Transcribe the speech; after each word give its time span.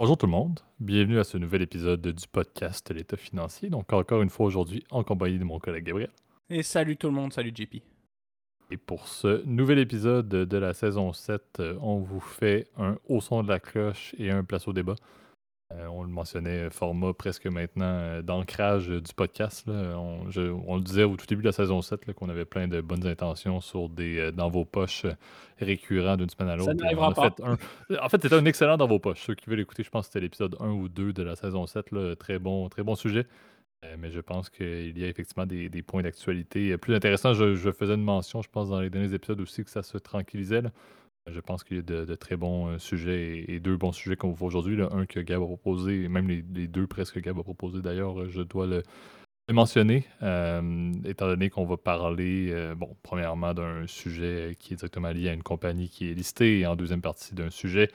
Bonjour 0.00 0.16
tout 0.16 0.26
le 0.26 0.30
monde, 0.30 0.60
bienvenue 0.78 1.18
à 1.18 1.24
ce 1.24 1.36
nouvel 1.38 1.60
épisode 1.60 2.00
du 2.00 2.28
podcast 2.28 2.88
L'État 2.94 3.16
financier. 3.16 3.68
Donc 3.68 3.92
encore 3.92 4.22
une 4.22 4.30
fois 4.30 4.46
aujourd'hui 4.46 4.84
en 4.92 5.02
compagnie 5.02 5.40
de 5.40 5.44
mon 5.44 5.58
collègue 5.58 5.86
Gabriel. 5.86 6.10
Et 6.50 6.62
salut 6.62 6.96
tout 6.96 7.08
le 7.08 7.14
monde, 7.14 7.32
salut 7.32 7.50
JP. 7.52 7.82
Et 8.70 8.76
pour 8.76 9.08
ce 9.08 9.44
nouvel 9.44 9.80
épisode 9.80 10.28
de 10.28 10.56
la 10.56 10.72
saison 10.72 11.12
7, 11.12 11.42
euh, 11.58 11.76
on 11.80 11.98
vous 11.98 12.20
fait 12.20 12.68
un 12.76 12.96
haut 13.08 13.20
son 13.20 13.42
de 13.42 13.48
la 13.48 13.58
cloche 13.58 14.14
et 14.18 14.30
un 14.30 14.44
place 14.44 14.68
au 14.68 14.72
débat. 14.72 14.94
Euh, 15.74 15.86
on 15.88 16.02
le 16.02 16.08
mentionnait, 16.08 16.70
format 16.70 17.12
presque 17.12 17.46
maintenant 17.46 17.84
euh, 17.84 18.22
d'ancrage 18.22 18.88
du 18.88 19.12
podcast. 19.14 19.66
On, 19.68 20.24
le 20.24 20.80
disait 20.80 21.04
au 21.04 21.16
tout 21.16 21.26
début 21.26 21.42
de 21.42 21.48
la 21.48 21.52
saison 21.52 21.82
7 21.82 22.10
qu'on 22.14 22.30
avait 22.30 22.46
plein 22.46 22.68
de 22.68 22.80
bonnes 22.80 23.06
intentions 23.06 23.60
sur 23.60 23.90
des 23.90 24.32
dans 24.32 24.48
vos 24.48 24.64
poches 24.64 25.04
récurrents 25.58 26.16
d'une 26.16 26.30
semaine 26.30 26.48
à 26.48 26.56
l'autre. 26.56 26.72
Pas. 27.14 27.34
En 28.02 28.08
fait, 28.08 28.22
c'était 28.22 28.34
un 28.34 28.44
excellent 28.46 28.78
dans 28.78 28.86
vos 28.86 28.98
poches. 28.98 29.24
Ceux 29.26 29.34
qui 29.34 29.50
veulent 29.50 29.60
écouter, 29.60 29.82
je 29.82 29.90
pense 29.90 30.06
que 30.06 30.12
c'était 30.12 30.24
l'épisode 30.24 30.56
1 30.58 30.70
ou 30.70 30.88
2 30.88 31.12
de 31.12 31.22
la 31.22 31.36
saison 31.36 31.66
7. 31.66 32.18
Très, 32.18 32.38
bon, 32.38 32.68
très 32.70 32.82
bon 32.82 32.94
sujet. 32.94 33.26
Euh, 33.84 33.96
mais 33.98 34.10
je 34.10 34.20
pense 34.20 34.50
qu'il 34.50 34.98
y 34.98 35.04
a 35.04 35.08
effectivement 35.08 35.46
des, 35.46 35.82
points 35.82 36.02
d'actualité 36.02 36.76
plus 36.78 36.94
intéressants. 36.94 37.34
Je, 37.34 37.70
faisais 37.72 37.94
une 37.94 38.02
mention, 38.02 38.42
je 38.42 38.48
pense, 38.48 38.70
dans 38.70 38.80
les 38.80 38.90
derniers 38.90 39.14
épisodes 39.14 39.40
aussi, 39.40 39.64
que 39.64 39.70
ça 39.70 39.82
se 39.82 39.98
tranquillisait. 39.98 40.62
Je 41.32 41.40
pense 41.40 41.64
qu'il 41.64 41.76
y 41.76 41.80
a 41.80 41.82
de, 41.82 42.14
très 42.14 42.36
bons 42.36 42.68
euh, 42.68 42.78
sujets 42.78 43.44
et, 43.48 43.60
deux 43.60 43.76
bons 43.76 43.92
sujets 43.92 44.16
qu'on 44.16 44.32
voit 44.32 44.48
aujourd'hui. 44.48 44.80
Un 44.82 45.06
que 45.06 45.20
Gab 45.20 45.42
a 45.42 45.46
proposé, 45.46 46.04
et 46.04 46.08
même 46.08 46.28
les, 46.28 46.42
deux 46.42 46.86
presque 46.86 47.20
Gab 47.20 47.38
a 47.38 47.42
proposé 47.42 47.82
d'ailleurs, 47.82 48.20
euh, 48.20 48.28
je 48.28 48.42
dois 48.42 48.66
le, 48.66 48.82
mentionner, 49.50 50.04
étant 51.06 51.26
donné 51.26 51.48
qu'on 51.48 51.64
va 51.64 51.78
parler, 51.78 52.54
bon, 52.76 52.94
premièrement 53.02 53.54
d'un 53.54 53.86
sujet 53.86 54.54
qui 54.58 54.74
est 54.74 54.76
directement 54.76 55.08
lié 55.10 55.30
à 55.30 55.32
une 55.32 55.42
compagnie 55.42 55.88
qui 55.88 56.10
est 56.10 56.12
listée, 56.12 56.58
et 56.58 56.66
en 56.66 56.76
deuxième 56.76 57.00
partie 57.00 57.34
d'un 57.34 57.48
sujet 57.48 57.88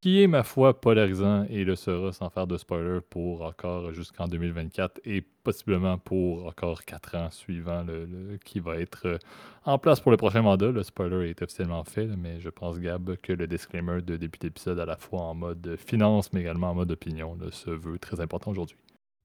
qui 0.00 0.22
est, 0.22 0.26
ma 0.28 0.44
foi, 0.44 0.80
polarisant 0.80 1.44
et 1.50 1.64
le 1.64 1.74
sera 1.74 2.12
sans 2.12 2.30
faire 2.30 2.46
de 2.46 2.56
spoiler 2.56 3.00
pour 3.00 3.42
encore 3.42 3.92
jusqu'en 3.92 4.28
2024 4.28 5.00
et 5.04 5.22
possiblement 5.42 5.98
pour 5.98 6.46
encore 6.46 6.84
quatre 6.84 7.16
ans 7.16 7.30
suivant 7.30 7.84
qui 8.44 8.60
va 8.60 8.76
être 8.76 9.06
euh, 9.06 9.18
en 9.64 9.78
place 9.78 10.00
pour 10.00 10.12
le 10.12 10.16
prochain 10.16 10.42
mandat. 10.42 10.70
Le 10.70 10.82
spoiler 10.82 11.30
est 11.30 11.42
officiellement 11.42 11.82
fait, 11.84 12.06
mais 12.06 12.38
je 12.40 12.48
pense, 12.48 12.78
Gab, 12.78 13.16
que 13.16 13.32
le 13.32 13.46
disclaimer 13.46 14.00
de 14.02 14.16
début 14.16 14.38
d'épisode 14.38 14.78
à 14.78 14.86
la 14.86 14.96
fois 14.96 15.22
en 15.22 15.34
mode 15.34 15.76
finance 15.84 16.32
mais 16.32 16.40
également 16.40 16.70
en 16.70 16.74
mode 16.74 16.92
opinion 16.92 17.36
se 17.50 17.70
veut 17.70 17.98
très 17.98 18.20
important 18.20 18.52
aujourd'hui. 18.52 18.76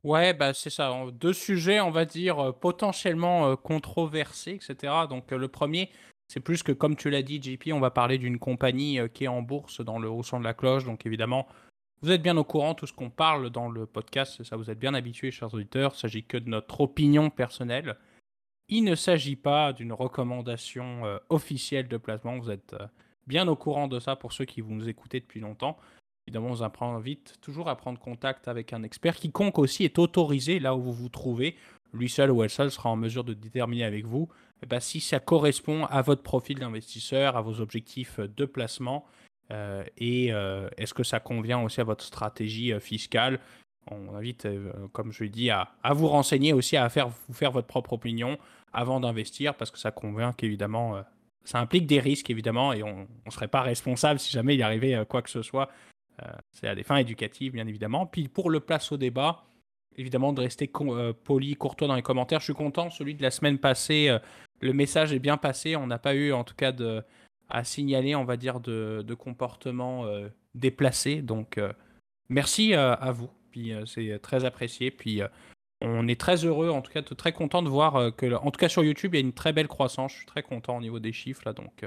Ouais, 0.04 0.34
bah 0.34 0.54
c'est 0.54 0.70
ça. 0.70 0.92
Deux 1.14 1.32
sujets, 1.32 1.80
on 1.80 1.90
va 1.90 2.04
dire, 2.04 2.38
euh, 2.40 2.52
potentiellement 2.52 3.48
euh, 3.48 3.56
controversés, 3.56 4.52
etc. 4.52 4.94
Donc 5.10 5.32
le 5.32 5.48
premier, 5.48 5.90
c'est 6.28 6.40
plus 6.40 6.64
que, 6.64 6.72
comme 6.72 6.96
tu 6.96 7.10
l'as 7.10 7.22
dit, 7.22 7.42
JP, 7.42 7.72
on 7.74 7.80
va 7.80 7.92
parler 7.92 8.18
d'une 8.18 8.40
compagnie 8.40 9.00
euh, 9.00 9.08
qui 9.08 9.26
est 9.26 9.28
en 9.28 9.42
bourse 9.42 9.82
dans 9.82 10.00
le 10.00 10.10
haut 10.10 10.24
son 10.24 10.40
de 10.40 10.44
la 10.44 10.54
cloche. 10.54 10.86
Donc 10.86 11.06
évidemment, 11.06 11.48
vous 12.02 12.12
êtes 12.12 12.22
bien 12.22 12.38
au 12.38 12.44
courant, 12.44 12.76
tout 12.76 12.88
ce 12.88 12.94
qu'on 12.94 13.10
parle 13.10 13.50
dans 13.50 13.70
le 13.70 13.86
podcast, 13.86 14.44
ça 14.44 14.58
vous 14.58 14.70
êtes 14.70 14.80
bien 14.80 14.94
habitués, 14.94 15.32
chers 15.32 15.54
auditeurs. 15.54 15.94
Il 15.96 16.00
s'agit 16.00 16.24
que 16.24 16.38
de 16.38 16.50
notre 16.50 16.82
opinion 16.82 17.30
personnelle. 17.30 17.98
Il 18.68 18.84
ne 18.84 18.96
s'agit 18.96 19.36
pas 19.36 19.74
d'une 19.74 19.94
recommandation 19.94 21.06
euh, 21.06 21.18
officielle 21.30 21.88
de 21.88 21.98
placement. 21.98 22.40
Vous 22.40 22.52
êtes 22.52 22.74
euh, 22.74 22.88
bien 23.28 23.48
au 23.48 23.56
courant 23.56 23.88
de 23.88 24.00
ça 24.00 24.16
pour 24.16 24.34
ceux 24.34 24.46
qui 24.46 24.62
vous 24.62 24.74
nous 24.74 24.90
écoutez 24.90 25.20
depuis 25.20 25.40
longtemps. 25.40 25.78
Évidemment, 26.26 26.50
on 26.50 26.54
vous 26.54 26.64
invite 26.64 27.40
toujours 27.42 27.70
à 27.70 27.76
prendre 27.76 28.00
contact 28.00 28.48
avec 28.48 28.74
un 28.74 28.84
expert. 28.84 29.16
Quiconque 29.16 29.60
aussi 29.60 29.84
est 29.84 30.00
autorisé 30.00 30.60
là 30.60 30.76
où 30.76 30.82
vous 30.82 30.94
vous 30.94 31.10
trouvez. 31.10 31.56
Lui 31.94 32.10
seul 32.10 32.32
ou 32.32 32.44
elle 32.44 32.50
seule 32.50 32.72
sera 32.72 32.90
en 32.90 32.96
mesure 32.96 33.24
de 33.24 33.34
déterminer 33.34 33.84
avec 33.84 34.06
vous 34.06 34.30
eh 34.64 34.66
ben, 34.66 34.80
si 34.80 35.02
ça 35.02 35.20
correspond 35.20 35.86
à 35.86 36.02
votre 36.02 36.24
profil 36.24 36.58
d'investisseur, 36.58 37.36
à 37.36 37.42
vos 37.42 37.60
objectifs 37.60 38.20
de 38.20 38.46
placement, 38.46 39.06
euh, 39.52 39.84
et 39.98 40.32
euh, 40.32 40.70
est-ce 40.78 40.94
que 40.94 41.04
ça 41.04 41.20
convient 41.20 41.60
aussi 41.60 41.82
à 41.82 41.84
votre 41.84 42.04
stratégie 42.04 42.72
euh, 42.72 42.80
fiscale 42.80 43.42
On 43.92 44.16
invite, 44.16 44.48
comme 44.94 45.12
je 45.12 45.26
l'ai 45.26 45.30
dit, 45.30 45.50
à, 45.50 45.70
vous 45.92 46.08
renseigner 46.08 46.54
aussi, 46.54 46.78
à 46.78 46.88
faire, 46.88 47.10
vous 47.10 47.34
faire 47.34 47.52
votre 47.52 47.68
propre 47.68 47.92
opinion 47.92 48.38
avant 48.72 49.02
d'investir, 49.02 49.54
parce 49.56 49.70
que 49.70 49.78
ça 49.78 49.92
convient 49.92 50.32
qu'évidemment, 50.32 51.04
ça 51.44 51.60
implique 51.60 51.86
des 51.86 52.00
risques, 52.00 52.30
évidemment, 52.30 52.72
et 52.72 52.84
on 52.84 53.06
ne 53.26 53.32
serait 53.32 53.50
pas 53.50 53.62
responsable 53.62 54.20
si 54.20 54.32
jamais 54.32 54.56
il 54.56 54.64
arrivait 54.64 55.06
quoi 55.10 55.22
que 55.22 55.30
ce 55.30 55.42
soit. 55.42 55.70
C'est 56.54 56.70
à 56.70 56.74
des 56.74 56.84
fins 56.84 56.96
éducatives, 56.96 57.52
bien 57.52 57.68
évidemment. 57.68 58.06
Puis 58.06 58.30
pour 58.30 58.50
le 58.50 58.62
place 58.62 58.94
au 58.94 58.98
débat, 58.98 59.44
évidemment, 59.98 60.34
de 60.34 60.42
rester 60.42 60.72
poli, 61.24 61.56
courtois 61.56 61.88
dans 61.88 61.96
les 61.96 62.02
commentaires. 62.02 62.40
Je 62.40 62.46
suis 62.46 62.54
content, 62.54 62.90
celui 62.90 63.16
de 63.16 63.22
la 63.22 63.32
semaine 63.32 63.58
passée 63.58 64.18
le 64.64 64.74
message 64.74 65.14
est 65.14 65.20
bien 65.20 65.38
passé. 65.38 65.76
On 65.76 65.88
n'a 65.88 66.00
pas 66.00 66.16
eu, 66.16 66.34
en 66.34 66.44
tout 66.44 66.56
cas, 66.56 66.72
de, 66.72 67.04
à 67.50 67.64
signaler, 67.64 68.16
on 68.16 68.24
va 68.24 68.38
dire, 68.38 68.60
de, 68.60 69.14
comportement 69.14 70.06
euh, 70.06 70.30
déplacé. 70.56 71.22
Donc, 71.22 71.58
euh, 71.58 71.72
merci 72.30 72.74
euh, 72.74 72.96
à 72.96 73.12
vous. 73.12 73.30
Puis, 73.52 73.72
c'est 73.86 74.20
très 74.20 74.46
apprécié. 74.46 74.90
Puis, 74.90 75.22
on 75.82 76.08
est 76.08 76.20
très 76.20 76.44
heureux, 76.44 76.70
en 76.70 76.82
tout 76.82 76.92
cas, 76.92 77.04
très 77.04 77.34
content 77.34 77.62
de 77.62 77.70
voir 77.70 78.16
que, 78.16 78.34
en 78.34 78.50
tout 78.50 78.58
cas, 78.58 78.70
sur 78.70 78.84
YouTube, 78.84 79.14
il 79.14 79.18
y 79.20 79.24
a 79.24 79.26
une 79.26 79.34
très 79.34 79.54
belle 79.54 79.68
croissance. 79.68 80.14
Je 80.14 80.18
suis 80.18 80.26
très 80.26 80.42
content 80.42 80.78
au 80.78 80.82
niveau 80.82 81.00
des 81.00 81.14
chiffres, 81.14 81.44
là. 81.46 81.54
Donc, 81.54 81.86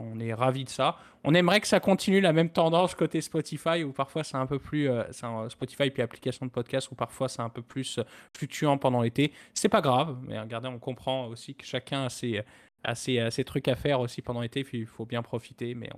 on 0.00 0.18
est 0.20 0.34
ravi 0.34 0.64
de 0.64 0.68
ça. 0.68 0.96
On 1.24 1.34
aimerait 1.34 1.60
que 1.60 1.66
ça 1.66 1.80
continue 1.80 2.20
la 2.20 2.32
même 2.32 2.50
tendance 2.50 2.94
côté 2.94 3.20
Spotify, 3.20 3.84
où 3.84 3.92
parfois 3.92 4.24
c'est 4.24 4.36
un 4.36 4.46
peu 4.46 4.58
plus. 4.58 4.88
Euh, 4.88 5.04
Spotify 5.48 5.90
puis 5.90 6.02
application 6.02 6.46
de 6.46 6.50
podcast, 6.50 6.90
où 6.90 6.94
parfois 6.94 7.28
c'est 7.28 7.42
un 7.42 7.48
peu 7.48 7.62
plus 7.62 7.98
euh, 7.98 8.02
fluctuant 8.36 8.78
pendant 8.78 9.02
l'été. 9.02 9.32
C'est 9.54 9.68
pas 9.68 9.80
grave, 9.80 10.18
mais 10.22 10.38
regardez, 10.38 10.68
on 10.68 10.78
comprend 10.78 11.26
aussi 11.26 11.54
que 11.54 11.64
chacun 11.64 12.06
a 12.06 12.94
ses, 12.94 13.44
trucs 13.44 13.68
à 13.68 13.76
faire 13.76 14.00
aussi 14.00 14.22
pendant 14.22 14.40
l'été, 14.40 14.64
il 14.72 14.86
faut 14.86 15.06
bien 15.06 15.22
profiter. 15.22 15.74
Mais 15.74 15.90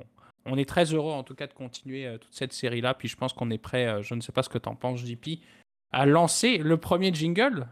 on, 0.47 0.56
est 0.56 0.69
très 0.69 0.84
heureux 0.94 1.12
en 1.12 1.22
tout 1.22 1.34
cas 1.34 1.47
de 1.47 1.55
continuer 1.55 2.06
euh, 2.06 2.19
toute 2.19 2.34
cette 2.34 2.53
série-là. 2.53 2.94
Puis 2.94 3.09
je 3.09 3.16
pense 3.16 3.33
qu'on 3.33 3.50
est 3.50 3.59
prêt, 3.59 4.03
je 4.03 4.15
ne 4.15 4.21
sais 4.21 4.33
pas 4.33 4.43
ce 4.43 4.49
que 4.49 4.59
tu 4.59 4.69
en 4.69 4.75
penses, 4.75 5.00
JP, 5.00 5.41
à 5.93 6.06
lancer 6.06 6.59
le 6.59 6.77
premier 6.77 7.12
jingle. 7.12 7.66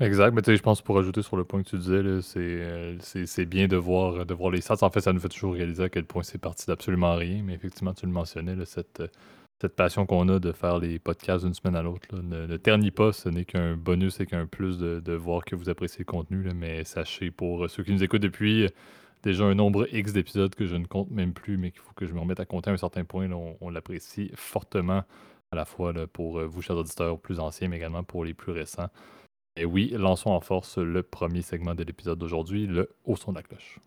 Exact, 0.00 0.32
mais 0.32 0.40
tu 0.40 0.50
sais, 0.50 0.56
je 0.56 0.62
pense 0.62 0.80
pour 0.80 0.98
ajouter 0.98 1.20
sur 1.20 1.36
le 1.36 1.44
point 1.44 1.62
que 1.62 1.68
tu 1.68 1.76
disais, 1.76 2.00
euh, 2.36 2.96
c'est 3.02 3.44
bien 3.44 3.68
de 3.68 3.76
voir, 3.76 4.24
de 4.24 4.32
voir 4.32 4.50
les 4.50 4.62
stats. 4.62 4.76
En 4.80 4.88
fait, 4.90 5.02
ça 5.02 5.12
nous 5.12 5.20
fait 5.20 5.28
toujours 5.28 5.52
réaliser 5.52 5.82
à 5.82 5.88
quel 5.90 6.06
point 6.06 6.22
c'est 6.22 6.38
parti 6.38 6.64
d'absolument 6.66 7.14
rien. 7.16 7.42
Mais 7.44 7.52
effectivement, 7.52 7.92
tu 7.92 8.06
le 8.06 8.12
mentionnais, 8.12 8.56
cette, 8.64 9.02
cette 9.60 9.76
passion 9.76 10.06
qu'on 10.06 10.26
a 10.30 10.38
de 10.38 10.52
faire 10.52 10.78
les 10.78 10.98
podcasts 10.98 11.44
d'une 11.44 11.52
semaine 11.52 11.76
à 11.76 11.82
l'autre 11.82 12.08
ne, 12.14 12.46
ne 12.46 12.56
ternit 12.56 12.90
pas. 12.90 13.12
Ce 13.12 13.28
n'est 13.28 13.44
qu'un 13.44 13.76
bonus 13.76 14.20
et 14.20 14.26
qu'un 14.26 14.46
plus 14.46 14.78
de, 14.78 15.12
voir 15.12 15.44
que 15.44 15.54
vous 15.54 15.68
appréciez 15.68 15.98
le 15.98 16.04
contenu. 16.06 16.48
mais 16.54 16.82
sachez, 16.84 17.30
pour 17.30 17.68
ceux 17.68 17.82
qui 17.82 17.92
nous 17.92 18.02
écoutent 18.02 18.22
depuis 18.22 18.68
déjà 19.22 19.44
un 19.44 19.54
nombre 19.54 19.86
X 19.94 20.14
d'épisodes 20.14 20.54
que 20.54 20.64
je 20.64 20.76
ne 20.76 20.86
compte 20.86 21.10
même 21.10 21.34
plus, 21.34 21.58
mais 21.58 21.72
qu'il 21.72 21.82
faut 21.82 21.92
que 21.94 22.06
je 22.06 22.14
me 22.14 22.20
remette 22.20 22.40
à 22.40 22.46
compter 22.46 22.70
à 22.70 22.72
un 22.72 22.78
certain 22.78 23.04
point, 23.04 23.28
on 23.60 23.68
l'apprécie 23.68 24.30
fortement 24.34 25.02
à 25.52 25.56
la 25.56 25.66
fois 25.66 25.92
pour 26.10 26.40
vous, 26.40 26.62
chers 26.62 26.76
auditeurs 26.76 27.18
plus 27.18 27.38
anciens, 27.38 27.68
mais 27.68 27.76
également 27.76 28.02
pour 28.02 28.24
les 28.24 28.32
plus 28.32 28.52
récents. 28.52 28.88
Et 29.60 29.66
oui, 29.66 29.90
lançons 29.90 30.30
en 30.30 30.40
force 30.40 30.78
le 30.78 31.02
premier 31.02 31.42
segment 31.42 31.74
de 31.74 31.84
l'épisode 31.84 32.18
d'aujourd'hui, 32.18 32.66
le 32.66 32.88
Au 33.04 33.14
son 33.14 33.32
de 33.32 33.36
la 33.36 33.42
cloche. 33.42 33.78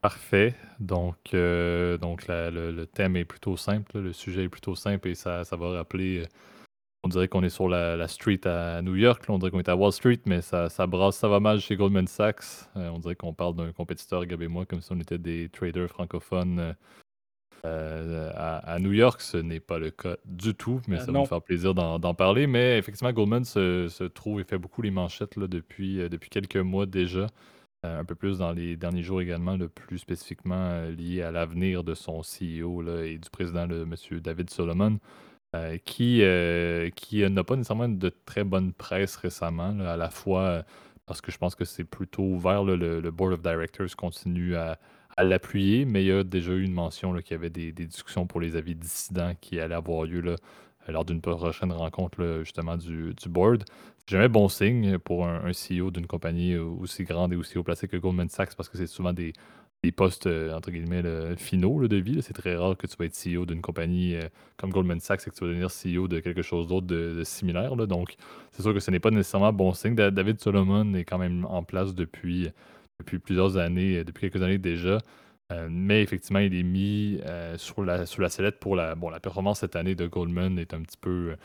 Parfait. 0.00 0.56
Donc, 0.80 1.32
euh, 1.32 1.96
donc 1.96 2.26
le, 2.26 2.86
thème 2.86 3.14
est 3.14 3.24
plutôt 3.24 3.56
simple, 3.56 4.00
le 4.00 4.12
sujet 4.12 4.42
est 4.42 4.48
plutôt 4.48 4.74
simple 4.74 5.06
et 5.06 5.14
ça, 5.14 5.44
ça 5.44 5.54
va 5.54 5.70
rappeler. 5.70 6.24
Euh, 6.24 6.26
on 7.04 7.08
dirait 7.08 7.28
qu'on 7.28 7.44
est 7.44 7.50
sur 7.50 7.68
la, 7.68 8.08
street 8.08 8.44
à 8.44 8.82
New 8.82 8.96
York, 8.96 9.24
on 9.28 9.38
dirait 9.38 9.52
qu'on 9.52 9.60
est 9.60 9.68
à 9.68 9.76
Wall 9.76 9.92
Street, 9.92 10.22
mais 10.26 10.42
ça, 10.42 10.68
ça 10.70 10.88
brasse, 10.88 11.16
ça 11.16 11.28
va 11.28 11.38
mal 11.38 11.60
chez 11.60 11.76
Goldman 11.76 12.08
Sachs. 12.08 12.66
Euh, 12.76 12.88
on 12.88 12.98
dirait 12.98 13.14
qu'on 13.14 13.32
parle 13.32 13.54
d'un 13.54 13.70
compétiteur, 13.70 14.26
Gab 14.26 14.42
et 14.42 14.48
moi, 14.48 14.66
comme 14.66 14.80
si 14.80 14.90
on 14.90 14.98
était 14.98 15.18
des 15.18 15.48
traders 15.50 15.88
francophones 15.88 16.74
euh, 17.64 18.30
à, 18.36 18.78
New 18.78 18.92
York, 18.92 19.20
ce 19.22 19.38
n'est 19.38 19.60
pas 19.60 19.78
le 19.78 19.90
cas 19.90 20.16
du 20.26 20.54
tout, 20.54 20.80
mais 20.86 20.96
euh, 20.96 21.04
ça 21.04 21.12
va 21.12 21.20
me 21.20 21.24
faire 21.24 21.40
plaisir 21.40 21.74
d'en 21.74 22.14
parler. 22.14 22.46
Mais 22.46 22.78
effectivement, 22.78 23.12
Goldman 23.12 23.44
se, 23.44 24.04
trouve 24.08 24.40
et 24.40 24.44
fait 24.44 24.58
beaucoup 24.58 24.82
les 24.82 24.90
manchettes 24.90 25.36
là, 25.36 25.46
depuis, 25.46 26.00
euh, 26.00 26.08
depuis 26.08 26.28
quelques 26.28 26.56
mois 26.56 26.86
déjà. 26.86 27.26
un 27.82 28.04
peu 28.04 28.14
plus 28.14 28.38
dans 28.38 28.52
les 28.52 28.76
derniers 28.76 29.02
jours 29.02 29.20
également, 29.20 29.56
le 29.56 29.68
plus 29.68 29.98
spécifiquement 29.98 30.82
lié 30.96 31.22
à 31.22 31.30
l'avenir 31.30 31.84
de 31.84 31.94
son 31.94 32.20
CEO 32.22 32.82
là, 32.82 33.04
et 33.04 33.18
du 33.18 33.30
président, 33.30 33.66
le 33.66 33.82
M. 33.82 34.20
David 34.20 34.50
Solomon, 34.50 34.98
qui, 35.84 36.22
qui 36.96 37.30
n'a 37.30 37.44
pas 37.44 37.56
nécessairement 37.56 37.88
de 37.88 38.12
très 38.26 38.44
bonne 38.44 38.72
presse 38.72 39.16
récemment, 39.16 39.78
à 39.80 39.96
la 39.96 40.10
fois 40.10 40.64
parce 41.06 41.20
que 41.20 41.30
je 41.30 41.38
pense 41.38 41.54
que 41.54 41.64
c'est 41.64 41.84
plutôt 41.84 42.22
ouvert, 42.22 42.64
le, 42.64 42.76
le, 42.76 43.10
Board 43.10 43.34
of 43.34 43.42
Directors 43.42 43.94
continue 43.96 44.56
à, 44.56 44.78
à 45.16 45.24
l'appuyer, 45.24 45.84
mais 45.84 46.02
il 46.02 46.08
y 46.08 46.12
a 46.12 46.24
déjà 46.24 46.52
eu 46.52 46.62
une 46.62 46.72
mention 46.72 47.14
qu'il 47.14 47.32
y 47.32 47.34
avait 47.34 47.50
des, 47.50 47.72
discussions 47.72 48.26
pour 48.26 48.40
les 48.40 48.56
avis 48.56 48.74
dissidents 48.74 49.32
qui 49.40 49.60
allaient 49.60 49.74
avoir 49.74 50.04
lieu 50.04 50.20
là, 50.20 50.36
lors 50.88 51.04
d'une 51.04 51.20
prochaine 51.20 51.72
rencontre 51.72 52.40
justement 52.42 52.76
du, 52.76 53.14
board. 53.28 53.64
C'est 54.06 54.16
jamais 54.16 54.28
bon 54.28 54.48
signe 54.48 54.98
pour 54.98 55.26
un, 55.26 55.50
CEO 55.52 55.90
d'une 55.90 56.06
compagnie 56.06 56.56
aussi 56.56 57.04
grande 57.04 57.32
et 57.32 57.36
aussi 57.36 57.58
haut 57.58 57.62
placée 57.62 57.88
que 57.88 57.96
Goldman 57.96 58.28
Sachs 58.28 58.54
parce 58.54 58.68
que 58.68 58.76
c'est 58.76 58.86
souvent 58.86 59.12
des, 59.12 59.32
postes, 59.96 60.26
euh, 60.26 60.54
entre 60.54 60.70
guillemets, 60.70 61.36
finaux 61.36 61.86
de 61.86 61.96
vie. 61.96 62.22
C'est 62.22 62.32
très 62.32 62.56
rare 62.56 62.76
que 62.76 62.86
tu 62.86 62.96
vas 62.98 63.04
être 63.04 63.14
CEO 63.14 63.44
d'une 63.44 63.60
compagnie 63.60 64.16
euh, 64.16 64.28
comme 64.56 64.70
Goldman 64.70 64.98
Sachs 64.98 65.26
et 65.26 65.30
que 65.30 65.34
tu 65.34 65.44
vas 65.44 65.50
devenir 65.50 65.68
CEO 65.68 66.08
de 66.08 66.20
quelque 66.20 66.42
chose 66.42 66.66
d'autre 66.66 66.86
de, 66.86 67.22
similaire. 67.22 67.76
Donc, 67.76 68.16
c'est 68.52 68.62
sûr 68.62 68.72
que 68.72 68.80
ce 68.80 68.90
n'est 68.90 69.00
pas 69.00 69.10
nécessairement 69.10 69.52
bon 69.52 69.72
signe. 69.74 69.94
David 69.94 70.40
Solomon 70.40 70.94
est 70.94 71.04
quand 71.04 71.18
même 71.18 71.44
en 71.44 71.62
place 71.62 71.94
depuis 71.94 72.50
depuis 73.00 73.18
plusieurs 73.18 73.56
années, 73.56 74.04
depuis 74.04 74.30
quelques 74.30 74.42
années 74.42 74.58
déjà. 74.58 74.98
mais 75.68 76.02
effectivement, 76.02 76.40
il 76.40 76.54
est 76.54 76.62
mis 76.62 77.20
sur, 77.56 77.84
la, 77.84 78.06
sur 78.06 78.22
la 78.22 78.28
sellette 78.28 78.58
pour 78.58 78.76
la, 78.76 78.94
bon, 78.94 79.10
la 79.10 79.20
performance 79.20 79.60
cette 79.60 79.76
année 79.76 79.94
de 79.94 80.06
Goldman 80.06 80.58
est 80.58 80.74
un 80.74 80.82
petit 80.82 80.96
peu 80.96 81.36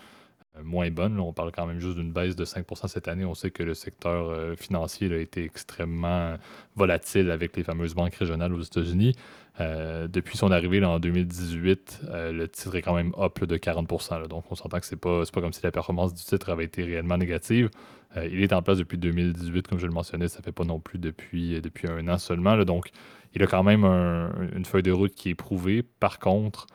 moins 0.63 0.90
bonne. 0.90 1.19
on 1.19 1.31
parle 1.31 1.51
quand 1.51 1.66
même 1.66 1.80
juste 1.80 1.96
d'une 1.96 2.12
baisse 2.12 2.36
de 2.36 2.46
5% 2.46 2.88
cette 2.88 3.07
année. 3.07 3.25
On 3.25 3.36
sait 3.36 3.51
que 3.51 3.63
le 3.63 3.74
secteur 3.74 4.57
financier 4.57 5.13
a 5.13 5.18
été 5.18 5.44
extrêmement 5.44 6.36
volatile 6.75 7.30
avec 7.31 7.56
les 7.56 7.63
fameuses 7.63 7.94
banques 7.94 8.16
régionales 8.16 8.54
aux 8.54 8.62
États-Unis. 8.62 9.16
Euh, 9.60 10.07
depuis 10.07 10.38
son 10.38 10.51
arrivée 10.51 10.84
en 10.84 11.00
2018, 11.00 12.01
euh, 12.10 12.31
le 12.31 12.48
titre 12.48 12.75
est 12.75 12.81
quand 12.81 12.96
même 12.96 13.13
up 13.19 13.44
de 13.44 13.57
40%. 13.57 14.28
donc, 14.28 14.46
on 14.50 14.56
s'entend 14.56 14.80
que 14.80 14.86
c'est 14.86 14.96
pas, 14.96 15.24
pas 15.25 15.42
comme 15.42 15.51
si 15.51 15.62
la 15.63 15.72
performance 15.72 16.13
du 16.13 16.24
titre 16.24 16.50
avait 16.50 16.63
été 16.63 16.84
réellement 16.84 17.18
négative. 17.18 17.69
Euh, 18.17 18.27
il 18.31 18.41
est 18.41 18.53
en 18.53 18.61
place 18.61 18.77
depuis 18.77 18.97
2018, 18.97 19.67
comme 19.67 19.79
je 19.79 19.85
le 19.85 19.94
mentionnais, 19.94 20.27
ça 20.27 20.41
fait 20.41 20.51
pas 20.51 20.63
non 20.63 20.79
plus 20.79 21.00
depuis, 21.00 21.61
depuis 21.61 21.88
un 21.88 22.07
an 22.07 22.17
seulement. 22.17 22.57
donc, 22.63 22.89
il 23.35 23.44
a 23.44 23.47
quand 23.47 23.63
même 23.63 23.85
une 23.85 24.65
feuille 24.65 24.81
de 24.81 24.91
route 24.91 25.13
qui 25.13 25.29
est 25.29 25.35
prouvée. 25.35 25.83
Par 25.83 26.17
contre, 26.17 26.65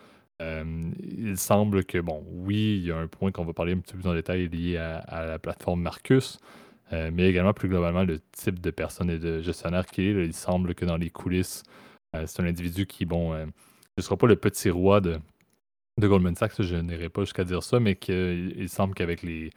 il 0.40 1.36
semble 1.36 1.84
que, 1.84 1.98
bon, 1.98 2.24
oui, 2.30 2.78
il 2.78 2.86
y 2.86 2.92
a 2.92 2.96
un 2.96 3.08
point 3.08 3.32
qu'on 3.32 3.44
va 3.44 3.52
parler 3.52 3.72
un 3.72 3.78
petit 3.78 3.94
peu 3.94 3.98
plus 3.98 4.08
en 4.08 4.14
détail 4.14 4.48
lié 4.48 4.76
à, 4.76 5.26
la 5.26 5.40
plateforme 5.40 5.82
Marcus, 5.82 6.38
mais 6.92 7.28
également 7.28 7.54
plus 7.54 7.68
globalement 7.68 8.04
le 8.04 8.20
type 8.30 8.60
de 8.60 8.70
personne 8.70 9.10
et 9.10 9.18
de 9.18 9.40
gestionnaire 9.42 9.86
qu'il 9.86 10.04
est. 10.04 10.26
il 10.26 10.32
semble 10.32 10.76
que 10.76 10.84
dans 10.84 10.96
les 10.96 11.10
coulisses, 11.10 11.64
euh, 12.14 12.24
c'est 12.26 12.42
un 12.42 12.46
individu 12.46 12.86
qui, 12.86 13.04
bon, 13.04 13.32
euh, 13.32 13.46
ne 13.96 14.02
sera 14.02 14.16
pas 14.16 14.26
le 14.26 14.36
petit 14.36 14.70
roi 14.70 15.00
de, 15.00 15.18
de 16.00 16.08
Goldman 16.08 16.34
Sachs, 16.36 16.62
je 16.62 16.76
n'irai 16.76 17.08
pas 17.08 17.22
jusqu'à 17.22 17.44
dire 17.44 17.62
ça, 17.62 17.80
mais 17.80 17.96
qu'il 17.96 18.68
semble 18.68 18.94
qu'avec 18.94 19.22
les, 19.22 19.50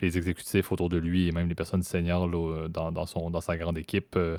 les, 0.00 0.16
exécutifs 0.16 0.72
autour 0.72 0.88
de 0.88 0.96
lui 0.96 1.28
et 1.28 1.32
même 1.32 1.48
les 1.48 1.54
personnes 1.54 1.82
seniors 1.82 2.28
dans, 2.68 2.92
dans, 2.92 3.06
son, 3.06 3.30
dans 3.30 3.40
sa 3.40 3.56
grande 3.56 3.78
équipe 3.78 4.16
euh, 4.16 4.36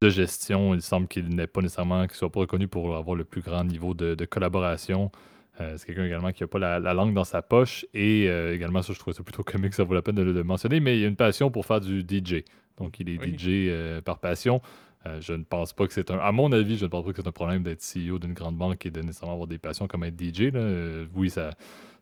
de 0.00 0.08
gestion, 0.08 0.74
il 0.74 0.82
semble 0.82 1.08
qu'il 1.08 1.28
n'est 1.28 1.46
pas 1.46 1.60
nécessairement, 1.60 2.06
qu'il 2.06 2.16
soit 2.16 2.30
pas 2.30 2.40
reconnu 2.40 2.68
pour 2.68 2.96
avoir 2.96 3.16
le 3.16 3.24
plus 3.24 3.40
grand 3.40 3.64
niveau 3.64 3.94
de, 3.94 4.24
collaboration. 4.26 5.10
c'est 5.58 5.86
quelqu'un 5.86 6.04
également 6.04 6.32
qui 6.32 6.42
n'a 6.42 6.48
pas 6.48 6.58
la, 6.58 6.92
langue 6.92 7.14
dans 7.14 7.24
sa 7.24 7.40
poche 7.40 7.86
et 7.94 8.26
également, 8.26 8.82
ça 8.82 8.92
je 8.92 8.98
trouve 8.98 9.14
ça 9.14 9.22
plutôt 9.22 9.42
comique, 9.44 9.72
ça 9.72 9.84
vaut 9.84 9.94
la 9.94 10.02
peine 10.02 10.16
de 10.16 10.22
le 10.22 10.44
mentionner, 10.44 10.80
mais 10.80 10.98
il 10.98 11.04
a 11.04 11.08
une 11.08 11.16
passion 11.16 11.50
pour 11.50 11.64
faire 11.64 11.80
du 11.80 12.00
DJ. 12.00 12.44
Donc 12.76 13.00
il 13.00 13.08
est 13.08 13.18
DJ 13.24 14.02
par 14.02 14.18
passion. 14.18 14.60
Euh, 15.06 15.20
je 15.20 15.32
ne 15.34 15.44
pense 15.44 15.72
pas 15.72 15.86
que 15.86 15.92
c'est 15.92 16.10
un. 16.10 16.18
À 16.18 16.32
mon 16.32 16.52
avis, 16.52 16.76
je 16.76 16.84
ne 16.84 16.90
pense 16.90 17.04
pas 17.04 17.12
que 17.12 17.22
c'est 17.22 17.28
un 17.28 17.32
problème 17.32 17.62
d'être 17.62 17.82
CEO 17.82 18.18
d'une 18.18 18.32
grande 18.32 18.56
banque 18.56 18.86
et 18.86 18.90
de 18.90 19.00
nécessairement 19.00 19.34
avoir 19.34 19.46
des 19.46 19.58
passions 19.58 19.86
comme 19.86 20.04
être 20.04 20.20
DJ. 20.20 20.50
Euh, 20.54 21.06
oui, 21.14 21.30
ça, 21.30 21.50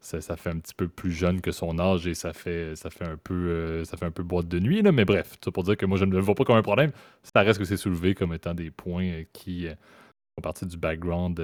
ça, 0.01 0.37
fait 0.37 0.51
un 0.51 0.59
petit 0.59 0.75
peu 0.75 0.89
plus 0.89 1.13
jeune 1.13 1.41
que 1.41 1.53
son 1.53 1.79
âge 1.79 2.07
et 2.07 2.15
ça 2.15 2.33
fait, 2.33 2.77
ça 2.77 2.91
fait, 2.91 3.05
un, 3.05 3.17
peu, 3.17 3.35
euh, 3.35 3.85
ça 3.85 3.97
fait 3.97 4.07
un 4.07 4.11
peu 4.11 4.23
boîte 4.23 4.49
de 4.49 4.59
nuit. 4.59 4.83
Là, 4.83 4.93
mais 4.93 5.05
bref, 5.05 5.37
c'est 5.43 5.51
pour 5.51 5.65
dire 5.65 5.77
que 5.77 5.87
moi, 5.87 5.99
je 5.99 6.05
ne 6.05 6.13
le 6.13 6.21
vois 6.21 6.35
pas 6.35 6.45
comme 6.45 6.57
un 6.57 6.63
problème. 6.63 6.93
Ça 7.23 7.41
reste 7.43 7.59
que 7.59 7.65
c'est 7.65 7.77
soulevé 7.77 8.15
comme 8.15 8.33
étant 8.33 8.55
des 8.55 8.71
points 8.71 9.25
qui 9.33 9.67
font 9.67 10.43
partie 10.43 10.67
du 10.67 10.77
background, 10.77 11.41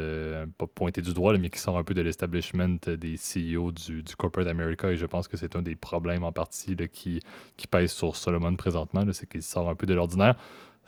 pas 0.59 0.67
pointé 0.67 1.03
du 1.03 1.13
droit, 1.13 1.37
mais 1.37 1.51
qui 1.51 1.59
sont 1.59 1.77
un 1.77 1.85
peu 1.85 1.95
de 1.95 2.03
l'establishment 2.03 2.77
des 2.87 3.17
CEO 3.17 3.71
du, 3.73 4.03
Corporate 4.17 4.49
America. 4.49 4.91
Et 4.91 4.97
je 4.97 5.07
pense 5.07 5.29
que 5.29 5.37
c'est 5.37 5.57
un 5.57 5.63
des 5.63 5.77
problèmes 5.77 6.25
en 6.25 6.33
partie 6.33 6.77
qui, 6.93 7.21
qui 7.57 7.67
pèse 7.67 7.93
sur 7.93 8.17
Solomon 8.17 8.57
présentement. 8.57 9.05
C'est 9.13 9.29
qu'il 9.29 9.43
sort 9.43 9.69
un 9.69 9.75
peu 9.75 9.87
de 9.87 9.95
l'ordinaire 9.95 10.37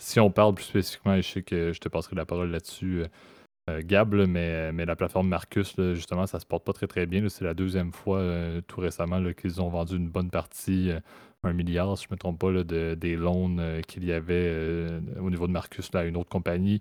si 0.02 0.18
on 0.18 0.30
parle 0.30 0.54
plus 0.54 0.64
spécifiquement, 0.64 1.16
je 1.16 1.22
sais 1.22 1.42
que 1.42 1.72
je 1.72 1.78
te 1.78 1.88
passerai 1.88 2.16
la 2.16 2.26
parole 2.26 2.50
là-dessus, 2.50 3.02
euh, 3.02 3.06
euh, 3.70 3.82
Gab, 3.84 4.14
mais, 4.14 4.72
mais 4.72 4.84
la 4.84 4.96
plateforme 4.96 5.28
Marcus, 5.28 5.76
justement, 5.94 6.26
ça 6.26 6.40
se 6.40 6.46
porte 6.46 6.64
pas 6.64 6.72
très 6.72 6.88
très 6.88 7.06
bien. 7.06 7.28
C'est 7.28 7.44
la 7.44 7.54
deuxième 7.54 7.92
fois 7.92 8.18
euh, 8.18 8.60
tout 8.66 8.80
récemment 8.80 9.22
qu'ils 9.32 9.62
ont 9.62 9.68
vendu 9.68 9.96
une 9.96 10.08
bonne 10.08 10.30
partie, 10.30 10.90
un 11.44 11.52
milliard, 11.52 11.96
si 11.96 12.04
je 12.04 12.08
ne 12.10 12.14
me 12.14 12.18
trompe 12.18 12.40
pas, 12.40 12.50
de, 12.50 12.94
des 12.94 13.14
loans 13.14 13.56
qu'il 13.86 14.04
y 14.04 14.12
avait 14.12 14.88
au 15.20 15.30
niveau 15.30 15.46
de 15.46 15.52
Marcus 15.52 15.88
à 15.94 16.04
une 16.04 16.16
autre 16.16 16.30
compagnie. 16.30 16.80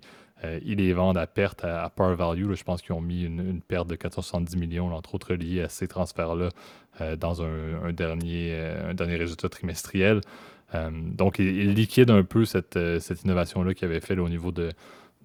ils 0.64 0.78
les 0.78 0.92
vendent 0.92 1.18
à 1.18 1.28
perte 1.28 1.64
à, 1.64 1.88
par 1.90 2.14
value. 2.16 2.52
je 2.52 2.64
pense 2.64 2.82
qu'ils 2.82 2.94
ont 2.94 3.00
mis 3.00 3.24
une, 3.24 3.62
perte 3.62 3.88
de 3.88 3.94
470 3.94 4.56
millions, 4.56 4.92
entre 4.92 5.14
autres 5.14 5.34
liés 5.34 5.62
à 5.62 5.68
ces 5.68 5.86
transferts-là, 5.86 6.48
dans 7.16 7.42
un, 7.42 7.92
dernier, 7.92 8.56
un 8.56 8.94
dernier 8.94 9.16
résultat 9.16 9.48
trimestriel. 9.48 10.20
Euh, 10.74 10.90
donc, 10.92 11.38
il, 11.38 11.74
liquide 11.74 12.10
un 12.10 12.24
peu 12.24 12.44
cette, 12.44 12.76
euh, 12.76 12.98
innovation-là 13.24 13.74
qu'il 13.74 13.86
avait 13.86 14.00
fait 14.00 14.18
au 14.18 14.28
niveau 14.28 14.52
de, 14.52 14.70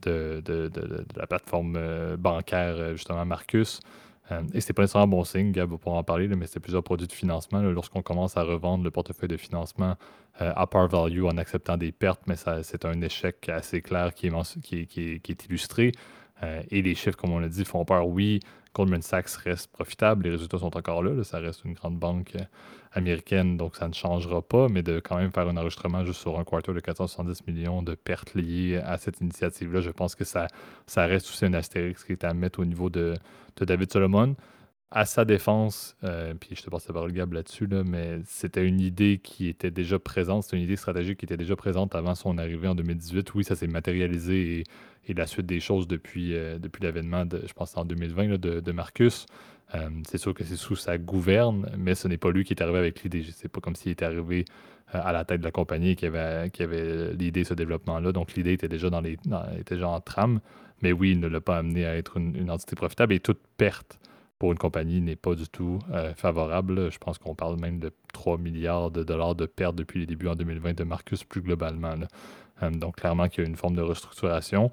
la 0.05 1.27
plateforme 1.27 1.75
euh, 1.77 2.17
bancaire, 2.17 2.95
justement, 2.95 3.25
Marcus. 3.25 3.79
et 4.53 4.61
c'est 4.61 4.73
pas 4.73 4.83
nécessairement 4.83 5.05
un 5.05 5.17
bon 5.19 5.23
signe, 5.23 5.51
Gab 5.51 5.69
va 5.69 5.77
pouvoir 5.77 5.95
en 5.95 6.03
parler, 6.03 6.27
mais 6.27 6.47
c'est 6.47 6.59
plusieurs 6.59 6.83
produits 6.83 7.07
de 7.07 7.13
financement. 7.13 7.61
Lorsqu'on 7.61 8.01
commence 8.01 8.38
à 8.38 8.44
revendre 8.44 8.83
le 8.83 8.91
portefeuille 8.91 9.29
de 9.29 9.38
financement 9.38 9.95
à 10.39 10.67
par 10.67 10.88
value 10.88 11.23
en 11.23 11.38
acceptant 11.38 11.77
des 11.77 11.91
pertes, 11.91 12.21
mais 12.27 12.35
c'est 12.61 12.85
un 12.85 13.01
échec 13.01 13.50
assez 13.50 13.81
clair 13.81 14.13
qui 14.13 14.27
est, 14.27 15.45
illustré. 15.50 15.93
Et 16.44 16.81
les 16.81 16.95
chiffres, 16.95 17.18
comme 17.18 17.31
on 17.31 17.39
l'a 17.39 17.50
dit, 17.50 17.66
font 17.66 17.84
peur. 17.84 18.07
Oui, 18.07 18.39
Goldman 18.78 19.01
Sachs 19.01 19.31
reste 19.44 19.72
profitable, 19.72 20.25
les 20.25 20.30
résultats 20.30 20.60
sont 20.60 20.78
encore 20.78 21.01
là, 21.01 21.24
ça 21.24 21.39
reste 21.39 21.66
une 21.66 21.74
grande 21.74 21.98
banque 21.98 22.36
euh, 22.36 22.44
américaine, 22.92 23.57
donc 23.57 23.75
ça 23.75 23.88
ne 23.88 23.94
changera 23.94 24.44
pas, 24.44 24.68
mais 24.69 24.84
de 24.84 25.00
quand 25.00 25.18
même 25.18 25.31
faire 25.31 25.48
un 25.48 25.57
enregistrement 25.57 26.06
juste 26.06 26.22
sur 26.22 26.39
un 26.39 26.44
quarter 26.44 26.74
de 26.74 26.80
470 26.80 27.48
millions 27.48 27.81
de 27.81 27.95
pertes 27.95 28.36
liées 28.36 28.78
à 28.78 29.00
cette 29.00 29.19
initiative-là, 29.19 29.81
je 29.81 29.89
pense 29.89 30.13
que 30.13 30.25
ça, 30.25 30.45
ça 30.86 31.07
reste 31.07 31.28
aussi 31.28 31.45
un 31.45 31.56
astérix 31.56 32.04
qui 32.04 32.12
est 32.12 32.24
à 32.24 32.36
mettre 32.36 32.60
au 32.60 32.66
niveau 32.66 32.92
de, 32.92 33.16
David 33.60 33.92
Solomon. 33.92 34.36
À 34.89 35.06
sa 35.06 35.25
défense, 35.25 35.98
euh, 36.06 36.34
puis 36.34 36.56
je 36.56 36.63
te 36.63 36.69
passe 36.69 36.88
la 36.88 37.06
le 37.06 37.12
Gab 37.12 37.34
là-dessus, 37.34 37.68
mais 37.68 38.19
c'était 38.25 38.66
une 38.66 38.80
idée 38.80 39.19
qui 39.22 39.50
était 39.50 39.69
déjà 39.69 40.00
présente, 40.00 40.44
c'était 40.44 40.56
une 40.56 40.63
idée 40.63 40.78
stratégique 40.78 41.19
qui 41.19 41.25
était 41.25 41.36
déjà 41.36 41.57
présente 41.57 41.94
avant 41.94 42.16
son 42.16 42.38
arrivée 42.38 42.69
en 42.69 42.75
2018. 42.75 43.36
Oui, 43.36 43.44
ça 43.44 43.57
s'est 43.57 43.68
matérialisé 43.68 44.60
et 44.60 44.63
et 45.07 45.13
la 45.13 45.25
suite 45.25 45.45
des 45.45 45.60
choses 45.60 45.88
depuis, 45.88 46.36
euh, 46.36 46.60
depuis 46.60 46.84
l'avènement, 46.84 47.24
je 47.31 47.54
pense 47.54 47.75
en 47.78 47.86
2020, 47.86 48.38
de, 48.38 48.72
Marcus. 48.72 49.25
Euh, 49.75 49.89
c'est 50.07 50.18
sûr 50.18 50.34
que 50.34 50.44
c'est 50.44 50.56
sous 50.56 50.75
sa 50.75 50.98
gouverne, 50.98 51.72
mais 51.78 51.95
ce 51.95 52.07
n'est 52.07 52.18
pas 52.18 52.31
lui 52.31 52.44
qui 52.44 52.54
est 52.54 52.62
arrivé 52.62 52.77
avec 52.77 53.03
l'idée. 53.03 53.25
C'est 53.32 53.50
pas 53.50 53.62
comme 53.62 53.75
s'il 53.75 53.91
était 53.91 54.06
arrivé 54.06 54.46
à 54.89 55.12
la 55.12 55.25
tête 55.25 55.41
de 55.41 55.46
la 55.46 55.51
compagnie 55.51 55.96
qui 55.96 56.06
avait, 56.06 56.50
qui 56.50 56.63
avait 56.63 57.13
l'idée 57.13 57.44
ce 57.44 57.53
développement-là. 57.53 58.12
Donc 58.12 58.34
l'idée 58.36 58.53
était 58.53 58.70
déjà 58.70 58.89
dans 58.89 59.01
les 59.01 59.17
était 59.60 59.75
déjà 59.75 59.89
en 59.89 60.00
trame, 60.00 60.39
mais 60.82 60.94
oui, 60.94 61.12
il 61.12 61.20
ne 61.20 61.27
l'a 61.27 61.41
pas 61.41 61.58
amené 61.58 61.86
à 61.86 61.96
être 61.98 62.17
une, 62.17 62.50
entité 62.50 62.75
profitable 62.75 63.13
et 63.13 63.20
toute 63.20 63.39
perte 63.58 64.00
pour 64.39 64.51
une 64.51 64.58
compagnie 64.58 65.01
n'est 65.01 65.15
pas 65.15 65.36
du 65.36 65.48
tout 65.48 65.79
favorable. 66.15 66.91
Je 66.91 66.98
pense 66.98 67.17
qu'on 67.17 67.36
parle 67.36 67.60
même 67.60 67.79
de 67.79 67.91
3 68.13 68.38
milliards 68.38 68.91
de 68.91 69.03
dollars 69.03 69.36
de 69.36 69.46
pertes 69.46 69.75
depuis 69.75 70.00
les 70.01 70.06
débuts 70.06 70.27
en 70.27 70.36
2020 70.36 70.77
de 70.77 70.84
Marcus 70.84 71.24
plus 71.24 71.41
globalement. 71.41 71.96
donc 72.62 72.98
clairement 72.98 73.29
qu'il 73.29 73.44
y 73.44 73.48
a 73.48 73.50
une 73.50 73.56
forme 73.56 73.75
de 73.75 73.82
restructuration. 73.82 74.72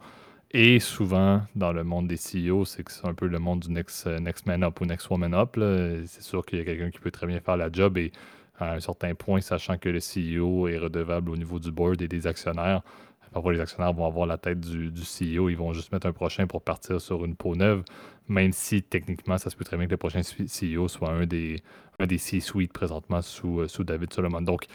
Et 0.56 0.78
souvent, 0.78 1.42
dans 1.56 1.72
le 1.72 1.82
monde 1.82 2.06
des 2.06 2.14
CEO, 2.14 2.64
c'est 2.64 2.84
que 2.84 2.92
c'est 2.92 3.04
un 3.04 3.12
peu 3.12 3.26
le 3.26 3.40
monde 3.40 3.58
du 3.58 3.72
next, 3.72 4.06
euh, 4.06 4.20
next 4.20 4.46
man 4.46 4.62
up 4.62 4.80
ou 4.80 4.86
next 4.86 5.10
woman 5.10 5.34
up. 5.34 5.58
C'est 6.06 6.22
sûr 6.22 6.46
qu'il 6.46 6.60
y 6.60 6.62
a 6.62 6.64
quelqu'un 6.64 6.90
qui 6.90 7.00
peut 7.00 7.10
très 7.10 7.26
bien 7.26 7.40
faire 7.40 7.56
la 7.56 7.72
job 7.72 7.98
et 7.98 8.12
à 8.60 8.74
un 8.74 8.80
certain 8.80 9.16
point, 9.16 9.40
sachant 9.40 9.78
que 9.78 9.88
le 9.88 9.98
CEO 9.98 10.68
est 10.68 10.78
redevable 10.78 11.30
au 11.30 11.36
niveau 11.36 11.58
du 11.58 11.72
board 11.72 12.00
et 12.02 12.06
des 12.06 12.28
actionnaires, 12.28 12.82
parfois 13.32 13.52
les 13.52 13.58
actionnaires 13.58 13.92
vont 13.92 14.06
avoir 14.06 14.26
la 14.26 14.38
tête 14.38 14.60
du, 14.60 14.92
CEO, 14.92 15.48
ils 15.48 15.56
vont 15.56 15.72
juste 15.72 15.90
mettre 15.90 16.06
un 16.06 16.12
prochain 16.12 16.46
pour 16.46 16.62
partir 16.62 17.00
sur 17.00 17.24
une 17.24 17.34
peau 17.34 17.56
neuve, 17.56 17.82
même 18.28 18.52
si 18.52 18.82
techniquement, 18.82 19.38
ça 19.38 19.50
se 19.50 19.56
peut 19.56 19.64
très 19.64 19.76
bien 19.76 19.86
que 19.86 19.92
le 19.92 19.96
prochain 19.96 20.22
CEO 20.22 20.88
soit 20.88 21.10
un 21.10 21.26
des, 21.26 21.62
un 21.98 22.06
des 22.06 22.18
C-suites 22.18 22.72
présentement 22.72 23.22
sous, 23.22 23.60
euh, 23.60 23.68
sous 23.68 23.84
David 23.84 24.12
Solomon. 24.12 24.40
Donc, 24.40 24.66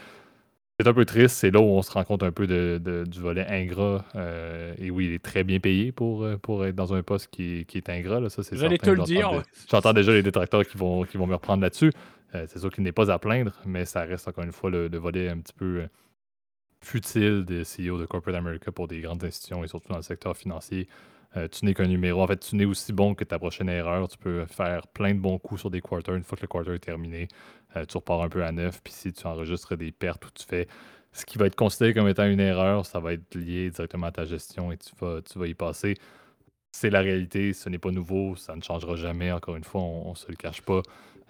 c'est 0.80 0.88
un 0.88 0.94
peu 0.94 1.04
triste. 1.04 1.36
C'est 1.36 1.50
là 1.50 1.60
où 1.60 1.64
on 1.64 1.82
se 1.82 1.90
rend 1.92 2.04
compte 2.04 2.22
un 2.22 2.32
peu 2.32 2.46
de, 2.46 3.04
du 3.06 3.20
volet 3.20 3.46
ingrat. 3.46 4.02
Euh, 4.16 4.74
et 4.78 4.90
oui, 4.90 5.06
il 5.06 5.12
est 5.12 5.22
très 5.22 5.44
bien 5.44 5.60
payé 5.60 5.92
pour, 5.92 6.24
euh, 6.24 6.38
pour 6.38 6.64
être 6.64 6.74
dans 6.74 6.94
un 6.94 7.02
poste 7.02 7.28
qui, 7.30 7.66
qui 7.66 7.76
est 7.76 7.90
ingrat. 7.90 8.20
Là. 8.20 8.30
Ça, 8.30 8.42
c'est 8.42 8.56
J'allais 8.56 8.78
te 8.78 8.88
le 8.88 9.02
dire. 9.02 9.42
J'entends 9.70 9.92
déjà 9.92 10.12
les 10.12 10.22
détracteurs 10.22 10.66
qui 10.66 10.78
vont, 10.78 11.04
qui 11.04 11.18
vont 11.18 11.26
me 11.26 11.34
reprendre 11.34 11.62
là-dessus. 11.62 11.92
Euh, 12.34 12.46
c'est 12.48 12.60
sûr 12.60 12.72
qu'il 12.72 12.82
n'est 12.82 12.92
pas 12.92 13.10
à 13.12 13.18
plaindre, 13.18 13.52
mais 13.66 13.84
ça 13.84 14.02
reste 14.02 14.26
encore 14.26 14.44
une 14.44 14.52
fois 14.52 14.70
le, 14.70 14.88
volet 14.96 15.28
un 15.28 15.38
petit 15.40 15.52
peu 15.52 15.86
futile 16.80 17.44
des 17.44 17.62
CEO 17.62 17.98
de 17.98 18.06
Corporate 18.06 18.38
America 18.38 18.72
pour 18.72 18.88
des 18.88 19.02
grandes 19.02 19.22
institutions 19.22 19.62
et 19.62 19.68
surtout 19.68 19.88
dans 19.88 19.98
le 19.98 20.02
secteur 20.02 20.34
financier. 20.34 20.88
Tu 21.52 21.64
n'es 21.64 21.74
qu'un 21.74 21.86
numéro. 21.86 22.22
En 22.22 22.26
fait, 22.26 22.40
tu 22.40 22.56
n'es 22.56 22.64
aussi 22.64 22.92
bon 22.92 23.14
que 23.14 23.24
ta 23.24 23.38
prochaine 23.38 23.68
erreur. 23.68 24.08
Tu 24.08 24.18
peux 24.18 24.44
faire 24.46 24.86
plein 24.88 25.14
de 25.14 25.20
bons 25.20 25.38
coups 25.38 25.60
sur 25.60 25.70
des 25.70 25.80
quarters 25.80 26.14
une 26.14 26.24
fois 26.24 26.36
que 26.36 26.42
le 26.42 26.48
quarter 26.48 26.74
est 26.74 26.78
terminé. 26.80 27.28
Euh, 27.76 27.84
tu 27.84 27.96
repars 27.96 28.22
un 28.22 28.28
peu 28.28 28.44
à 28.44 28.52
neuf, 28.52 28.80
puis 28.82 28.92
si 28.92 29.12
tu 29.12 29.26
enregistres 29.26 29.76
des 29.76 29.92
pertes 29.92 30.26
ou 30.26 30.30
tu 30.30 30.44
fais 30.44 30.66
ce 31.12 31.24
qui 31.24 31.38
va 31.38 31.46
être 31.46 31.56
considéré 31.56 31.94
comme 31.94 32.08
étant 32.08 32.26
une 32.26 32.40
erreur, 32.40 32.86
ça 32.86 33.00
va 33.00 33.12
être 33.12 33.34
lié 33.34 33.70
directement 33.70 34.06
à 34.06 34.12
ta 34.12 34.24
gestion 34.24 34.70
et 34.70 34.76
tu 34.76 34.90
vas, 35.00 35.20
tu 35.22 35.38
vas 35.38 35.46
y 35.46 35.54
passer. 35.54 35.96
C'est 36.72 36.90
la 36.90 37.00
réalité, 37.00 37.52
ce 37.52 37.68
n'est 37.68 37.78
pas 37.78 37.90
nouveau, 37.90 38.36
ça 38.36 38.54
ne 38.54 38.62
changera 38.62 38.94
jamais, 38.94 39.32
encore 39.32 39.56
une 39.56 39.64
fois, 39.64 39.82
on 39.82 40.10
ne 40.10 40.14
se 40.14 40.28
le 40.28 40.36
cache 40.36 40.62
pas. 40.62 40.82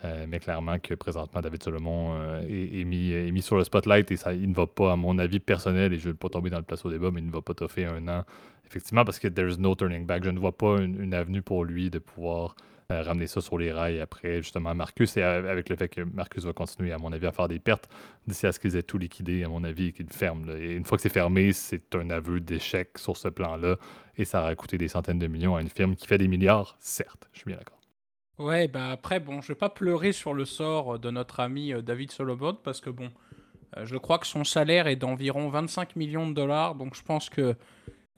Euh, 0.05 0.27
mais 0.29 0.39
clairement 0.39 0.79
que 0.79 0.95
présentement, 0.95 1.41
David 1.43 1.63
Solomon 1.63 2.15
euh, 2.15 2.41
est, 2.43 2.85
mis, 2.85 3.13
est, 3.13 3.31
mis, 3.31 3.43
sur 3.43 3.57
le 3.57 3.65
spotlight 3.65 4.11
et 4.11 4.17
ça, 4.17 4.33
il 4.33 4.49
ne 4.49 4.55
va 4.55 4.67
pas, 4.67 4.93
à 4.93 4.97
mon 4.97 5.19
avis 5.19 5.41
personnel, 5.41 5.93
et 5.93 5.99
je 5.99 6.09
ne 6.09 6.13
veux 6.13 6.17
pas 6.17 6.31
tomber 6.31 6.49
dans 6.49 6.59
le 6.59 6.65
place 6.65 6.85
au 6.87 6.91
débat, 6.91 7.11
mais 7.11 7.21
il 7.21 7.27
ne 7.27 7.33
va 7.33 7.43
pas 7.43 7.53
toffer 7.53 7.85
un 7.85 8.07
an. 8.09 8.25
Effectivement, 8.71 9.05
parce 9.05 9.19
que 9.19 9.27
there's 9.27 9.59
no 9.59 9.75
turning 9.75 10.07
back. 10.07 10.23
Je 10.23 10.31
ne 10.31 10.39
vois 10.39 10.57
pas 10.57 10.81
une, 10.81 11.13
avenue 11.13 11.43
pour 11.43 11.65
lui 11.65 11.91
de 11.91 11.99
pouvoir 11.99 12.55
ramener 12.89 13.27
ça 13.27 13.41
sur 13.41 13.59
les 13.59 13.73
rails 13.73 14.01
après, 14.01 14.43
justement, 14.43 14.75
Marcus, 14.75 15.17
et 15.17 15.23
avec 15.23 15.69
le 15.69 15.77
fait 15.77 15.89
que 15.89 16.03
Marcus 16.03 16.45
va 16.45 16.53
continuer, 16.53 16.93
à 16.93 16.99
mon 16.99 17.13
avis, 17.13 17.27
à 17.27 17.33
faire 17.33 17.49
des 17.49 17.59
pertes 17.59 17.89
d'ici 18.27 18.47
à 18.47 18.53
ce 18.53 18.61
qu'ils 18.61 18.77
aient 18.77 18.83
tout 18.83 18.99
liquidé, 18.99 19.45
à 19.45 19.49
mon 19.49 19.65
avis, 19.65 19.93
qu'ils 19.93 20.09
ferment. 20.13 20.49
Et 20.57 20.75
une 20.75 20.85
fois 20.85 20.99
que 20.99 21.03
c'est 21.03 21.09
fermé, 21.09 21.53
c'est 21.53 21.95
un 21.95 22.11
aveu 22.11 22.41
d'échec 22.41 22.97
sur 22.99 23.17
ce 23.17 23.29
plan-là, 23.29 23.77
et 24.17 24.25
ça 24.25 24.41
aura 24.41 24.55
coûté 24.55 24.79
des 24.79 24.89
centaines 24.89 25.19
de 25.19 25.27
millions 25.27 25.57
à 25.57 25.63
une 25.63 25.69
firme 25.69 25.95
qui 25.95 26.07
fait 26.07 26.19
des 26.19 26.29
milliards, 26.29 26.77
certes, 26.81 27.29
je 27.33 27.39
suis 27.39 27.49
bien 27.49 27.57
d'accord. 27.57 27.79
Ouais, 28.39 28.69
bah 28.69 28.91
après, 28.91 29.21
bon, 29.21 29.41
je 29.41 29.49
vais 29.49 29.59
pas 29.59 29.69
pleurer 29.69 30.13
sur 30.13 30.33
le 30.33 30.45
sort 30.45 30.99
de 30.99 31.11
notre 31.11 31.41
ami 31.41 31.73
David 31.83 32.11
Solomon, 32.11 32.55
parce 32.55 32.81
que 32.81 32.91
bon, 32.91 33.11
je 33.83 33.97
crois 33.97 34.19
que 34.19 34.27
son 34.27 34.45
salaire 34.45 34.87
est 34.87 34.97
d'environ 34.97 35.49
25 35.49 35.95
millions 35.97 36.29
de 36.29 36.35
dollars, 36.35 36.75
donc 36.75 36.97
je 36.97 37.03
pense 37.03 37.29
que 37.31 37.55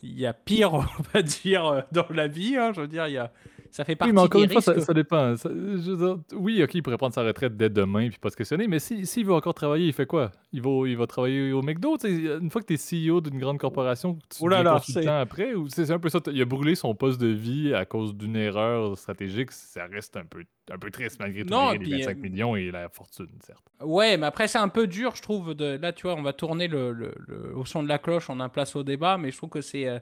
il 0.03 0.19
y 0.19 0.27
a 0.27 0.33
pire, 0.33 0.75
on 0.75 0.85
va 1.13 1.23
dire, 1.23 1.85
dans 1.93 2.07
la 2.11 2.27
vie. 2.27 2.57
Hein, 2.57 2.73
je 2.75 2.81
veux 2.81 2.89
dire, 2.89 3.07
il 3.07 3.15
y 3.15 3.19
a, 3.19 3.33
ça 3.73 3.85
fait 3.85 3.97
partie 3.97 4.11
Oui, 4.11 4.15
mais 4.15 4.21
encore 4.21 4.41
des 4.41 4.47
une 4.47 4.53
fois, 4.53 4.61
ça, 4.63 4.73
risques. 4.73 4.87
ça 4.87 4.95
dépend. 4.95 5.37
Ça- 5.37 5.49
je 5.51 5.91
veux 5.91 5.97
dire, 5.97 6.19
oui, 6.35 6.63
OK, 6.63 6.75
il 6.75 6.83
pourrait 6.83 6.99
prendre 6.99 7.15
sa 7.15 7.23
retraite 7.25 7.57
dès 7.57 7.69
demain 7.71 8.09
puis 8.09 8.19
pas 8.19 8.31
se 8.31 8.37
questionner, 8.37 8.69
mais 8.69 8.79
si- 8.79 9.05
s'il 9.07 9.27
veut 9.27 9.33
encore 9.33 9.55
travailler, 9.55 9.87
il 9.87 9.93
fait 9.93 10.07
quoi? 10.07 10.31
Il 10.53 10.63
va, 10.63 10.87
il 10.87 10.97
va 10.97 11.07
travailler 11.07 11.53
au 11.53 11.63
McDo? 11.63 11.97
Une 12.05 12.51
fois 12.51 12.61
que 12.63 12.67
tu 12.69 12.75
es 12.75 12.77
CEO 12.77 13.21
d'une 13.21 13.39
grande 13.39 13.59
corporation, 13.59 14.15
tu 14.29 14.39
Oh 14.41 14.49
là 14.49 14.63
là, 14.63 14.75
consultant 14.75 15.19
après? 15.19 15.55
Ou 15.55 15.69
c'est 15.69 15.87
c'est 15.87 15.93
un 15.93 15.99
peu 15.99 16.09
ça? 16.11 16.21
Il 16.31 16.41
a 16.41 16.45
brûlé 16.45 16.75
son 16.75 16.95
poste 16.95 17.21
de 17.21 17.27
vie 17.29 17.75
à 17.75 17.85
cause 17.85 18.15
d'une 18.15 18.37
erreur 18.37 18.97
stratégique. 18.97 19.51
Ça 19.53 19.87
reste 19.87 20.17
un 20.17 20.25
peu, 20.27 20.45
un 20.71 20.79
peu 20.79 20.91
triste 20.91 21.19
malgré 21.19 21.43
tout, 21.43 21.51
Non, 21.51 21.73
les 21.73 21.79
puis, 21.79 21.91
25 21.93 22.17
euh, 22.19 22.21
millions 22.21 22.55
et 22.57 22.71
la 22.71 22.89
fortune, 22.89 23.29
certes. 23.45 23.65
Ouais, 23.81 24.17
mais 24.19 24.27
après, 24.27 24.47
c'est 24.49 24.59
un 24.59 24.69
peu 24.69 24.87
dur, 24.87 25.17
je 25.17 25.23
trouve. 25.23 25.55
De... 25.55 25.79
Là, 25.81 25.93
tu 25.93 26.03
vois, 26.03 26.15
on 26.15 26.23
va 26.23 26.33
tourner 26.33 26.69
le, 26.69 26.93
le- 26.93 27.15
le- 27.27 27.57
au 27.57 27.65
son 27.65 27.83
de 27.83 27.89
la 27.89 27.99
cloche, 27.99 28.29
on 28.29 28.39
a 28.41 28.49
place 28.49 28.77
au 28.77 28.83
débat, 28.83 29.17
mais 29.19 29.31
je 29.31 29.37
trouve 29.39 29.51
que 29.51 29.61
c'est. 29.63 29.89
euh, 29.89 29.99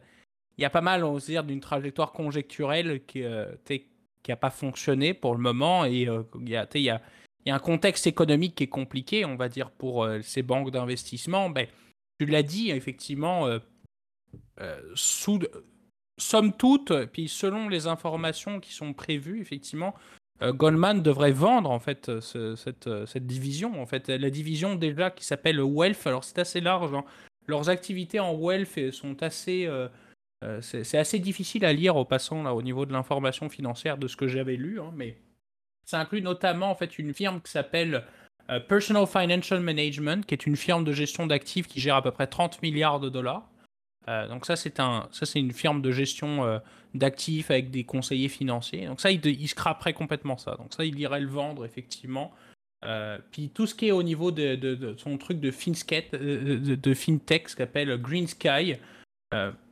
Il 0.61 0.63
y 0.63 0.67
a 0.67 0.71
pas 0.71 0.83
mal, 0.83 1.05
on 1.05 1.15
va 1.15 1.21
dire, 1.21 1.43
d'une 1.43 1.61
trajectoire 1.61 2.13
conjecturelle 2.13 3.01
qui 3.07 3.23
n'a 3.23 4.37
pas 4.37 4.51
fonctionné 4.51 5.15
pour 5.15 5.35
le 5.35 5.41
moment. 5.41 5.87
Et 5.87 6.07
euh, 6.07 6.23
il 6.39 6.51
y, 6.51 6.91
a, 6.91 7.01
un 7.47 7.59
contexte 7.59 8.07
économique 8.07 8.57
qui 8.57 8.65
est 8.65 8.69
compliqué, 8.69 9.25
on 9.25 9.37
va 9.37 9.49
dire, 9.49 9.71
pour 9.71 10.05
euh, 10.05 10.21
ces 10.21 10.43
banques 10.43 10.71
d'investissement. 10.71 11.49
Ben, 11.49 11.67
tu 12.19 12.27
l'as 12.27 12.43
dit, 12.43 12.71
effectivement, 12.71 13.47
euh, 13.47 13.59
euh, 14.61 14.79
sous, 14.95 15.41
somme 16.19 16.53
toute, 16.53 16.93
puis 17.07 17.29
selon 17.29 17.71
les 17.71 17.87
informations 17.87 18.61
qui 18.61 18.75
sont 18.75 18.93
prévues, 18.93 19.41
effectivement, 19.41 19.95
euh, 20.43 20.53
Goldman 20.53 21.03
devrait 21.03 21.33
vendre 21.33 21.71
en 21.71 21.79
fait 21.79 22.11
euh, 22.11 22.21
ce- 22.21 22.55
cette, 22.55 22.87
euh, 22.87 23.07
division. 23.17 23.81
En 23.81 23.87
fait, 23.87 24.09
la 24.09 24.29
division 24.29 24.75
déjà 24.75 25.11
qui 25.11 25.25
s'appelle 25.25 25.61
Wealth. 25.63 26.07
Alors 26.07 26.25
c'est 26.25 26.39
assez 26.39 26.61
large. 26.61 26.93
hein. 26.93 27.05
Leurs 27.47 27.71
activités 27.71 28.21
en 28.21 28.35
Wealth 28.35 28.77
euh, 28.77 28.93
sont 28.93 29.23
assez, 29.23 29.67
euh, 29.67 29.89
euh, 30.43 30.61
c'est 30.63 30.97
assez 30.97 31.19
difficile 31.19 31.67
à 31.67 31.73
lire 31.73 31.97
au 31.97 32.07
passant 32.07 32.43
là 32.43 32.55
au 32.55 32.63
niveau 32.63 32.87
de 32.87 32.93
l'information 32.93 33.51
financière 33.51 33.99
de 33.99 34.09
ce 34.09 34.17
que 34.17 34.27
j'avais 34.27 34.57
lu, 34.57 34.81
hein, 34.81 34.91
mais 34.95 35.19
ça 35.85 36.01
inclut 36.01 36.23
notamment 36.23 36.71
en 36.71 36.75
fait 36.75 36.99
une 36.99 37.13
firme 37.13 37.43
qui 37.43 37.51
s'appelle 37.51 38.05
euh, 38.49 38.59
Personal 38.59 39.07
Financial 39.07 39.61
Management, 39.61 40.25
qui 40.25 40.33
est 40.33 40.47
une 40.47 40.57
firme 40.57 40.85
de 40.85 40.93
gestion 40.93 41.27
d'actifs 41.27 41.67
qui 41.67 41.79
gère 41.79 41.97
à 41.97 42.03
peu 42.03 42.11
près 42.11 42.27
30 42.27 42.63
milliards 42.63 43.01
de 43.01 43.11
dollars. 43.11 43.51
Euh, 44.09 44.29
donc 44.29 44.47
ça 44.47 44.57
c'est 44.57 44.81
un, 44.81 45.11
une 45.35 45.53
firme 45.53 45.83
de 45.83 45.93
gestion 45.93 46.61
d'actifs 46.95 47.51
avec 47.51 47.71
des 47.71 47.85
conseillers 47.85 48.31
financiers. 48.31 48.87
Donc 48.87 49.03
ça 49.03 49.11
il, 49.11 49.25
il 49.27 49.49
scraperait 49.49 49.93
complètement 49.93 50.39
ça. 50.39 50.57
Donc 50.57 50.73
ça 50.73 50.87
il 50.87 50.99
irait 50.99 51.21
le 51.21 51.29
vendre 51.29 51.67
effectivement. 51.67 52.33
Puis 53.31 53.51
tout 53.51 53.67
ce 53.67 53.75
qui 53.75 53.89
est 53.89 53.93
au 53.93 54.03
niveau 54.03 54.31
de, 54.31 54.95
son 54.97 55.19
truc 55.19 55.39
de, 55.39 55.51
fintech, 55.51 57.49
ce 57.51 57.57
qu'appelle 57.57 58.01
Green 58.01 58.27
Sky. 58.27 58.77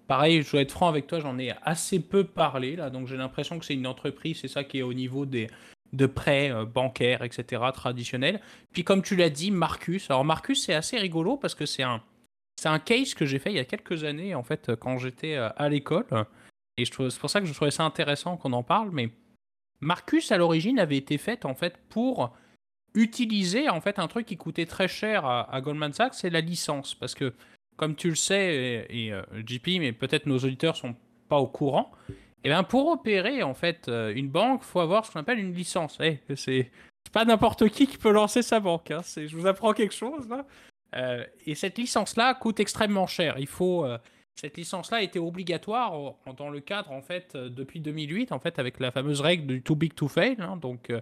Pareil, 0.09 0.43
je 0.43 0.51
dois 0.51 0.63
être 0.63 0.73
franc 0.73 0.89
avec 0.89 1.07
toi, 1.07 1.21
j'en 1.21 1.39
ai 1.39 1.53
assez 1.63 2.01
peu 2.01 2.25
parlé 2.25 2.75
là, 2.75 2.91
donc 2.91 3.07
j'ai 3.07 3.17
l'impression 3.17 3.59
que 3.59 3.65
c'est 3.65 3.75
une 3.75 3.87
entreprise, 3.87 4.41
c'est 4.41 4.49
ça 4.49 4.65
qui 4.65 4.79
est 4.79 4.83
au 4.83 4.95
niveau 4.95 5.25
des 5.25 5.49
de 5.93 6.07
prêts 6.07 6.51
euh, 6.51 6.65
bancaires, 6.65 7.23
etc., 7.23 7.63
traditionnels. 7.73 8.41
Puis 8.73 8.85
comme 8.85 9.03
tu 9.03 9.17
l'as 9.17 9.31
dit, 9.31 9.51
Marcus. 9.51 10.11
Alors 10.11 10.25
Marcus, 10.25 10.65
c'est 10.65 10.75
assez 10.75 10.99
rigolo 10.99 11.37
parce 11.37 11.55
que 11.55 11.67
c'est 11.67 11.83
un, 11.83 12.03
c'est 12.61 12.69
un 12.69 12.79
case 12.79 13.15
que 13.15 13.25
j'ai 13.25 13.39
fait 13.39 13.51
il 13.51 13.57
y 13.57 13.61
a 13.61 13.65
quelques 13.65 14.05
années, 14.05 14.35
en 14.35 14.43
fait, 14.43 14.75
quand 14.77 14.99
j'étais 14.99 15.37
euh, 15.37 15.49
à 15.57 15.69
l'école. 15.69 16.07
Et 16.77 16.85
c'est 16.85 17.19
pour 17.19 17.31
ça 17.31 17.41
que 17.41 17.47
je 17.47 17.55
trouvais 17.55 17.71
ça 17.71 17.85
intéressant 17.85 18.37
qu'on 18.37 18.53
en 18.53 18.63
parle. 18.63 18.91
Mais 18.93 19.11
Marcus, 19.81 20.31
à 20.31 20.37
l'origine, 20.37 20.79
avait 20.79 20.97
été 20.97 21.19
fait, 21.19 21.45
en 21.45 21.55
fait, 21.55 21.79
pour 21.89 22.37
utiliser, 22.95 23.69
en 23.69 23.81
fait, 23.81 23.99
un 23.99 24.09
truc 24.09 24.27
qui 24.27 24.37
coûtait 24.37 24.67
très 24.67 24.89
cher 24.89 25.25
à, 25.25 25.53
à 25.55 25.61
Goldman 25.61 25.93
Sachs, 25.93 26.15
c'est 26.15 26.31
la 26.31 26.41
licence. 26.41 26.95
Parce 26.95 27.15
que, 27.15 27.33
comme 27.79 27.95
tu 27.95 28.11
le 28.11 28.17
sais, 28.17 28.87
et, 28.91 29.13
euh, 29.13 29.23
JP, 29.47 29.79
mais 29.79 29.93
peut-être 29.93 30.27
nos 30.27 30.37
auditeurs 30.39 30.77
sont 30.77 30.95
pas 31.29 31.39
au 31.39 31.47
courant, 31.47 31.93
et 32.45 32.49
bien 32.49 32.65
pour 32.65 32.89
opérer, 32.89 33.43
en 33.43 33.55
fait, 33.55 33.89
euh, 33.89 34.13
une 34.15 34.29
banque, 34.29 34.63
faut 34.63 34.81
avoir 34.81 35.07
ce 35.07 35.13
qu'on 35.13 35.21
appelle 35.21 35.39
une 35.39 35.55
licence. 35.55 35.97
Eh, 36.01 36.19
c'est 36.35 36.71
pas 37.13 37.25
n'importe 37.25 37.69
qui 37.71 37.87
qui 37.87 37.97
peut 37.97 38.11
lancer 38.11 38.43
sa 38.43 38.61
banque. 38.61 38.91
hein. 38.91 39.01
Je 39.17 39.35
vous 39.35 39.47
apprends 39.47 39.73
quelque 39.73 39.95
chose, 39.95 40.29
là. 40.29 40.45
Euh, 40.97 41.25
et 41.47 41.55
cette 41.55 41.79
licence-là 41.79 42.35
coûte 42.35 42.61
extrêmement 42.61 43.07
cher. 43.07 43.37
Il 43.39 43.47
faut, 43.47 43.87
cette 44.35 44.57
licence-là 44.57 45.03
était 45.03 45.19
obligatoire 45.19 46.15
dans 46.37 46.51
le 46.51 46.61
cadre, 46.61 46.91
en 46.93 47.03
fait, 47.03 47.37
depuis 47.37 47.81
2008, 47.81 48.33
en 48.33 48.41
fait, 48.41 48.59
avec 48.59 48.81
la 48.81 48.91
fameuse 48.91 49.21
règle 49.21 49.47
du 49.47 49.63
too 49.63 49.77
big 49.77 49.95
to 49.95 50.09
fail. 50.09 50.37
hein. 50.41 50.57
donc, 50.57 50.93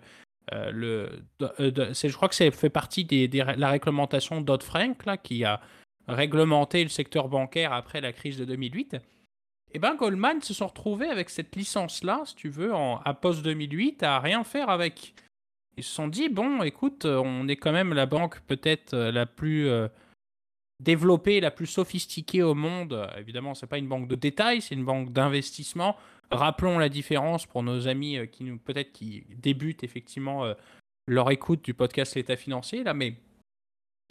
le, 0.53 1.09
je 1.41 2.13
crois 2.17 2.29
que 2.29 2.35
ça 2.35 2.51
fait 2.51 2.71
partie 2.71 3.05
de 3.05 3.59
la 3.59 3.71
réglementation 3.71 4.41
Dodd-Frank, 4.41 5.07
là, 5.07 5.17
qui 5.17 5.45
a 5.45 5.61
réglementé 6.09 6.83
le 6.83 6.89
secteur 6.89 7.29
bancaire 7.29 7.73
après 7.73 8.01
la 8.01 8.13
crise 8.13 8.39
de 8.39 8.45
2008. 8.45 8.97
Et 9.73 9.79
ben 9.79 9.95
Goldman 9.95 10.41
se 10.41 10.55
sont 10.55 10.69
retrouvés 10.69 11.09
avec 11.09 11.29
cette 11.29 11.55
licence-là, 11.57 12.23
si 12.25 12.35
tu 12.35 12.49
veux, 12.49 12.73
à 12.75 13.15
post-2008, 13.15 14.05
à 14.05 14.21
rien 14.21 14.45
faire 14.45 14.71
avec. 14.71 15.15
Ils 15.77 15.85
se 15.85 15.93
sont 15.93 16.09
dit, 16.09 16.29
bon, 16.29 16.63
écoute, 16.63 17.05
on 17.05 17.47
est 17.49 17.57
quand 17.57 17.73
même 17.73 17.93
la 17.93 18.07
banque 18.07 18.41
peut-être 18.47 18.95
euh, 18.95 19.13
la 19.13 19.27
plus 19.27 19.69
euh, 19.69 19.89
développée, 20.83 21.41
la 21.41 21.51
plus 21.51 21.67
sophistiquée 21.67 22.43
au 22.43 22.55
monde. 22.55 23.07
Évidemment, 23.19 23.55
c'est 23.55 23.67
pas 23.67 23.77
une 23.77 23.89
banque 23.89 24.09
de 24.09 24.15
détail, 24.15 24.63
c'est 24.63 24.75
une 24.75 24.87
banque 24.87 25.13
d'investissement. 25.13 25.97
Rappelons 26.31 26.79
la 26.79 26.89
différence 26.89 27.45
pour 27.45 27.63
nos 27.63 27.89
amis 27.89 28.17
euh, 28.17 28.25
qui 28.25 28.45
nous 28.45 28.57
peut-être 28.57 28.93
qui 28.93 29.27
débutent 29.37 29.85
effectivement 29.85 30.51
leur 31.07 31.31
écoute 31.31 31.63
du 31.63 31.75
podcast 31.75 32.15
L'État 32.15 32.37
financier 32.37 32.83
là, 32.83 32.95
mais 32.95 33.17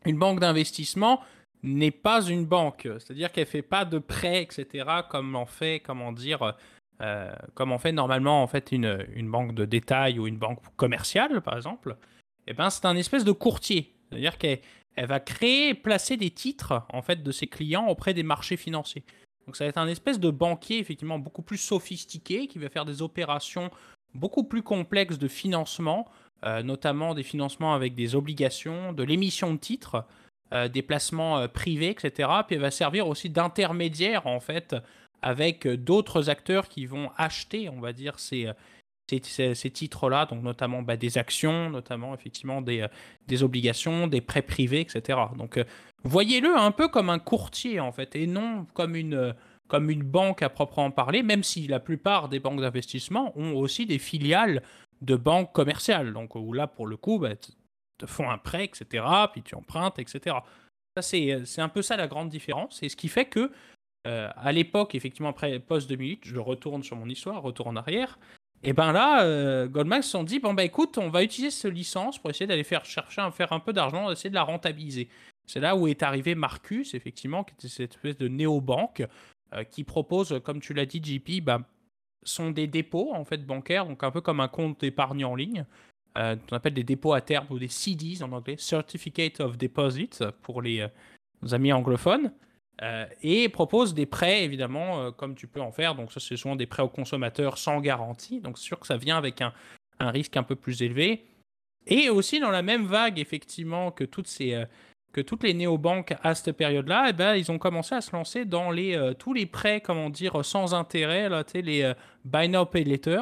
une 0.06 0.20
banque 0.20 0.40
d'investissement 0.40 1.24
n'est 1.66 1.92
pas 1.92 2.22
une 2.26 2.46
banque, 2.46 2.88
c'est-à-dire 3.00 3.32
qu'elle 3.32 3.46
fait 3.46 3.62
pas 3.62 3.86
de 3.86 4.00
prêts, 4.00 4.44
etc. 4.44 4.86
Comme 5.10 5.36
en 5.36 5.46
fait, 5.46 5.82
comment 5.82 6.12
dire, 6.12 6.56
euh, 7.02 7.34
comme 7.54 7.72
on 7.72 7.78
fait 7.78 7.92
normalement 7.92 8.42
en 8.42 8.48
fait 8.48 8.72
une, 8.72 9.06
une 9.14 9.30
banque 9.30 9.54
de 9.54 9.66
détail 9.66 10.20
ou 10.20 10.28
une 10.28 10.38
banque 10.38 10.60
commerciale 10.76 11.42
par 11.42 11.56
exemple. 11.56 11.98
Et 12.48 12.54
ben 12.54 12.70
c'est 12.70 12.86
un 12.86 12.96
espèce 12.96 13.24
de 13.24 13.32
courtier, 13.32 13.94
c'est-à-dire 14.10 14.38
qu'elle 14.38 14.60
elle 14.96 15.08
va 15.08 15.20
créer, 15.20 15.74
placer 15.74 16.16
des 16.16 16.30
titres 16.30 16.84
en 16.94 17.02
fait 17.02 17.22
de 17.22 17.32
ses 17.32 17.48
clients 17.48 17.88
auprès 17.88 18.14
des 18.14 18.24
marchés 18.24 18.58
financiers. 18.58 19.04
Donc 19.46 19.56
ça 19.56 19.66
va 19.66 19.70
être 19.70 19.78
un 19.78 19.88
espèce 19.88 20.20
de 20.20 20.30
banquier 20.30 20.80
effectivement 20.80 21.20
beaucoup 21.20 21.42
plus 21.42 21.58
sophistiqué 21.58 22.48
qui 22.48 22.60
va 22.60 22.70
faire 22.70 22.86
des 22.86 23.02
opérations 23.02 23.72
beaucoup 24.14 24.44
plus 24.44 24.64
complexes 24.64 25.18
de 25.18 25.28
financement, 25.28 26.08
euh, 26.46 26.64
notamment 26.64 27.14
des 27.14 27.24
financements 27.24 27.74
avec 27.74 27.96
des 27.96 28.16
obligations, 28.16 28.94
de 28.94 29.04
l'émission 29.04 29.54
de 29.54 29.60
titres, 29.60 30.06
euh, 30.56 30.70
des 30.70 30.82
placements 30.82 31.40
euh, 31.40 31.48
privés, 31.48 31.90
etc. 31.90 32.30
Puis 32.48 32.56
elle 32.56 32.62
va 32.62 32.72
servir 32.72 33.08
aussi 33.10 33.30
d'intermédiaire 33.30 34.26
en 34.26 34.40
fait 34.40 34.76
avec 35.22 35.68
euh, 35.68 35.76
d'autres 35.76 36.30
acteurs 36.30 36.70
qui 36.70 36.86
vont 36.86 37.12
acheter, 37.18 37.68
on 37.68 37.82
va 37.82 37.92
dire, 37.92 38.20
ces, 38.20 38.50
ces, 39.10 39.70
titres-là, 39.70 40.28
donc 40.28 40.44
notamment 40.44 40.82
bah, 40.82 40.96
des 40.96 41.18
actions, 41.18 41.70
notamment 41.70 42.14
effectivement 42.16 42.62
des, 42.62 42.88
des 43.28 43.44
obligations, 43.44 44.08
des 44.08 44.22
prêts 44.22 44.42
privés, 44.42 44.80
etc. 44.82 45.20
Donc 45.38 45.60
voyez-le 46.04 46.56
un 46.58 46.72
peu 46.72 46.88
comme 46.88 47.10
un 47.10 47.20
courtier 47.20 47.82
en 47.82 47.92
fait, 47.92 48.16
et 48.16 48.26
non 48.26 48.66
comme 48.74 48.96
une, 48.96 49.36
comme 49.68 49.90
une 49.90 50.04
banque 50.04 50.42
à 50.42 50.50
proprement 50.50 50.92
parler, 50.92 51.22
même 51.22 51.44
si 51.44 51.68
la 51.68 51.80
plupart 51.80 52.30
des 52.30 52.40
banques 52.40 52.62
d'investissement 52.62 53.38
ont 53.38 53.54
aussi 53.56 53.86
des 53.86 54.00
filiales 54.00 54.64
de 55.02 55.16
banques 55.16 55.52
commerciales, 55.52 56.14
donc 56.14 56.36
où 56.36 56.54
là 56.54 56.68
pour 56.68 56.88
le 56.88 56.98
coup, 56.98 57.20
bah, 57.20 57.36
te 57.98 58.06
font 58.06 58.30
un 58.30 58.38
prêt, 58.38 58.66
etc., 58.66 59.06
puis 59.32 59.42
tu 59.42 59.56
empruntes, 59.56 60.00
etc. 60.00 60.38
Ça, 60.96 61.02
c'est, 61.02 61.32
euh, 61.32 61.46
c'est 61.46 61.62
un 61.62 61.70
peu 61.70 61.82
ça 61.82 61.98
la 61.98 62.08
grande 62.08 62.30
différence, 62.30 62.82
et 62.84 62.90
ce 62.90 62.96
qui 62.96 63.08
fait 63.08 63.26
que 63.26 63.52
euh, 64.08 64.30
à 64.36 64.52
l'époque, 64.52 64.96
effectivement, 64.96 65.30
après 65.30 65.60
post-2008, 65.60 66.20
je 66.24 66.38
retourne 66.38 66.84
sur 66.84 66.96
mon 66.96 67.10
histoire, 67.10 67.42
retour 67.42 67.68
en 67.68 67.76
arrière, 67.76 68.20
et 68.64 68.74
ben 68.74 68.92
là, 68.92 69.24
euh, 69.24 69.68
Goldman 69.68 70.02
se 70.02 70.10
sont 70.10 70.24
dit, 70.24 70.40
bon 70.40 70.54
bah 70.54 70.64
écoute, 70.64 70.98
on 70.98 71.10
va 71.10 71.24
utiliser 71.24 71.52
cette 71.52 71.72
licence 71.72 72.18
pour 72.18 72.32
essayer 72.32 72.48
d'aller 72.48 72.64
faire 72.64 72.84
chercher 72.84 73.22
faire 73.32 73.54
un 73.54 73.60
peu 73.60 73.74
d'argent, 73.74 74.10
essayer 74.12 74.32
de 74.32 74.36
la 74.36 74.44
rentabiliser. 74.44 75.08
C'est 75.46 75.60
là 75.60 75.76
où 75.76 75.88
est 75.88 76.02
arrivé 76.02 76.34
Marcus, 76.34 76.96
effectivement, 76.96 77.44
qui 77.44 77.54
était 77.54 77.68
cette 77.68 77.94
espèce 77.94 78.18
de 78.18 78.28
néobanque 78.28 79.04
euh, 79.54 79.64
qui 79.64 79.84
propose, 79.84 80.42
comme 80.44 80.62
tu 80.62 80.74
l'as 80.74 80.88
dit, 80.88 81.00
JP, 81.04 81.44
bah, 81.44 81.62
sont 82.24 82.50
des 82.50 82.66
dépôts 82.66 83.14
en 83.14 83.24
fait 83.24 83.46
bancaires, 83.46 83.86
donc 83.86 84.04
un 84.04 84.10
peu 84.10 84.22
comme 84.22 84.40
un 84.40 84.48
compte 84.48 84.80
d'épargne 84.82 85.26
en 85.26 85.36
ligne, 85.36 85.66
euh, 86.18 86.36
qu'on 86.36 86.56
appelle 86.56 86.74
des 86.74 86.84
dépôts 86.84 87.14
à 87.14 87.22
terme 87.22 87.48
ou 87.50 87.60
des 87.60 87.68
CDs 87.68 88.24
en 88.24 88.32
anglais, 88.32 88.56
Certificate 88.58 89.40
of 89.40 89.58
Deposit 89.58 90.24
pour 90.42 90.62
les, 90.62 90.82
euh, 90.82 90.88
amis 91.52 91.74
anglophones. 91.74 92.32
et 93.22 93.48
propose 93.50 93.94
des 93.94 94.06
prêts, 94.06 94.44
évidemment, 94.44 95.12
comme 95.14 95.36
tu 95.36 95.48
peux 95.48 95.62
en 95.62 95.72
faire. 95.72 95.96
Donc, 95.96 96.12
ça, 96.12 96.20
c'est 96.20 96.36
souvent 96.36 96.58
des 96.58 96.66
prêts 96.66 96.84
aux 96.84 96.90
consommateurs 96.90 97.58
sans 97.58 97.80
garantie. 97.80 98.42
Donc, 98.42 98.58
sûr 98.58 98.80
que 98.80 98.88
ça 98.88 98.98
vient 98.98 99.18
avec 99.18 99.42
un, 99.42 99.54
un 100.00 100.12
risque 100.12 100.38
un 100.38 100.44
peu 100.44 100.56
plus 100.56 100.82
élevé. 100.82 101.26
Et 101.88 102.10
aussi 102.10 102.40
dans 102.40 102.52
la 102.52 102.62
même 102.62 102.86
vague, 102.86 103.20
effectivement, 103.20 103.92
que 103.92 104.04
toutes 104.04 104.28
ces, 104.28 104.54
euh, 104.54 104.66
que 105.14 105.22
toutes 105.22 105.44
les 105.44 105.54
néobanques 105.54 106.16
à 106.24 106.36
cette 106.36 106.58
période-là, 106.58 107.08
eh 107.10 107.14
ben, 107.14 107.36
ils 107.36 107.52
ont 107.52 107.60
commencé 107.60 107.96
à 107.96 108.02
se 108.02 108.12
lancer 108.16 108.46
dans 108.46 108.72
les, 108.72 108.96
euh, 108.96 109.14
tous 109.14 109.34
les 109.34 109.46
prêts, 109.46 109.82
comment 109.82 110.10
dire, 110.10 110.44
sans 110.44 110.74
intérêt, 110.74 111.30
là, 111.30 111.44
les 111.54 111.84
euh, 111.84 111.94
buy 112.24 112.50
now 112.50 112.66
pay 112.66 112.84
later. 112.84 113.22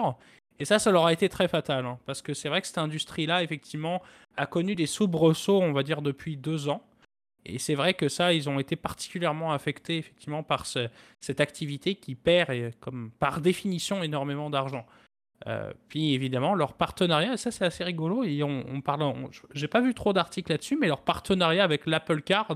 Et 0.64 0.66
ça, 0.66 0.80
ça 0.80 0.92
leur 0.92 1.06
a 1.06 1.12
été 1.12 1.28
très 1.28 1.50
fatal, 1.50 1.86
hein, 1.86 2.00
parce 2.06 2.22
que 2.22 2.34
c'est 2.34 2.48
vrai 2.48 2.62
que 2.62 2.68
cette 2.68 2.78
industrie-là, 2.78 3.44
effectivement, 3.44 4.02
a 4.38 4.46
connu 4.46 4.76
des 4.76 4.86
soubresauts, 4.86 5.62
on 5.62 5.74
va 5.74 5.84
dire, 5.84 6.02
depuis 6.02 6.38
deux 6.38 6.70
ans. 6.70 6.82
Et 7.44 7.60
c'est 7.60 7.76
vrai 7.76 7.94
que 7.96 8.08
ça, 8.08 8.32
ils 8.32 8.48
ont 8.48 8.60
été 8.60 8.78
particulièrement 8.78 9.52
affectés, 9.52 9.98
effectivement, 9.98 10.42
par 10.42 10.66
cette 10.66 11.42
activité 11.42 11.96
qui 11.96 12.16
perd, 12.16 12.74
comme 12.80 13.12
par 13.20 13.42
définition, 13.42 14.04
énormément 14.04 14.50
d'argent. 14.50 14.86
Euh, 15.48 15.74
puis 15.90 16.14
évidemment, 16.14 16.56
leur 16.56 16.76
partenariat, 16.76 17.36
ça 17.36 17.52
c'est 17.52 17.66
assez 17.66 17.84
rigolo. 17.84 18.24
Et 18.24 18.42
on, 18.42 18.64
on 18.66 18.80
parle, 18.80 19.14
j'ai 19.54 19.68
pas 19.68 19.82
vu 19.82 19.94
trop 19.94 20.14
d'articles 20.14 20.50
là-dessus, 20.50 20.78
mais 20.80 20.88
leur 20.88 21.02
partenariat 21.02 21.66
avec 21.66 21.86
l'Apple 21.88 22.22
Card, 22.22 22.56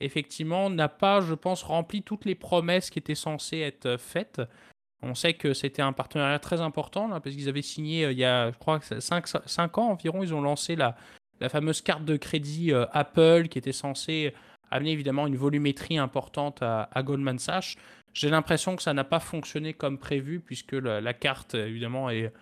effectivement, 0.00 0.70
n'a 0.70 0.88
pas, 0.88 1.20
je 1.20 1.34
pense, 1.34 1.62
rempli 1.62 2.02
toutes 2.02 2.24
les 2.24 2.34
promesses 2.34 2.88
qui 2.88 2.98
étaient 2.98 3.14
censées 3.14 3.58
être 3.58 3.98
faites. 3.98 4.40
On 5.02 5.14
sait 5.14 5.34
que 5.34 5.52
c'était 5.52 5.82
un 5.82 5.92
partenariat 5.92 6.38
très 6.38 6.60
important, 6.60 7.08
là, 7.08 7.20
parce 7.20 7.36
qu'ils 7.36 7.48
avaient 7.48 7.62
signé 7.62 8.06
euh, 8.06 8.12
il 8.12 8.18
y 8.18 8.24
a, 8.24 8.50
je 8.50 8.58
crois, 8.58 8.80
5, 8.80 9.26
5 9.44 9.78
ans 9.78 9.90
environ, 9.90 10.22
ils 10.22 10.34
ont 10.34 10.40
lancé 10.40 10.74
la, 10.74 10.96
la 11.40 11.48
fameuse 11.48 11.82
carte 11.82 12.04
de 12.04 12.16
crédit 12.16 12.72
euh, 12.72 12.86
Apple 12.92 13.48
qui 13.48 13.58
était 13.58 13.72
censée 13.72 14.32
amener 14.70 14.92
évidemment 14.92 15.26
une 15.26 15.36
volumétrie 15.36 15.98
importante 15.98 16.62
à, 16.62 16.88
Goldman 17.02 17.38
Sachs. 17.38 17.76
J'ai 18.12 18.30
l'impression 18.30 18.76
que 18.76 18.82
ça 18.82 18.94
n'a 18.94 19.04
pas 19.04 19.20
fonctionné 19.20 19.74
comme 19.74 19.98
prévu, 19.98 20.40
puisque 20.40 20.72
la, 20.72 21.12
carte, 21.12 21.54
évidemment, 21.54 22.10
est, 22.10 22.32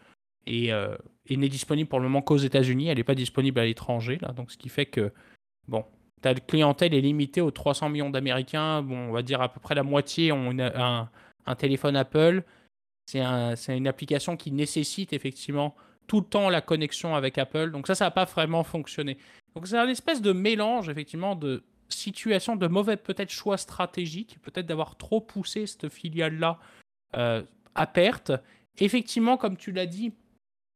euh, 0.49 0.97
n'est 1.29 1.49
disponible 1.49 1.89
pour 1.89 1.99
le 1.99 2.05
moment 2.05 2.23
qu'aux 2.23 2.37
États-Unis. 2.37 2.89
Elle 2.89 2.97
n'est 2.97 3.05
pas 3.05 3.15
disponible 3.15 3.59
à 3.61 3.65
l'étranger. 3.65 4.19
Là, 4.23 4.33
donc, 4.33 4.53
ce 4.53 4.57
qui 4.57 4.69
fait 4.69 4.87
que, 4.87 5.13
bon, 5.69 5.85
ta 6.23 6.35
clientèle 6.35 6.95
est 6.95 7.01
limitée 7.01 7.41
aux 7.41 7.51
300 7.51 7.91
millions 7.91 8.11
d'Américains. 8.11 8.83
Bon, 8.83 8.97
on 9.09 9.13
va 9.13 9.23
dire 9.23 9.43
à 9.43 9.53
peu 9.53 9.61
près 9.61 9.75
la 9.75 9.83
moitié 9.83 10.33
ont 10.33 10.57
un, 10.59 11.11
un, 11.47 11.55
téléphone 11.55 11.97
Apple. 11.97 12.43
C'est 13.07 13.21
un, 13.21 13.55
une 13.69 13.89
application 13.89 14.37
qui 14.37 14.51
nécessite 14.51 15.13
effectivement 15.13 15.75
tout 16.07 16.21
le 16.21 16.27
temps 16.27 16.49
la 16.49 16.61
connexion 16.61 17.15
avec 17.15 17.39
Apple. 17.39 17.71
Donc 17.71 17.87
ça, 17.87 17.95
ça 17.95 18.07
n'a 18.07 18.11
pas 18.11 18.25
vraiment 18.25 18.65
fonctionné. 18.65 19.19
Donc 19.55 19.67
c'est 19.67 19.79
un 19.79 19.89
espèce 19.89 20.21
de 20.21 20.33
mélange 20.33 20.89
effectivement 20.89 21.37
de 21.37 21.63
situation 21.89 22.57
de 22.57 22.67
mauvais 22.67 22.97
peut-être 22.97 23.31
choix 23.31 23.57
stratégique, 23.57 24.39
peut-être 24.43 24.67
d'avoir 24.67 24.97
trop 24.97 25.21
poussé 25.21 25.67
cette 25.67 25.89
filiale-là 25.89 26.59
euh, 27.17 27.43
à 27.75 27.87
perte. 27.87 28.33
Effectivement, 28.79 29.37
comme 29.37 29.57
tu 29.57 29.73
l'as 29.73 29.87
dit, 29.87 30.13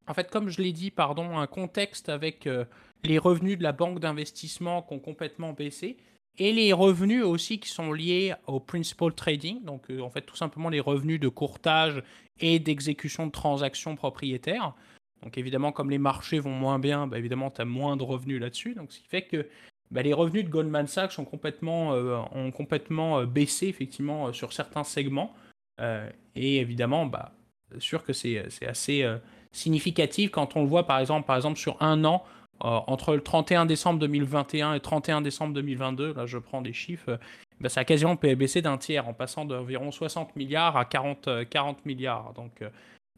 en 0.06 0.14
fait, 0.14 0.30
comme 0.30 0.48
je 0.48 0.62
l'ai 0.62 0.72
dit, 0.72 0.90
pardon, 0.90 1.38
un 1.38 1.46
contexte 1.46 2.08
avec 2.08 2.46
euh, 2.46 2.64
les 3.04 3.18
revenus 3.18 3.58
de 3.58 3.62
la 3.62 3.72
banque 3.72 4.00
d'investissement 4.00 4.82
qui 4.82 4.94
ont 4.94 5.00
complètement 5.00 5.52
baissé 5.52 5.98
et 6.38 6.52
les 6.52 6.72
revenus 6.72 7.24
aussi 7.24 7.58
qui 7.58 7.68
sont 7.68 7.92
liés 7.92 8.34
au 8.46 8.60
principal 8.60 9.12
trading, 9.12 9.64
donc 9.64 9.90
euh, 9.90 10.00
en 10.00 10.10
fait 10.10 10.22
tout 10.22 10.36
simplement 10.36 10.68
les 10.68 10.80
revenus 10.80 11.18
de 11.18 11.28
courtage 11.28 12.02
et 12.40 12.58
d'exécution 12.58 13.26
de 13.26 13.32
transactions 13.32 13.96
propriétaires. 13.96 14.74
Donc 15.22 15.36
évidemment, 15.36 15.72
comme 15.72 15.90
les 15.90 15.98
marchés 15.98 16.38
vont 16.38 16.52
moins 16.52 16.78
bien, 16.78 17.08
bah, 17.08 17.18
évidemment, 17.18 17.50
tu 17.50 17.60
as 17.60 17.64
moins 17.64 17.96
de 17.96 18.04
revenus 18.04 18.40
là-dessus. 18.40 18.74
Donc 18.74 18.92
ce 18.92 19.00
qui 19.00 19.08
fait 19.08 19.22
que 19.22 19.48
bah, 19.90 20.02
les 20.02 20.12
revenus 20.12 20.44
de 20.44 20.48
Goldman 20.48 20.86
Sachs 20.86 21.18
ont 21.18 21.24
complètement, 21.24 21.92
euh, 21.94 22.22
euh, 22.36 23.26
baissé 23.26 23.66
effectivement 23.66 24.32
sur 24.32 24.52
certains 24.52 24.84
segments. 24.84 25.34
et 26.36 26.58
évidemment, 26.58 27.06
bah, 27.06 27.32
sûr 27.78 28.04
que 28.04 28.12
c'est 28.12 28.44
assez 28.66 29.04
significatif 29.52 30.30
quand 30.30 30.56
on 30.56 30.62
le 30.62 30.68
voit 30.68 30.86
par 30.86 31.00
exemple, 31.00 31.26
par 31.26 31.36
exemple 31.36 31.58
sur 31.58 31.80
un 31.82 32.04
an, 32.04 32.24
entre 32.60 33.14
le 33.14 33.20
31 33.20 33.66
décembre 33.66 33.98
2021 34.00 34.74
et 34.74 34.80
31 34.80 35.20
décembre 35.20 35.54
2022, 35.54 36.14
là 36.14 36.26
je 36.26 36.38
prends 36.38 36.60
des 36.60 36.72
chiffres, 36.72 37.18
bah, 37.60 37.68
ça 37.68 37.80
a 37.80 37.84
quasiment 37.84 38.14
baissé 38.14 38.62
d'un 38.62 38.78
tiers 38.78 39.08
en 39.08 39.14
passant 39.14 39.44
d'environ 39.44 39.90
60 39.90 40.36
milliards 40.36 40.76
à 40.76 40.84
40, 40.84 41.48
40 41.48 41.86
milliards. 41.86 42.32
Donc, 42.34 42.62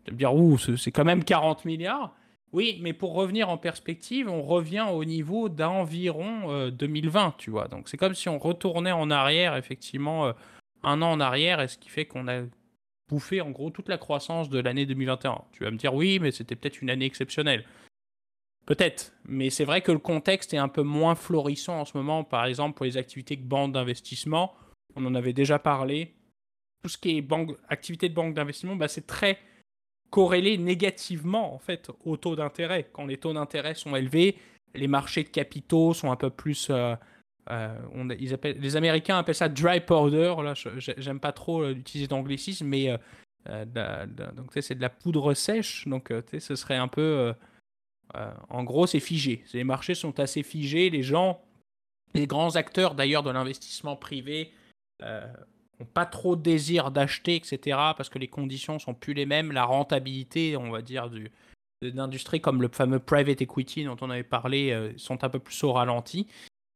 tu 0.05 0.13
me 0.13 0.17
dire, 0.17 0.35
ouh, 0.35 0.59
c'est 0.59 0.93
quand 0.93 1.05
même 1.05 1.25
40 1.25 1.65
milliards. 1.65 2.15
Oui, 2.53 2.81
mais 2.83 2.93
pour 2.93 3.15
revenir 3.15 3.49
en 3.49 3.59
perspective, 3.59 4.29
on 4.29 4.43
revient 4.43 4.87
au 4.91 5.05
niveau 5.05 5.49
d'environ 5.49 6.69
2020, 6.71 7.27
euh, 7.27 7.31
tu 7.39 7.51
vois. 7.51 7.69
Donc 7.69 7.89
c'est 7.89 7.97
comme 7.97 8.15
si 8.15 8.29
on 8.29 8.39
retournait 8.39 8.91
en 8.93 9.11
arrière, 9.11 9.57
effectivement, 9.57 10.27
euh, 10.27 10.33
un 10.83 11.01
an 11.01 11.13
en 11.13 11.21
arrière, 11.21 11.61
et 11.61 11.69
ce 11.69 11.79
qui 11.79 11.89
fait 11.89 12.07
qu'on 12.07 12.27
a 12.27 12.43
bouffé 13.09 13.41
en 13.41 13.51
gros 13.51 13.71
toute 13.71 13.89
la 13.89 13.99
croissance 13.99 14.49
de 14.51 14.59
l'année 14.59 14.85
2021. 14.85 15.43
Tu 15.53 15.63
vas 15.63 15.71
me 15.71 15.77
dire 15.77 15.95
oui, 15.95 16.19
mais 16.19 16.33
c'était 16.33 16.57
peut-être 16.57 16.83
une 16.83 16.91
année 16.91 17.05
exceptionnelle. 17.05 17.65
Peut-être, 18.67 19.13
mais 19.25 19.51
c'est 19.51 19.65
vrai 19.65 19.81
que 19.81 19.91
le 19.91 19.99
contexte 19.99 20.55
est 20.55 20.59
un 20.59 20.69
peu 20.69 20.83
moins 20.83 21.15
florissant 21.15 21.81
en 21.81 21.85
ce 21.85 21.97
moment, 21.97 22.23
par 22.25 22.45
exemple 22.45 22.77
pour 22.77 22.87
les 22.87 22.97
activités 22.97 23.37
de 23.37 23.43
banque 23.45 23.73
d'investissement. 23.73 24.55
On 24.95 25.05
en 25.07 25.15
avait 25.15 25.33
déjà 25.33 25.59
parlé. 25.59 26.15
Tout 26.83 26.89
ce 26.89 26.99
qui 26.99 27.19
est 27.19 27.23
banque, 27.23 27.57
activité 27.69 28.09
de 28.09 28.15
banque 28.15 28.35
d'investissement, 28.35 28.77
bah, 28.77 28.89
c'est 28.89 29.07
très 29.07 29.39
corrélé 30.11 30.59
négativement 30.59 31.55
en 31.55 31.59
fait 31.59 31.91
au 32.05 32.17
taux 32.17 32.37
d'intérêt. 32.37 32.89
Quand 32.93 33.07
les 33.07 33.17
taux 33.17 33.33
d'intérêt 33.33 33.75
sont 33.75 33.97
élevés, 33.97 34.37
les 34.75 34.89
marchés 34.89 35.25
de 35.25 35.29
capitaux 35.29 35.95
sont 35.95 36.11
un 36.11 36.17
peu 36.17 36.31
plus. 36.31 36.69
Euh, 36.71 36.95
euh, 37.51 37.79
on, 37.95 38.09
ils 38.11 38.35
appellent, 38.35 38.59
les 38.61 38.77
Américains 38.77 39.19
appellent 39.19 39.35
ça 39.35 39.49
dry 39.49 39.81
powder. 39.81 40.35
Là, 40.43 40.55
j'aime 40.77 41.21
pas 41.21 41.33
trop 41.33 41.63
euh, 41.63 41.73
utiliser 41.73 42.07
d'anglicisme, 42.07 42.67
mais 42.67 42.97
donc 43.47 44.51
c'est 44.61 44.75
de 44.75 44.83
la 44.83 44.91
poudre 44.91 45.35
sèche. 45.35 45.87
Donc 45.89 46.13
ce 46.39 46.55
serait 46.55 46.77
un 46.77 46.89
peu. 46.89 47.35
En 48.49 48.65
gros, 48.65 48.87
c'est 48.87 49.01
figé. 49.01 49.45
Les 49.53 49.65
marchés 49.65 49.95
sont 49.95 50.19
assez 50.21 50.43
figés. 50.43 50.91
Les 50.91 51.03
gens, 51.03 51.41
les 52.15 52.27
grands 52.27 52.57
acteurs 52.57 52.95
d'ailleurs 52.95 53.23
de 53.23 53.31
l'investissement 53.31 53.97
privé 53.97 54.53
pas 55.85 56.07
trop 56.07 56.37
de 56.37 56.43
désir 56.43 56.91
d'acheter, 56.91 57.37
etc., 57.37 57.59
parce 57.97 58.09
que 58.09 58.19
les 58.19 58.29
conditions 58.29 58.79
sont 58.79 58.95
plus 58.95 59.15
les 59.15 59.27
mêmes, 59.27 59.53
la 59.53 59.65
rentabilité, 59.65 60.57
on 60.57 60.71
va 60.71 60.83
dire, 60.83 61.11
du, 61.11 61.31
d'industries 61.83 62.41
comme 62.41 62.63
le 62.63 62.69
fameux 62.69 62.99
private 62.99 63.41
equity 63.41 63.85
dont 63.85 63.97
on 64.01 64.11
avait 64.11 64.23
parlé 64.23 64.71
euh, 64.71 64.93
sont 64.97 65.25
un 65.25 65.29
peu 65.29 65.39
plus 65.39 65.63
au 65.65 65.73
ralenti. 65.73 66.27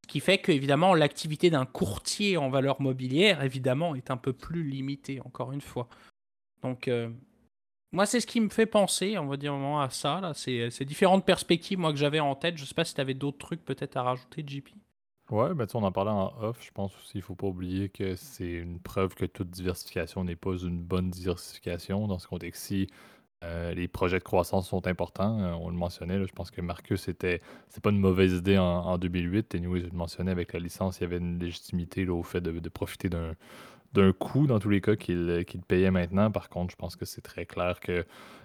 Ce 0.05 0.09
qui 0.09 0.21
fait 0.21 0.39
qu'évidemment, 0.39 0.95
l'activité 0.95 1.51
d'un 1.51 1.67
courtier 1.67 2.37
en 2.37 2.51
valeur 2.51 2.81
mobilière, 2.81 3.43
évidemment, 3.43 3.95
est 3.95 4.11
un 4.11 4.17
peu 4.17 4.33
plus 4.33 4.63
limitée, 4.63 5.21
encore 5.25 5.53
une 5.53 5.61
fois. 5.61 5.89
Donc, 6.63 6.89
euh, 6.89 7.11
moi, 7.95 8.07
c'est 8.07 8.19
ce 8.19 8.27
qui 8.27 8.41
me 8.41 8.49
fait 8.49 8.67
penser, 8.67 9.17
on 9.19 9.27
va 9.27 9.37
dire, 9.37 9.55
à 9.55 9.89
ça. 9.89 10.21
Là. 10.21 10.33
C'est, 10.35 10.69
c'est 10.71 10.85
différentes 10.85 11.25
perspectives, 11.25 11.79
moi, 11.79 11.93
que 11.93 11.99
j'avais 11.99 12.19
en 12.19 12.35
tête. 12.35 12.59
Je 12.59 12.65
sais 12.65 12.75
pas 12.75 12.85
si 12.85 12.93
tu 12.93 13.01
avais 13.01 13.15
d'autres 13.15 13.39
trucs 13.39 13.65
peut-être 13.65 13.97
à 13.97 14.03
rajouter, 14.03 14.45
JP. 14.45 14.69
Ouais, 15.31 15.55
ben, 15.55 15.67
on 15.75 15.83
en 15.85 15.93
parlait 15.93 16.11
en 16.11 16.35
off. 16.43 16.59
Je 16.61 16.73
pense 16.73 16.93
aussi, 16.97 17.13
il 17.15 17.23
faut 17.23 17.37
pas 17.37 17.47
oublier 17.47 17.89
que 17.89 18.17
c'est 18.17 18.51
une 18.51 18.81
preuve 18.81 19.15
que 19.15 19.25
toute 19.25 19.49
diversification 19.49 20.25
n'est 20.25 20.35
pas 20.35 20.57
une 20.57 20.83
bonne 20.83 21.09
diversification. 21.09 22.09
Dans 22.09 22.19
ce 22.19 22.27
contexte-ci, 22.27 22.89
euh, 23.45 23.73
les 23.75 23.87
projets 23.87 24.19
de 24.19 24.25
croissance 24.25 24.69
sont 24.69 24.89
importants. 24.89 25.41
Euh, 25.41 25.53
on 25.53 25.71
le 25.71 25.77
mentionnait, 25.77 26.19
je 26.27 26.33
pense 26.33 26.51
que 26.51 26.61
Marcus, 26.61 27.01
c'était 27.03 27.41
c'est 27.69 27.83
pas 27.83 27.91
une 27.91 28.01
mauvaise 28.01 28.33
idée 28.33 28.59
en, 28.59 28.65
en 28.65 28.99
2008. 28.99 29.55
Et 29.55 29.61
nous, 29.61 29.75
le 29.75 29.89
mentionnais 29.93 30.33
avec 30.33 30.53
la 30.53 30.59
licence, 30.59 30.99
il 30.99 31.03
y 31.03 31.05
avait 31.05 31.19
une 31.19 31.39
légitimité 31.39 32.09
au 32.09 32.25
fait 32.25 32.41
de 32.41 32.69
profiter 32.69 33.09
d'un 33.09 33.35
d'un 33.95 34.13
coût 34.13 34.47
dans 34.47 34.59
tous 34.59 34.69
les 34.69 34.81
cas 34.81 34.97
qu'il 34.97 35.45
qu'il 35.47 35.63
payait 35.63 35.91
maintenant. 35.91 36.31
Par 36.31 36.49
contre, 36.49 36.73
je 36.73 36.77
pense 36.77 36.97
que 36.97 37.05
c'est 37.05 37.23
très 37.23 37.47
clair 37.47 37.81
que 37.81 38.05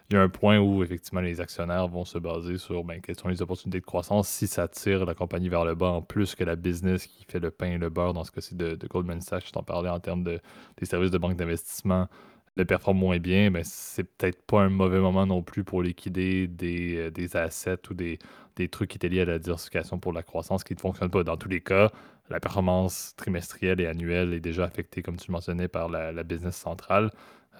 il 0.09 0.15
y 0.15 0.17
a 0.17 0.21
un 0.23 0.29
point 0.29 0.57
où 0.57 0.83
effectivement 0.83 1.21
les 1.21 1.39
actionnaires 1.39 1.87
vont 1.87 2.03
se 2.03 2.17
baser 2.17 2.57
sur 2.57 2.83
ben, 2.83 2.99
quelles 2.99 3.17
sont 3.17 3.27
les 3.27 3.43
opportunités 3.43 3.79
de 3.79 3.85
croissance 3.85 4.27
si 4.27 4.47
ça 4.47 4.67
tire 4.67 5.05
la 5.05 5.13
compagnie 5.13 5.49
vers 5.49 5.65
le 5.65 5.75
bas 5.75 5.89
en 5.89 6.01
plus 6.01 6.33
que 6.33 6.43
la 6.43 6.55
business 6.55 7.05
qui 7.05 7.25
fait 7.25 7.39
le 7.39 7.51
pain 7.51 7.73
et 7.73 7.77
le 7.77 7.89
beurre 7.89 8.13
dans 8.13 8.23
ce 8.23 8.31
cas-ci 8.31 8.55
de, 8.55 8.75
Goldman 8.89 9.21
Sachs, 9.21 9.45
je 9.47 9.51
t'en 9.51 9.61
parlais 9.61 9.89
en 9.89 9.99
termes 9.99 10.23
de, 10.23 10.39
des 10.77 10.85
services 10.87 11.11
de 11.11 11.19
banque 11.19 11.35
d'investissement, 11.35 12.07
le 12.55 12.65
performe 12.65 12.97
moins 12.97 13.19
bien, 13.19 13.51
mais 13.51 13.59
ben, 13.59 13.63
c'est 13.63 14.03
peut-être 14.03 14.41
pas 14.47 14.61
un 14.61 14.69
mauvais 14.69 14.99
moment 14.99 15.27
non 15.27 15.43
plus 15.43 15.63
pour 15.63 15.83
liquider 15.83 16.47
des, 16.47 16.97
euh, 16.97 17.11
des 17.11 17.37
assets 17.37 17.77
ou 17.91 17.93
des, 17.93 18.17
des 18.55 18.67
trucs 18.67 18.89
qui 18.89 18.97
étaient 18.97 19.09
liés 19.09 19.21
à 19.21 19.25
la 19.25 19.37
diversification 19.39 19.99
pour 19.99 20.11
la 20.11 20.23
croissance 20.23 20.63
qui 20.63 20.73
ne 20.73 20.79
fonctionnent 20.79 21.11
pas. 21.11 21.23
Dans 21.23 21.37
tous 21.37 21.49
les 21.49 21.61
cas, 21.61 21.91
la 22.29 22.39
performance 22.39 23.13
trimestrielle 23.17 23.81
et 23.81 23.87
annuelle 23.87 24.33
est 24.33 24.39
déjà 24.39 24.65
affectée, 24.65 25.01
comme 25.01 25.17
tu 25.17 25.31
mentionnais, 25.31 25.67
par 25.67 25.89
la, 25.89 26.11
la 26.11 26.23
business 26.23 26.55
centrale. 26.55 27.11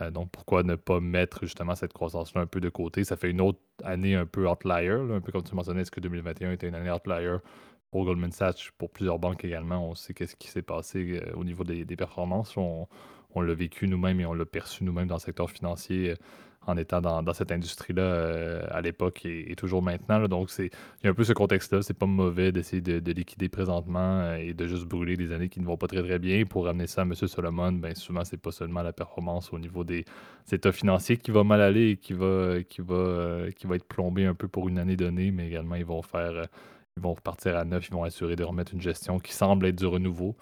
Euh, 0.01 0.11
donc, 0.11 0.31
pourquoi 0.31 0.63
ne 0.63 0.75
pas 0.75 0.99
mettre 0.99 1.39
justement 1.41 1.75
cette 1.75 1.93
croissance-là 1.93 2.41
un 2.41 2.47
peu 2.47 2.59
de 2.59 2.69
côté? 2.69 3.03
Ça 3.03 3.15
fait 3.17 3.29
une 3.29 3.41
autre 3.41 3.59
année 3.83 4.15
un 4.15 4.25
peu 4.25 4.47
outlier, 4.47 4.89
un 4.89 5.21
peu 5.21 5.31
comme 5.31 5.43
tu 5.43 5.55
mentionnais, 5.55 5.81
est-ce 5.81 5.91
que 5.91 5.99
2021 5.99 6.51
était 6.53 6.67
une 6.67 6.75
année 6.75 6.91
outlier 6.91 7.37
pour 7.91 8.05
Goldman 8.05 8.31
Sachs, 8.31 8.71
pour 8.77 8.91
plusieurs 8.91 9.19
banques 9.19 9.43
également? 9.43 9.89
On 9.89 9.95
sait 9.95 10.13
qu'est-ce 10.13 10.35
qui 10.35 10.49
s'est 10.49 10.61
passé 10.61 11.21
euh, 11.21 11.33
au 11.35 11.43
niveau 11.43 11.63
des, 11.63 11.85
performances. 11.95 12.55
On, 12.57 12.87
l'a 13.35 13.53
vécu 13.53 13.87
nous-mêmes 13.87 14.19
et 14.19 14.25
on 14.25 14.33
l'a 14.33 14.45
perçu 14.45 14.83
nous-mêmes 14.83 15.07
dans 15.07 15.15
le 15.15 15.21
secteur 15.21 15.49
financier 15.49 16.11
euh, 16.11 16.15
en 16.69 16.77
étant 16.77 17.01
dans, 17.01 17.33
cette 17.33 17.51
industrie-là 17.51 18.01
euh, 18.01 18.61
à 18.69 18.81
l'époque 18.81 19.25
et, 19.25 19.55
toujours 19.55 19.81
maintenant. 19.81 20.27
Donc, 20.27 20.49
il 20.57 20.69
y 21.03 21.07
a 21.07 21.09
un 21.09 21.13
peu 21.13 21.23
ce 21.23 21.33
contexte-là. 21.33 21.81
C'est 21.81 21.97
pas 21.97 22.05
mauvais 22.05 22.51
d'essayer 22.51 22.81
de, 22.81 23.11
liquider 23.11 23.49
présentement 23.49 24.19
euh, 24.21 24.35
et 24.35 24.53
de 24.53 24.67
juste 24.67 24.85
brûler 24.85 25.17
des 25.17 25.31
années 25.31 25.49
qui 25.49 25.59
ne 25.59 25.65
vont 25.65 25.77
pas 25.77 25.87
très 25.87 26.03
très 26.03 26.19
bien. 26.19 26.45
Pour 26.45 26.65
ramener 26.65 26.87
ça 26.87 27.01
à 27.01 27.03
M. 27.03 27.13
Solomon, 27.13 27.73
ben, 27.73 27.95
souvent, 27.95 28.23
c'est 28.23 28.37
pas 28.37 28.51
seulement 28.51 28.81
la 28.81 28.93
performance 28.93 29.51
au 29.51 29.59
niveau 29.59 29.83
des, 29.83 30.05
états 30.51 30.71
financiers 30.71 31.17
qui 31.17 31.31
va 31.31 31.43
mal 31.43 31.61
aller 31.61 31.91
et 31.91 31.97
qui 31.97 32.13
va, 32.13 32.63
qui, 32.63 32.81
va, 32.81 32.95
euh, 32.95 33.51
qui 33.51 33.67
va 33.67 33.75
être 33.75 33.87
plombé 33.87 34.25
un 34.25 34.33
peu 34.33 34.47
pour 34.47 34.67
une 34.67 34.79
année 34.79 34.95
donnée, 34.95 35.31
mais 35.31 35.47
également, 35.47 35.75
ils 35.75 35.85
vont 35.85 36.01
faire. 36.01 36.47
ils 36.97 37.03
vont 37.03 37.13
repartir 37.13 37.57
à 37.57 37.65
neuf, 37.65 37.87
ils 37.87 37.93
vont 37.93 38.03
assurer 38.03 38.35
de 38.35 38.43
remettre 38.43 38.73
une 38.73 38.81
gestion 38.81 39.19
qui 39.19 39.33
semble 39.33 39.65
être 39.65 39.75
du 39.75 39.85
renouveau. 39.85 40.35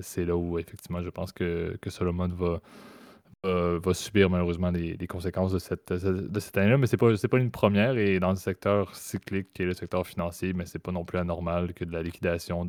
c'est 0.00 0.24
là 0.24 0.36
où, 0.36 0.58
effectivement, 0.58 1.02
je 1.02 1.10
pense 1.10 1.32
que, 1.32 1.76
que 1.80 1.90
Solomon 1.90 2.28
va, 2.28 2.60
va 3.44 3.94
subir 3.94 4.30
malheureusement 4.30 4.70
les, 4.70 5.06
conséquences 5.06 5.52
de 5.52 5.58
cette, 5.58 5.92
de 5.92 6.40
cette 6.40 6.56
année-là, 6.56 6.78
mais 6.78 6.86
ce 6.86 6.96
n'est 6.96 6.98
pas, 6.98 7.28
pas 7.28 7.38
une 7.38 7.50
première. 7.50 7.96
Et 7.98 8.18
dans 8.20 8.30
le 8.30 8.36
secteur 8.36 8.94
cyclique 8.94 9.52
qui 9.52 9.62
est 9.62 9.66
le 9.66 9.74
secteur 9.74 10.06
financier, 10.06 10.52
mais 10.52 10.66
c'est 10.66 10.78
pas 10.78 10.92
non 10.92 11.04
plus 11.04 11.18
anormal 11.18 11.74
que 11.74 11.84
de 11.84 11.92
la 11.92 12.02
liquidation 12.02 12.66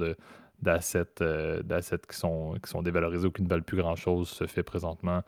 euh, 1.21 1.61
d'assets 1.63 1.97
qui, 2.07 2.17
sont, 2.17 2.55
qui 2.63 2.69
sont 2.69 2.81
dévalorisés 2.81 3.27
ou 3.27 3.31
qui 3.31 3.43
ne 3.43 3.47
valent 3.47 3.63
plus 3.63 3.77
grand-chose 3.77 4.29
se 4.29 4.47
fait 4.47 4.63
présentement. 4.63 5.21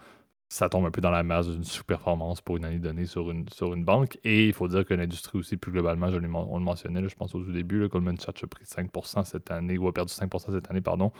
Ça 0.49 0.69
tombe 0.69 0.85
un 0.85 0.91
peu 0.91 1.01
dans 1.01 1.11
la 1.11 1.23
masse 1.23 1.49
d'une 1.49 1.65
sous-performance 1.65 2.39
pour 2.39 2.55
une 2.55 2.63
année 2.63 2.79
donnée 2.79 3.05
sur 3.05 3.29
une, 3.29 3.47
sur 3.49 3.73
une 3.73 3.83
banque. 3.83 4.17
Et 4.23 4.47
il 4.47 4.53
faut 4.53 4.67
dire 4.69 4.85
que 4.85 4.93
l'industrie 4.93 5.37
aussi, 5.37 5.57
plus 5.57 5.73
globalement, 5.73 6.09
je 6.09 6.15
on 6.15 6.57
le 6.57 6.63
mentionnait, 6.63 7.07
je 7.07 7.15
pense 7.15 7.35
au 7.35 7.43
tout 7.43 7.51
début, 7.51 7.79
le 7.79 7.89
Goldman 7.89 8.17
Sachs 8.17 8.43
a 8.43 8.47
pris 8.47 8.63
5% 8.63 9.25
cette 9.25 9.51
année, 9.51 9.77
ou 9.77 9.87
a 9.89 9.93
perdu 9.93 10.13
5% 10.13 10.53
cette 10.53 10.71
année, 10.71 10.81
pardon. 10.81 11.11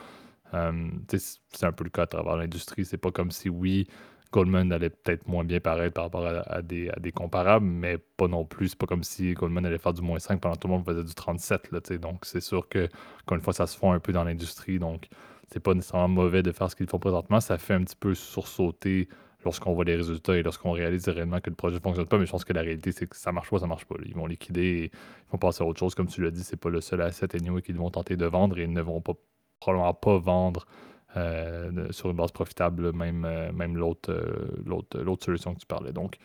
Euh, 0.54 0.90
c'est 1.10 1.66
un 1.66 1.72
peu 1.72 1.84
le 1.84 1.90
cas 1.90 2.02
à 2.02 2.06
travers 2.06 2.36
l'industrie. 2.36 2.86
C'est 2.86 2.96
pas 2.96 3.10
comme 3.10 3.30
si, 3.30 3.50
oui, 3.50 3.86
Goldman 4.32 4.72
allait 4.72 4.90
peut-être 4.90 5.26
moins 5.26 5.44
bien 5.44 5.60
paraître 5.60 5.94
par 5.94 6.04
rapport 6.04 6.26
à, 6.26 6.62
des, 6.62 6.90
comparables, 7.14 7.64
mais 7.64 7.98
pas 7.98 8.28
non 8.28 8.44
plus. 8.44 8.68
C'est 8.70 8.78
pas 8.78 8.86
comme 8.86 9.02
si 9.02 9.32
Goldman 9.32 9.64
allait 9.64 9.78
faire 9.78 9.94
du 9.94 10.02
moins 10.02 10.18
5 10.18 10.40
pendant 10.40 10.56
tout 10.56 10.68
le 10.68 10.74
monde 10.74 10.84
faisait 10.84 11.04
du 11.04 11.14
37. 11.14 11.72
Là, 11.72 11.80
donc, 11.98 12.24
c'est 12.24 12.40
sûr 12.40 12.68
que, 12.68 12.88
encore 13.22 13.36
une 13.36 13.42
fois, 13.42 13.54
ça 13.54 13.66
se 13.66 13.76
fond 13.76 13.92
un 13.92 14.00
peu 14.00 14.12
dans 14.12 14.24
l'industrie. 14.24 14.78
Donc, 14.78 15.08
c'est 15.50 15.60
pas 15.60 15.72
nécessairement 15.72 16.08
mauvais 16.08 16.42
de 16.42 16.52
faire 16.52 16.70
ce 16.70 16.76
qu'ils 16.76 16.88
font 16.88 16.98
présentement. 16.98 17.40
Ça 17.40 17.56
fait 17.56 17.74
un 17.74 17.84
petit 17.84 17.96
peu 17.96 18.14
sursauter 18.14 19.08
lorsqu'on 19.44 19.72
voit 19.72 19.84
les 19.84 19.96
résultats 19.96 20.36
et 20.36 20.42
lorsqu'on 20.42 20.72
réalise 20.72 21.08
réellement 21.08 21.40
que 21.40 21.48
le 21.48 21.56
projet 21.56 21.76
ne 21.76 21.80
fonctionne 21.80 22.06
pas. 22.06 22.18
Mais 22.18 22.26
je 22.26 22.30
pense 22.30 22.44
que 22.44 22.52
la 22.52 22.60
réalité, 22.60 22.92
c'est 22.92 23.06
que 23.06 23.16
ça 23.16 23.32
marche 23.32 23.48
pas, 23.48 23.60
ça 23.60 23.66
marche 23.66 23.86
pas. 23.86 23.96
Ils 24.04 24.14
vont 24.14 24.26
liquider 24.26 24.60
et 24.62 24.84
ils 24.84 25.30
vont 25.32 25.38
passer 25.38 25.62
à 25.62 25.66
autre 25.66 25.78
chose. 25.78 25.94
Comme 25.94 26.08
tu 26.08 26.22
l'as 26.22 26.30
dit, 26.30 26.44
c'est 26.44 26.56
pas 26.56 26.68
le 26.68 26.82
seul 26.82 27.00
asset 27.00 27.34
anyway 27.34 27.62
qu'ils 27.62 27.78
vont 27.78 27.90
tenter 27.90 28.16
de 28.16 28.26
vendre 28.26 28.58
et 28.58 28.64
ils 28.64 28.72
ne 28.72 28.82
vont 28.82 29.00
pas 29.00 29.14
probablement 29.60 29.94
pas 29.94 30.18
vendre 30.18 30.66
sur 31.14 32.10
une 32.10 32.16
base 32.16 32.32
profitable, 32.32 32.92
même, 32.92 33.24
euh, 33.24 33.52
même 33.52 33.76
l'autre, 33.76 34.12
euh, 34.12 34.48
l'autre, 34.64 35.00
l'autre 35.00 35.24
solution 35.24 35.54
que 35.54 35.60
tu 35.60 35.66
parlais. 35.66 35.92
Donc, 35.92 36.16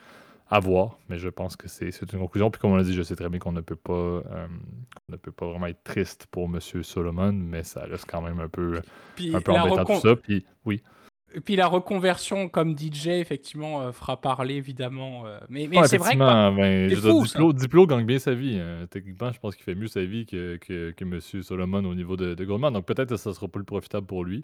à 0.49 0.59
voir, 0.59 0.97
mais 1.09 1.17
je 1.17 1.29
pense 1.29 1.55
que 1.55 1.67
c'est, 1.67 1.89
une 2.13 2.19
conclusion. 2.19 2.51
Puis 2.51 2.59
comme 2.59 2.71
on 2.71 2.75
l'a 2.75 2.83
dit, 2.83 2.93
je 2.93 3.01
sais 3.01 3.15
très 3.15 3.29
bien 3.29 3.39
qu'on 3.39 3.53
ne 3.53 3.61
peut 3.61 3.77
pas, 3.77 4.21
ne 5.09 5.15
peut 5.15 5.31
pas 5.31 5.47
vraiment 5.47 5.65
être 5.65 5.83
triste 5.83 6.27
pour 6.29 6.45
M. 6.45 6.59
Solomon, 6.59 7.31
mais 7.31 7.63
ça 7.63 7.85
reste 7.85 8.05
quand 8.07 8.21
même 8.21 8.39
un 8.39 8.49
peu, 8.49 8.81
un 9.33 9.41
peu 9.41 9.51
embêtant 9.51 9.85
tout 9.85 9.99
ça. 10.01 10.15
Puis 10.15 10.45
oui. 10.65 10.81
Et 11.33 11.39
puis 11.39 11.55
la 11.55 11.65
reconversion 11.65 12.49
comme 12.49 12.77
DJ, 12.77 13.07
effectivement, 13.07 13.91
fera 13.93 14.21
parler, 14.21 14.55
évidemment. 14.55 15.23
mais, 15.49 15.67
mais 15.67 15.87
c'est 15.87 15.97
vrai 15.97 16.13
que. 16.13 16.19
Ben, 16.19 16.87
Diplo, 16.87 17.53
Diplo, 17.53 17.87
gagne 17.87 18.05
bien 18.05 18.19
sa 18.19 18.35
vie. 18.35 18.59
Hein. 18.59 18.85
Techniquement, 18.91 19.31
je 19.31 19.39
pense 19.39 19.55
qu'il 19.55 19.63
fait 19.63 19.73
mieux 19.73 19.87
sa 19.87 20.03
vie 20.03 20.27
que, 20.27 20.57
que, 20.57 20.91
que 20.91 21.03
M. 21.03 21.19
Solomon 21.41 21.83
au 21.85 21.95
niveau 21.95 22.15
de, 22.15 22.35
de 22.35 22.45
Goldman. 22.45 22.73
Donc 22.73 22.85
peut-être 22.85 23.09
que 23.09 23.17
ça 23.17 23.33
sera 23.33 23.47
plus 23.47 23.63
profitable 23.63 24.05
pour 24.05 24.23
lui. 24.23 24.43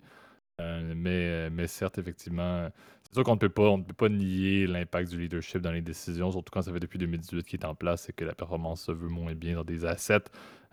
Euh, 0.59 0.93
mais, 0.95 1.49
mais 1.49 1.67
certes, 1.67 1.97
effectivement, 1.97 2.69
c'est 3.09 3.15
sûr 3.15 3.23
qu'on 3.23 3.33
ne 3.33 3.39
peut 3.39 3.49
pas, 3.49 3.63
on 3.63 3.79
ne 3.79 3.83
peut 3.83 3.93
pas 3.93 4.09
nier 4.09 4.67
l'impact 4.67 5.09
du 5.09 5.19
leadership 5.19 5.61
dans 5.61 5.71
les 5.71 5.81
décisions, 5.81 6.31
surtout 6.31 6.51
quand 6.51 6.61
ça 6.61 6.71
fait 6.71 6.79
depuis 6.79 6.99
2018 6.99 7.43
qu'il 7.43 7.59
est 7.59 7.65
en 7.65 7.73
place 7.73 8.07
et 8.07 8.13
que 8.13 8.23
la 8.23 8.35
performance 8.35 8.83
se 8.83 8.91
veut 8.91 9.07
moins 9.07 9.33
bien 9.33 9.55
dans 9.55 9.63
des 9.63 9.83
assets, 9.83 10.25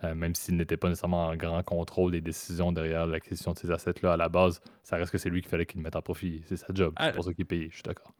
euh, 0.04 0.14
même 0.14 0.34
s'il 0.34 0.56
n'était 0.58 0.76
pas 0.76 0.90
nécessairement 0.90 1.28
en 1.28 1.36
grand 1.36 1.62
contrôle 1.62 2.12
des 2.12 2.20
décisions 2.20 2.72
derrière 2.72 3.06
l'acquisition 3.06 3.52
de 3.52 3.58
ces 3.58 3.70
assets-là 3.70 4.12
à 4.12 4.16
la 4.18 4.28
base, 4.28 4.60
ça 4.82 4.96
reste 4.96 5.12
que 5.12 5.18
c'est 5.18 5.30
lui 5.30 5.40
qu'il 5.40 5.48
fallait 5.48 5.64
qu'il 5.64 5.80
mette 5.80 5.96
en 5.96 6.02
profit. 6.02 6.42
C'est 6.44 6.58
sa 6.58 6.66
job, 6.74 6.92
c'est 6.98 7.06
ah, 7.06 7.12
pour 7.12 7.24
ça 7.24 7.32
qu'il 7.32 7.42
est 7.42 7.46
payé, 7.46 7.68
je 7.70 7.76
suis 7.76 7.82
d'accord. 7.82 8.12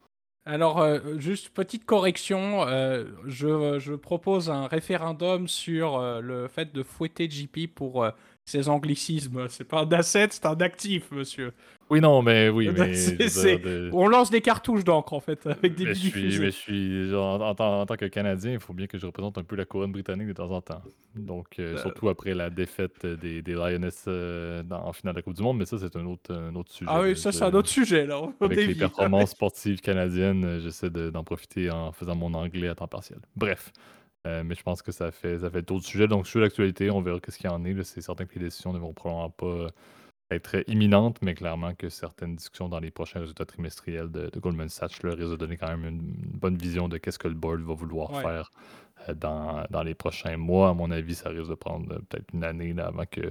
Alors, 0.45 0.79
euh, 0.79 1.19
juste 1.19 1.49
petite 1.49 1.85
correction, 1.85 2.65
je, 3.25 3.77
je, 3.77 3.93
propose 3.93 4.49
un 4.49 4.65
référendum 4.65 5.47
sur 5.47 6.01
le 6.21 6.47
fait 6.47 6.73
de 6.73 6.81
fouetter 6.81 7.29
JP 7.29 7.67
pour 7.75 8.09
ces 8.47 8.69
anglicismes. 8.69 9.47
C'est 9.49 9.65
pas 9.65 9.81
un 9.81 9.91
asset, 9.91 10.29
c'est 10.31 10.45
un 10.45 10.55
actif, 10.55 11.11
monsieur. 11.11 11.51
Oui, 11.89 12.01
non, 12.01 12.21
mais 12.21 12.49
oui, 12.49 12.69
mais. 12.77 13.89
On 13.93 14.07
lance 14.07 14.29
des 14.29 14.41
cartouches 14.41 14.83
d'encre, 14.83 15.13
en 15.13 15.19
fait, 15.19 15.45
avec 15.45 15.75
des 15.75 15.85
mais 15.85 15.93
je 15.93 15.99
suis, 15.99 16.39
mais 16.39 16.45
je 16.45 16.49
suis 16.49 17.15
en, 17.15 17.55
tant, 17.55 17.85
que 17.97 18.05
Canadien, 18.05 18.53
il 18.53 18.59
faut 18.59 18.73
bien 18.73 18.87
que 18.87 18.97
je 18.97 19.05
représente 19.05 19.37
un 19.37 19.43
peu 19.43 19.55
la 19.55 19.65
couronne 19.65 19.91
britannique 19.91 20.27
de 20.27 20.33
temps 20.33 20.51
en 20.51 20.61
temps. 20.61 20.81
Donc, 21.15 21.59
euh, 21.59 21.75
euh. 21.75 21.77
surtout 21.77 22.09
après 22.09 22.33
la 22.33 22.49
défaite 22.49 23.05
des, 23.05 23.41
des 23.41 23.53
Lioness 23.53 24.05
euh, 24.07 24.63
en 24.71 24.93
finale 24.93 25.13
de 25.13 25.19
la 25.19 25.23
Coupe 25.23 25.35
du 25.35 25.43
Monde, 25.43 25.57
mais 25.57 25.65
ça, 25.65 25.77
c'est 25.77 25.95
un 25.95 26.05
autre, 26.05 26.33
un 26.33 26.55
autre 26.55 26.71
sujet. 26.71 26.89
Ah 26.91 27.01
oui, 27.01 27.17
ça, 27.17 27.33
c'est 27.33 27.43
un 27.43 27.53
autre 27.53 27.69
sujet, 27.69 28.05
là. 28.05 28.21
Avec 28.39 28.57
les 28.57 28.75
performances 28.75 29.31
sportives 29.31 29.81
canadiennes, 29.81 30.59
j'essaie 30.61 30.89
d'en 30.89 31.23
profiter 31.23 31.69
en 31.69 31.91
faisant 31.91 32.15
mon 32.15 32.33
anglais 32.33 32.69
à 32.69 32.75
temps 32.75 32.87
partiel. 32.87 33.19
Bref. 33.35 33.71
Euh, 34.25 34.43
mais 34.43 34.55
je 34.55 34.63
pense 34.63 34.81
que 34.81 34.91
ça 34.91 35.11
fait, 35.11 35.39
ça 35.39 35.49
fait 35.49 35.61
d'autres 35.61 35.85
sujets. 35.85 36.07
Donc, 36.07 36.27
sur 36.27 36.39
l'actualité, 36.39 36.89
on 36.91 37.01
verra 37.01 37.19
ce 37.27 37.37
qu'il 37.37 37.45
y 37.45 37.53
en 37.53 37.63
est. 37.65 37.83
C'est 37.83 38.01
certain 38.01 38.25
que 38.25 38.33
les 38.35 38.45
décisions 38.45 38.73
ne 38.73 38.79
vont 38.79 38.93
probablement 38.93 39.29
pas 39.29 39.67
être 40.31 40.63
imminentes, 40.67 41.19
mais 41.21 41.33
clairement 41.33 41.73
que 41.73 41.89
certaines 41.89 42.35
discussions 42.35 42.67
dans 42.67 42.79
les 42.79 42.91
prochains 42.91 43.21
résultats 43.21 43.45
trimestriels 43.45 44.11
de, 44.11 44.29
Goldman 44.39 44.69
Sachs 44.69 45.03
là, 45.03 45.11
risquent 45.11 45.31
de 45.31 45.35
donner 45.37 45.57
quand 45.57 45.69
même 45.69 45.85
une, 45.85 46.01
bonne 46.01 46.57
vision 46.57 46.89
de 46.89 46.97
qu'est-ce 46.97 47.19
que 47.19 47.27
le 47.27 47.33
board 47.33 47.61
va 47.61 47.73
vouloir 47.73 48.21
faire 48.21 48.51
euh, 49.07 49.13
dans, 49.13 49.63
dans, 49.69 49.83
les 49.83 49.95
prochains 49.95 50.35
mois. 50.37 50.69
À 50.69 50.73
mon 50.73 50.91
avis, 50.91 51.15
ça 51.15 51.29
risque 51.29 51.49
de 51.49 51.55
prendre 51.55 51.93
euh, 51.93 51.99
peut-être 52.09 52.33
une 52.33 52.43
année 52.43 52.73
là, 52.73 52.87
avant 52.87 53.05
que 53.09 53.29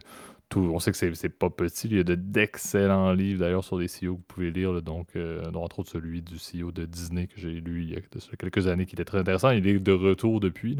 on 0.54 0.78
sait 0.78 0.92
que 0.92 1.14
c'est 1.14 1.28
pas 1.28 1.50
petit. 1.50 1.88
Il 1.88 1.96
y 1.96 2.00
a 2.00 2.04
d'excellents 2.04 3.12
livres 3.12 3.40
d'ailleurs 3.40 3.64
sur 3.64 3.78
les 3.78 3.86
CEO 3.86 4.00
que 4.00 4.06
vous 4.06 4.24
pouvez 4.28 4.50
lire, 4.50 4.80
donc, 4.82 5.08
euh, 5.16 5.44
entre 5.54 5.80
autres 5.80 5.90
celui 5.90 6.22
du 6.22 6.36
CEO 6.36 6.70
de 6.70 6.84
Disney 6.84 7.26
que 7.26 7.38
j'ai 7.40 7.60
lu 7.60 7.82
il 7.82 7.90
y 7.90 7.96
a 7.96 8.00
quelques 8.38 8.66
années 8.66 8.86
qui 8.86 8.94
était 8.94 9.04
très 9.04 9.18
intéressant. 9.18 9.50
Il 9.50 9.66
est 9.66 9.78
de 9.78 9.92
retour 9.92 10.40
depuis, 10.40 10.78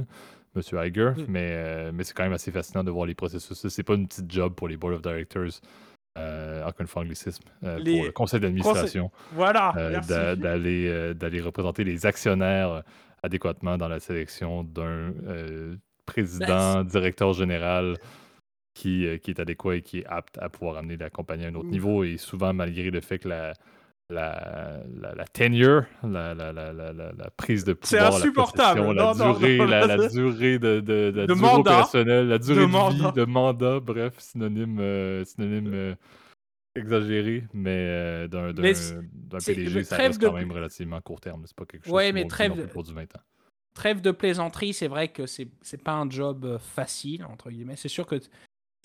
M. 0.54 0.62
Iger, 0.72 1.12
mm. 1.16 1.24
mais, 1.28 1.50
euh, 1.52 1.90
mais 1.92 2.04
c'est 2.04 2.14
quand 2.14 2.22
même 2.22 2.32
assez 2.32 2.52
fascinant 2.52 2.84
de 2.84 2.90
voir 2.90 3.06
les 3.06 3.14
processus. 3.14 3.66
C'est 3.68 3.82
pas 3.82 3.94
une 3.94 4.06
petite 4.06 4.30
job 4.30 4.54
pour 4.54 4.68
les 4.68 4.76
board 4.76 4.94
of 4.94 5.02
directors. 5.02 5.60
Euh, 6.18 6.62
encore 6.62 6.80
une 6.80 6.86
fois, 6.86 7.02
anglicisme, 7.02 7.44
pour 7.60 7.70
le 7.74 8.10
conseil 8.10 8.40
d'administration. 8.40 9.10
Voilà, 9.32 9.74
d'aller 10.34 11.14
d'aller 11.14 11.40
représenter 11.42 11.84
les 11.84 12.06
actionnaires 12.06 12.82
adéquatement 13.22 13.76
dans 13.76 13.88
la 13.88 14.00
sélection 14.00 14.64
d'un 14.64 15.12
président, 16.06 16.84
directeur 16.84 17.34
général 17.34 17.98
qui, 18.76 19.06
qui, 19.22 19.30
est 19.30 19.40
adéquat 19.40 19.76
et 19.76 19.82
qui 19.82 19.98
est 20.00 20.06
apte 20.06 20.38
à 20.38 20.48
pouvoir 20.48 20.76
amener 20.76 20.96
la 20.96 21.10
compagnie 21.10 21.44
à 21.46 21.48
un 21.48 21.54
autre 21.54 21.68
niveau. 21.68 22.04
Et 22.04 22.18
souvent, 22.18 22.52
malgré 22.52 22.90
le 22.90 23.00
fait 23.00 23.18
que 23.18 23.28
la, 23.28 23.54
la, 24.10 24.82
la, 25.16 25.24
tenure, 25.24 25.84
la, 26.02 26.34
la, 26.34 26.52
la, 26.52 27.30
prise 27.36 27.64
de 27.64 27.72
pouvoir, 27.72 28.12
c'est 28.12 28.18
insupportable. 28.18 28.92
La, 28.92 29.14
durée, 29.14 29.56
la, 29.56 30.08
durée 30.08 30.58
de, 30.58 30.80
de, 30.80 31.10
de, 31.26 31.34
mandat, 31.34 31.58
opérationnelle, 31.58 32.28
la 32.28 32.38
durée 32.38 32.66
de, 32.66 32.94
vie, 32.94 33.12
de 33.12 33.24
mandat, 33.24 33.80
bref, 33.80 34.14
synonyme, 34.18 34.78
euh, 34.78 35.24
synonyme 35.24 35.72
euh, 35.74 35.94
exagéré, 36.76 37.44
mais 37.52 37.70
euh, 37.88 38.28
d'un 38.28 39.38
PDG, 39.44 39.84
ça 39.84 39.96
reste 39.96 40.20
quand 40.20 40.32
même 40.32 40.52
relativement 40.52 41.00
court 41.00 41.20
terme. 41.20 41.42
C'est 41.46 41.56
pas 41.56 41.64
quelque 41.64 41.84
chose 41.84 41.92
ouais, 41.92 42.12
mais 42.12 42.26
trêve, 42.26 42.68
pour 42.68 42.84
du 42.84 42.92
20 42.92 43.02
ans. 43.16 43.20
Trêve 43.74 44.00
de 44.00 44.10
plaisanterie, 44.12 44.72
c'est 44.72 44.88
vrai 44.88 45.08
que 45.08 45.26
c'est 45.26 45.82
pas 45.82 45.94
un 45.94 46.08
job 46.08 46.58
facile, 46.58 47.24
entre 47.24 47.50
guillemets. 47.50 47.76
C'est 47.76 47.88
sûr 47.88 48.06
que 48.06 48.16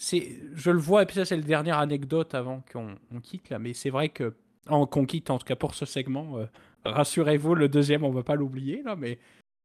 je 0.01 0.71
le 0.71 0.79
vois, 0.79 1.03
et 1.03 1.05
puis 1.05 1.15
ça, 1.15 1.25
c'est 1.25 1.35
la 1.35 1.43
dernière 1.43 1.77
anecdote 1.77 2.33
avant 2.33 2.63
qu'on 2.71 2.95
quitte 3.21 3.49
là, 3.49 3.59
mais 3.59 3.73
c'est 3.73 3.91
vrai 3.91 4.09
que, 4.09 4.33
qu'on 4.65 5.05
quitte 5.05 5.29
en 5.29 5.37
tout 5.37 5.45
cas 5.45 5.55
pour 5.55 5.75
ce 5.75 5.85
segment, 5.85 6.37
euh, 6.37 6.45
rassurez-vous, 6.85 7.55
le 7.55 7.69
deuxième, 7.69 8.03
on 8.03 8.11
va 8.11 8.23
pas 8.23 8.35
l'oublier 8.35 8.81
là, 8.83 8.95
mais 8.95 9.19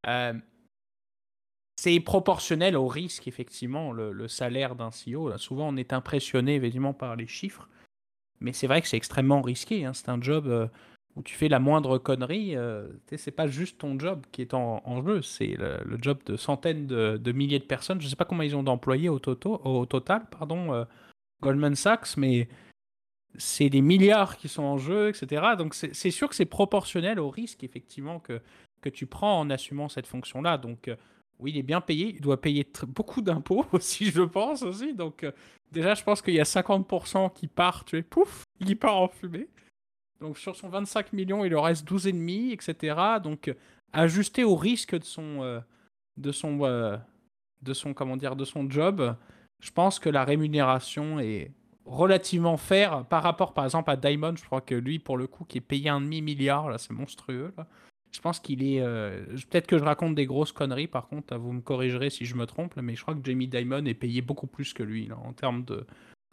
euh, 0.06 0.34
c'est 1.76 1.98
proportionnel 2.00 2.76
au 2.76 2.86
risque, 2.86 3.28
effectivement, 3.28 3.92
le, 3.92 4.28
salaire 4.28 4.76
d'un 4.76 4.90
CEO. 4.90 5.36
Souvent, 5.38 5.68
on 5.68 5.76
est 5.76 5.92
impressionné, 5.92 6.56
évidemment, 6.56 6.94
par 6.94 7.16
les 7.16 7.26
chiffres, 7.26 7.68
mais 8.40 8.52
c'est 8.52 8.66
vrai 8.66 8.82
que 8.82 8.88
c'est 8.88 8.96
extrêmement 8.96 9.42
risqué. 9.42 9.84
Hein. 9.84 9.92
C'est 9.94 10.08
un 10.08 10.20
job. 10.20 10.46
Euh, 10.46 10.68
où 11.16 11.22
tu 11.22 11.34
fais 11.34 11.48
la 11.48 11.58
moindre 11.58 11.96
connerie, 11.96 12.54
euh, 12.56 12.86
c'est 13.16 13.30
pas 13.30 13.46
juste 13.46 13.78
ton 13.78 13.98
job 13.98 14.24
qui 14.32 14.42
est 14.42 14.52
en, 14.52 15.02
jeu, 15.02 15.22
c'est 15.22 15.56
le, 15.58 15.98
job 16.00 16.18
de 16.26 16.36
centaines 16.36 16.86
de, 16.86 17.32
milliers 17.32 17.58
de 17.58 17.64
personnes. 17.64 18.00
Je 18.00 18.06
sais 18.06 18.16
pas 18.16 18.26
combien 18.26 18.44
ils 18.44 18.54
ont 18.54 18.62
d'employés 18.62 19.08
au, 19.08 19.18
au, 19.18 19.86
total, 19.86 20.26
pardon, 20.30 20.74
euh, 20.74 20.84
Goldman 21.40 21.74
Sachs, 21.74 22.18
mais 22.18 22.48
c'est 23.38 23.70
des 23.70 23.80
milliards 23.80 24.36
qui 24.36 24.48
sont 24.48 24.62
en 24.62 24.76
jeu, 24.76 25.08
etc. 25.08 25.42
Donc 25.56 25.74
c'est 25.74 26.10
sûr 26.10 26.28
que 26.28 26.34
c'est 26.34 26.44
proportionnel 26.44 27.18
au 27.18 27.30
risque, 27.30 27.64
effectivement, 27.64 28.20
que, 28.20 28.42
que 28.82 28.90
tu 28.90 29.06
prends 29.06 29.40
en 29.40 29.48
assumant 29.48 29.88
cette 29.88 30.06
fonction-là. 30.06 30.58
Donc 30.58 30.88
euh, 30.88 30.96
oui, 31.38 31.52
il 31.52 31.58
est 31.58 31.62
bien 31.62 31.80
payé, 31.80 32.14
il 32.14 32.20
doit 32.20 32.40
payer 32.42 32.66
beaucoup 32.88 33.22
d'impôts 33.22 33.64
aussi, 33.72 34.10
je 34.10 34.22
pense 34.22 34.62
aussi. 34.62 34.92
Donc 34.92 35.24
déjà, 35.72 35.94
je 35.94 36.04
pense 36.04 36.20
qu'il 36.20 36.34
y 36.34 36.40
a 36.40 36.44
50% 36.44 37.32
qui 37.32 37.46
partent, 37.46 37.88
tu 37.88 37.96
es 37.96 38.02
pouf, 38.02 38.44
il 38.60 38.78
part 38.78 38.98
en 38.98 39.08
fumée. 39.08 39.48
Donc 40.20 40.38
sur 40.38 40.56
son 40.56 40.68
25 40.68 41.12
millions, 41.12 41.44
il 41.44 41.54
en 41.56 41.62
reste 41.62 41.86
12,5, 41.88 42.52
etc. 42.52 42.96
Donc 43.22 43.54
ajusté 43.92 44.44
au 44.44 44.56
risque 44.56 44.98
de 44.98 45.04
son, 45.04 45.62
de 46.16 46.32
son, 46.32 46.58
de 47.62 47.72
son, 47.74 47.94
comment 47.94 48.16
de 48.16 48.44
son 48.44 48.70
job, 48.70 49.16
je 49.60 49.70
pense 49.70 49.98
que 49.98 50.08
la 50.08 50.24
rémunération 50.24 51.18
est 51.20 51.52
relativement 51.86 52.56
fair 52.56 53.04
par 53.06 53.22
rapport, 53.22 53.54
par 53.54 53.64
exemple, 53.64 53.90
à 53.90 53.96
Diamond. 53.96 54.34
Je 54.36 54.44
crois 54.44 54.60
que 54.60 54.74
lui, 54.74 54.98
pour 54.98 55.16
le 55.16 55.26
coup, 55.26 55.44
qui 55.44 55.58
est 55.58 55.62
payé 55.62 55.88
un 55.88 56.00
demi-milliard, 56.00 56.68
là, 56.68 56.78
c'est 56.78 56.92
monstrueux. 56.92 57.54
Je 58.10 58.20
pense 58.20 58.40
qu'il 58.40 58.62
est. 58.62 58.80
Euh, 58.80 59.24
peut-être 59.50 59.66
que 59.66 59.78
je 59.78 59.84
raconte 59.84 60.14
des 60.14 60.26
grosses 60.26 60.52
conneries, 60.52 60.88
par 60.88 61.08
contre, 61.08 61.36
vous 61.36 61.52
me 61.52 61.60
corrigerez 61.60 62.10
si 62.10 62.24
je 62.24 62.34
me 62.34 62.46
trompe, 62.46 62.76
mais 62.76 62.94
je 62.94 63.02
crois 63.02 63.14
que 63.14 63.20
Jamie 63.24 63.48
Diamond 63.48 63.84
est 63.84 63.94
payé 63.94 64.20
beaucoup 64.20 64.46
plus 64.46 64.72
que 64.72 64.82
lui, 64.82 65.06
là, 65.06 65.16
en 65.18 65.32
termes 65.32 65.64
de. 65.64 65.86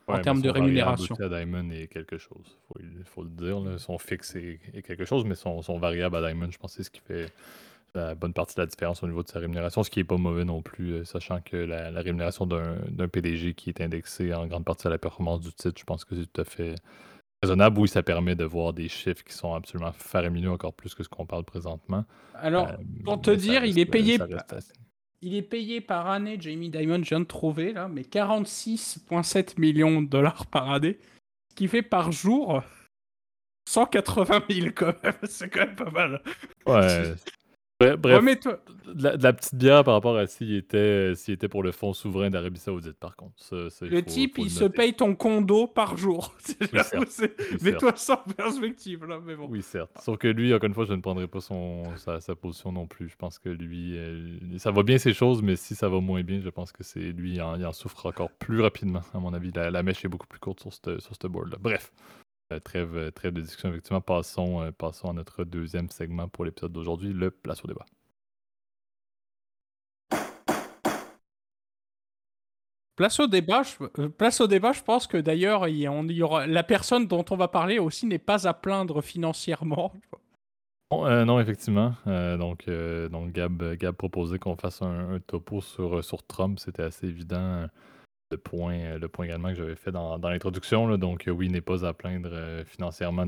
En 0.07 0.19
termes 0.19 0.41
de 0.41 0.49
rémunération. 0.49 1.15
à 1.15 1.29
Diamond 1.29 1.69
est 1.71 1.87
quelque 1.87 2.17
chose, 2.17 2.57
il 2.79 3.03
faut, 3.05 3.23
le 3.23 3.29
dire. 3.29 3.79
Son 3.79 3.97
fixe 3.97 4.35
est, 4.35 4.81
quelque 4.85 5.05
chose, 5.05 5.25
mais 5.25 5.35
son, 5.35 5.61
son 5.61 5.77
variable 5.77 6.15
à 6.17 6.21
Diamond, 6.21 6.49
je 6.51 6.57
pense 6.57 6.71
que 6.71 6.77
c'est 6.77 6.83
ce 6.83 6.91
qui 6.91 7.01
fait 7.01 7.31
la 7.95 8.15
bonne 8.15 8.33
partie 8.33 8.55
de 8.55 8.61
la 8.61 8.65
différence 8.65 9.03
au 9.03 9.07
niveau 9.07 9.23
de 9.23 9.27
sa 9.27 9.39
rémunération, 9.39 9.83
ce 9.83 9.89
qui 9.89 9.99
n'est 9.99 10.03
pas 10.03 10.17
mauvais 10.17 10.45
non 10.45 10.61
plus, 10.61 10.93
euh, 10.93 11.03
sachant 11.03 11.41
que 11.41 11.57
la, 11.57 11.89
rémunération 12.01 12.45
d'un 12.47 13.07
PDG 13.07 13.53
qui 13.53 13.69
est 13.69 13.81
indexé 13.81 14.33
en 14.33 14.47
grande 14.47 14.65
partie 14.65 14.87
à 14.87 14.89
la 14.89 14.97
performance 14.97 15.41
du 15.41 15.53
titre, 15.53 15.79
je 15.79 15.83
pense 15.83 16.03
que 16.03 16.15
c'est 16.15 16.25
tout 16.31 16.41
à 16.41 16.45
fait 16.45 16.75
raisonnable. 17.43 17.79
Oui, 17.79 17.87
ça 17.87 18.01
permet 18.01 18.35
de 18.35 18.45
voir 18.45 18.73
des 18.73 18.87
chiffres 18.87 19.23
qui 19.23 19.33
sont 19.33 19.53
absolument 19.53 19.91
faramineux, 19.91 20.49
encore 20.49 20.73
plus 20.73 20.95
que 20.95 21.03
ce 21.03 21.09
qu'on 21.09 21.25
parle 21.25 21.43
présentement. 21.43 22.03
Alors, 22.35 22.69
euh, 22.69 22.77
pour 23.03 23.21
te 23.21 23.31
dire, 23.31 23.63
il 23.63 23.77
est 23.77 23.85
payé. 23.85 24.17
Il 25.25 25.35
est 25.35 25.41
payé 25.41 25.79
par 25.79 26.09
année, 26.09 26.35
Jamie 26.37 26.69
Dimon, 26.69 27.01
je 27.01 27.09
viens 27.09 27.21
de 27.21 27.25
trouver 27.25 27.71
là, 27.71 27.87
mais 27.87 28.01
46,7 28.01 29.57
millions 29.57 30.01
de 30.01 30.07
dollars 30.07 30.45
par 30.47 30.69
année, 30.69 30.99
ce 31.49 31.55
qui 31.55 31.69
fait 31.69 31.81
par 31.81 32.11
jour 32.11 32.61
180 33.69 34.43
000 34.49 34.67
quand 34.75 34.93
même. 35.01 35.13
C'est 35.23 35.49
quand 35.49 35.61
même 35.61 35.75
pas 35.75 35.91
mal. 35.91 36.21
Ouais, 36.65 37.15
Bref, 37.97 38.23
de, 38.93 39.23
la, 39.23 39.33
petite 39.33 39.55
bière 39.55 39.83
par 39.83 39.95
rapport 39.95 40.17
à 40.17 40.27
s'il 40.27 40.55
était, 40.55 41.13
s'il 41.15 41.33
était 41.33 41.47
pour 41.47 41.63
le 41.63 41.71
fonds 41.71 41.93
souverain 41.93 42.29
d'Arabie 42.29 42.59
Saoudite, 42.59 42.97
par 42.99 43.15
contre. 43.15 43.33
le 43.81 44.01
type, 44.01 44.37
il 44.37 44.49
se 44.49 44.65
paye 44.65 44.93
ton 44.93 45.15
condo 45.15 45.67
par 45.67 45.97
jour. 45.97 46.35
Mets-toi 47.61 47.93
ça 47.95 48.23
en 48.25 48.31
perspective, 48.31 49.05
là, 49.05 49.19
mais 49.23 49.35
bon. 49.35 49.47
Oui, 49.49 49.61
certes. 49.61 49.91
Sauf 49.99 50.17
que 50.17 50.27
lui, 50.27 50.53
encore 50.53 50.67
une 50.67 50.73
fois, 50.73 50.85
je 50.85 50.93
ne 50.93 51.01
prendrai 51.01 51.27
pas 51.27 51.41
son, 51.41 51.83
sa, 51.97 52.35
position 52.35 52.71
non 52.71 52.87
plus. 52.87 53.09
Je 53.09 53.15
pense 53.15 53.39
que 53.39 53.49
lui, 53.49 53.97
euh, 53.97 54.37
ça 54.57 54.71
va 54.71 54.83
bien 54.83 54.97
ces 54.97 55.13
choses, 55.13 55.41
mais 55.41 55.55
si 55.55 55.75
ça 55.75 55.89
va 55.89 55.99
moins 55.99 56.23
bien, 56.23 56.39
je 56.41 56.49
pense 56.49 56.71
que 56.71 56.83
c'est 56.83 56.99
lui, 56.99 57.35
il 57.35 57.41
en, 57.41 57.73
souffre 57.73 58.05
encore 58.05 58.31
plus 58.31 58.61
rapidement, 58.61 59.01
à 59.13 59.19
mon 59.19 59.33
avis. 59.33 59.51
La, 59.53 59.83
mèche 59.83 60.03
est 60.05 60.09
beaucoup 60.09 60.27
plus 60.27 60.39
courte 60.39 60.61
sur 60.61 60.73
ce 60.73 60.99
sur 60.99 61.29
board-là. 61.29 61.57
Bref. 61.59 61.91
Euh, 62.53 62.59
trêve, 62.59 63.11
trêve, 63.11 63.33
de 63.33 63.41
discussion, 63.41 63.69
effectivement. 63.69 64.01
Passons, 64.01 64.61
euh, 64.61 64.71
passons 64.71 65.09
à 65.09 65.13
notre 65.13 65.43
deuxième 65.43 65.89
segment 65.89 66.27
pour 66.27 66.45
l'épisode 66.45 66.71
d'aujourd'hui, 66.71 67.13
le 67.13 67.31
place 67.31 67.63
au 67.63 67.67
débat. 67.67 67.85
Place 72.95 73.19
au 73.19 73.27
débat, 73.27 73.63
je, 73.63 74.01
euh, 74.01 74.09
place 74.09 74.39
au 74.39 74.47
débat, 74.47 74.71
je 74.71 74.83
pense 74.83 75.07
que 75.07 75.17
d'ailleurs, 75.17 75.67
il, 75.67 75.77
y 75.77 76.21
aura, 76.21 76.45
la 76.45 76.63
personne 76.63 77.07
dont 77.07 77.25
on 77.31 77.35
va 77.35 77.47
parler 77.47 77.79
aussi 77.79 78.05
n'est 78.05 78.19
pas 78.19 78.47
à 78.47 78.53
plaindre 78.53 79.01
financièrement. 79.01 79.91
non, 80.91 81.39
effectivement. 81.39 81.95
donc, 82.05 82.69
donc 82.69 83.31
Gab, 83.31 83.73
Gab 83.77 83.95
proposait 83.95 84.37
qu'on 84.37 84.55
fasse 84.55 84.83
un, 84.83 85.19
topo 85.25 85.59
sur, 85.59 86.03
sur 86.03 86.21
Trump. 86.21 86.59
C'était 86.59 86.83
assez 86.83 87.07
évident 87.07 87.67
le 88.33 88.37
point, 88.37 88.79
euh, 88.79 88.99
le 88.99 89.07
point 89.07 89.25
également 89.25 89.49
que 89.49 89.55
j'avais 89.55 89.75
fait 89.75 89.91
dans, 89.91 90.17
l'introduction. 90.17 90.97
Donc, 90.97 91.27
euh, 91.27 91.31
oui, 91.31 91.47
il 91.47 91.51
n'est 91.51 91.61
pas 91.61 91.85
à 91.85 91.93
plaindre 91.93 92.29
euh, 92.31 92.63
financièrement. 92.65 93.25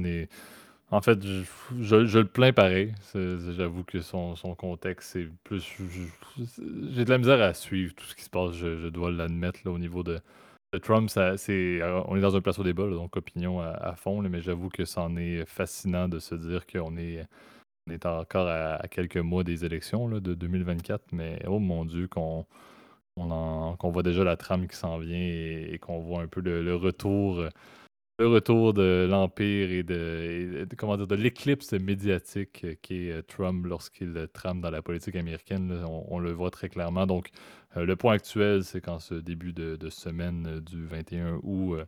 En 0.92 1.02
fait, 1.02 1.20
je, 1.24 2.18
le 2.18 2.26
plains 2.26 2.54
pareil. 2.54 2.94
J'avoue 3.14 3.84
que 3.84 4.02
son, 4.02 4.36
contexte, 4.58 5.12
c'est 5.14 5.28
plus. 5.44 5.64
J'ai 6.92 7.06
de 7.06 7.10
la 7.10 7.18
misère 7.18 7.42
à 7.42 7.54
suivre 7.54 7.94
tout 7.96 8.06
ce 8.06 8.16
qui 8.16 8.24
se 8.24 8.30
passe, 8.30 8.54
je, 8.54 8.90
dois 8.90 9.12
l'admettre 9.12 9.60
au 9.66 9.80
niveau 9.80 10.04
de, 10.04 10.20
Trump. 10.82 11.10
Ça, 11.10 11.36
on 12.08 12.18
est 12.18 12.22
dans 12.22 12.36
un 12.36 12.42
place 12.42 12.60
au 12.60 12.64
débat, 12.64 12.88
donc 12.90 13.16
opinion 13.16 13.62
à, 13.62 13.96
fond, 13.96 14.22
mais 14.22 14.42
j'avoue 14.42 14.70
que 14.70 14.86
c'en 14.86 15.16
est 15.16 15.46
fascinant 15.46 16.08
de 16.08 16.20
se 16.20 16.36
dire 16.36 16.68
qu'on 16.68 16.98
est, 16.98 17.26
on 17.88 17.94
est 17.94 18.06
encore 18.06 18.48
à, 18.48 18.82
quelques 18.92 19.18
mois 19.18 19.44
des 19.44 19.66
élections 19.66 20.10
de 20.10 20.34
2024, 20.34 21.14
mais 21.14 21.42
oh 21.48 21.60
mon 21.60 21.86
Dieu, 21.86 22.08
qu'on 22.08 22.46
qu'on 23.16 23.92
voit 23.92 24.04
déjà 24.04 24.24
la 24.24 24.38
trame 24.38 24.68
qui 24.68 24.76
s'en 24.76 24.98
vient 24.98 25.18
et, 25.18 25.80
qu'on 25.82 26.00
voit 26.00 26.22
un 26.22 26.28
peu 26.28 26.42
le, 26.42 26.76
retour 26.76 27.50
le 28.18 28.28
retour 28.28 28.74
de 28.74 29.08
l'Empire 29.10 29.72
et 29.72 29.84
de, 29.84 30.66
comment 30.78 30.96
dire 30.96 31.08
de 31.08 31.16
l'éclipse 31.16 31.74
médiatique 31.74 32.66
qu'est 32.82 33.12
euh, 33.12 33.22
Trump 33.22 33.66
lorsqu'il 33.66 34.28
trame 34.34 34.62
dans 34.62 34.70
la 34.70 34.82
politique 34.82 35.16
américaine. 35.16 35.84
on, 35.86 36.20
le 36.20 36.32
voit 36.32 36.50
très 36.50 36.70
clairement. 36.70 37.06
Donc, 37.06 37.30
euh, 37.76 37.86
le 37.86 37.96
point 37.98 38.14
actuel, 38.14 38.64
c'est 38.64 38.80
qu'en 38.80 39.00
ce 39.00 39.16
début 39.16 39.52
de, 39.52 39.90
semaine 39.90 40.62
du 40.62 40.86
21 40.86 41.40
août, 41.44 41.76
euh, 41.76 41.86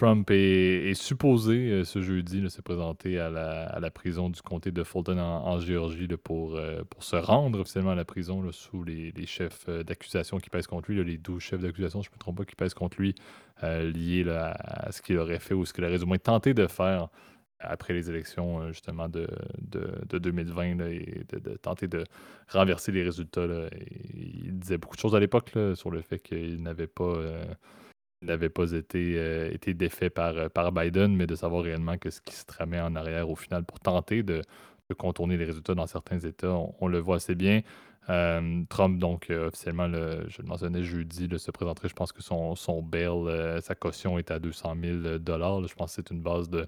Trump 0.00 0.30
est, 0.30 0.94
supposé 0.94 1.70
euh, 1.70 1.84
ce 1.84 2.00
jeudi 2.00 2.48
se 2.48 2.62
présenter 2.62 3.18
à 3.18 3.28
la, 3.28 3.90
prison 3.90 4.30
du 4.30 4.40
comté 4.40 4.70
de 4.70 4.82
Fulton 4.82 5.18
en, 5.18 5.60
Géorgie 5.60 6.08
pour, 6.08 6.56
euh, 6.56 6.82
pour 6.88 7.04
se 7.04 7.16
rendre 7.16 7.60
officiellement 7.60 7.90
à 7.90 7.94
la 7.94 8.06
prison 8.06 8.50
sous 8.50 8.82
les, 8.82 9.12
chefs 9.26 9.66
euh, 9.68 9.82
d'accusation 9.82 10.38
qui 10.38 10.48
pèsent 10.48 10.68
contre 10.68 10.90
lui, 10.90 11.04
les 11.04 11.18
12 11.18 11.42
chefs 11.42 11.60
d'accusation, 11.60 12.00
je 12.00 12.08
ne 12.08 12.14
me 12.14 12.18
trompe 12.18 12.38
pas, 12.38 12.44
qui 12.46 12.56
pèsent 12.56 12.72
contre 12.72 12.96
lui, 12.98 13.14
liés 13.62 14.24
à, 14.30 14.90
ce 14.90 15.02
qu'il 15.02 15.18
aurait 15.18 15.38
fait 15.38 15.52
ou 15.52 15.66
ce 15.66 15.74
qu'il 15.74 15.84
aurait 15.84 15.98
du 15.98 16.06
moins 16.06 16.16
tenté 16.16 16.54
de 16.54 16.66
faire 16.66 17.08
après 17.58 17.92
les 17.92 18.08
élections 18.08 18.72
justement 18.72 19.06
de, 19.06 19.28
2020 20.10 20.80
et 20.88 21.26
de, 21.30 21.56
tenter 21.58 21.88
de 21.88 22.04
renverser 22.48 22.90
les 22.90 23.02
résultats. 23.02 23.44
il 24.14 24.58
disait 24.60 24.78
beaucoup 24.78 24.96
de 24.96 25.00
choses 25.02 25.14
à 25.14 25.20
l'époque 25.20 25.52
sur 25.74 25.90
le 25.90 26.00
fait 26.00 26.20
qu'il 26.20 26.62
n'avait 26.62 26.86
pas 26.86 27.12
n'avait 28.22 28.50
pas 28.50 28.72
été, 28.72 29.14
euh, 29.16 29.50
été 29.52 29.74
défait 29.74 30.10
par, 30.10 30.36
euh, 30.36 30.48
par 30.48 30.72
Biden, 30.72 31.16
mais 31.16 31.26
de 31.26 31.34
savoir 31.34 31.62
réellement 31.62 31.96
ce 32.02 32.20
qui 32.20 32.34
se 32.34 32.44
tramait 32.44 32.80
en 32.80 32.94
arrière 32.94 33.28
au 33.30 33.36
final 33.36 33.64
pour 33.64 33.80
tenter 33.80 34.22
de, 34.22 34.42
contourner 34.98 35.36
les 35.36 35.44
résultats 35.44 35.76
dans 35.76 35.86
certains 35.86 36.18
États, 36.18 36.52
on, 36.80 36.88
le 36.88 36.98
voit 36.98 37.16
assez 37.16 37.36
bien. 37.36 37.60
Euh, 38.08 38.64
Trump, 38.68 38.98
donc, 38.98 39.30
officiellement, 39.30 39.86
le, 39.86 40.24
je 40.28 40.42
le 40.42 40.48
mentionnais 40.48 40.82
jeudi, 40.82 41.28
de 41.28 41.38
se 41.38 41.52
présenterait. 41.52 41.88
Je 41.88 41.94
pense 41.94 42.10
que 42.10 42.22
son, 42.22 42.56
son 42.56 42.82
bail, 42.82 43.62
sa 43.62 43.76
caution 43.76 44.18
est 44.18 44.32
à 44.32 44.40
200 44.40 44.74
000 44.82 44.98
Je 45.04 45.74
pense 45.74 45.94
que 45.94 46.02
c'est 46.02 46.10
une 46.10 46.20
base 46.20 46.50
de, 46.50 46.66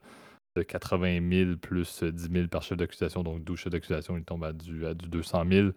de 0.54 0.62
80 0.62 1.20
000 1.46 1.56
plus 1.56 2.04
10 2.04 2.32
000 2.32 2.46
par 2.46 2.62
chef 2.62 2.78
d'accusation. 2.78 3.24
Donc, 3.24 3.42
12 3.42 3.58
chefs 3.58 3.72
d'accusation, 3.72 4.16
il 4.16 4.22
tombe 4.22 4.44
à 4.44 4.52
du, 4.52 4.86
à 4.86 4.94
du 4.94 5.08
200 5.08 5.42
000. 5.50 5.68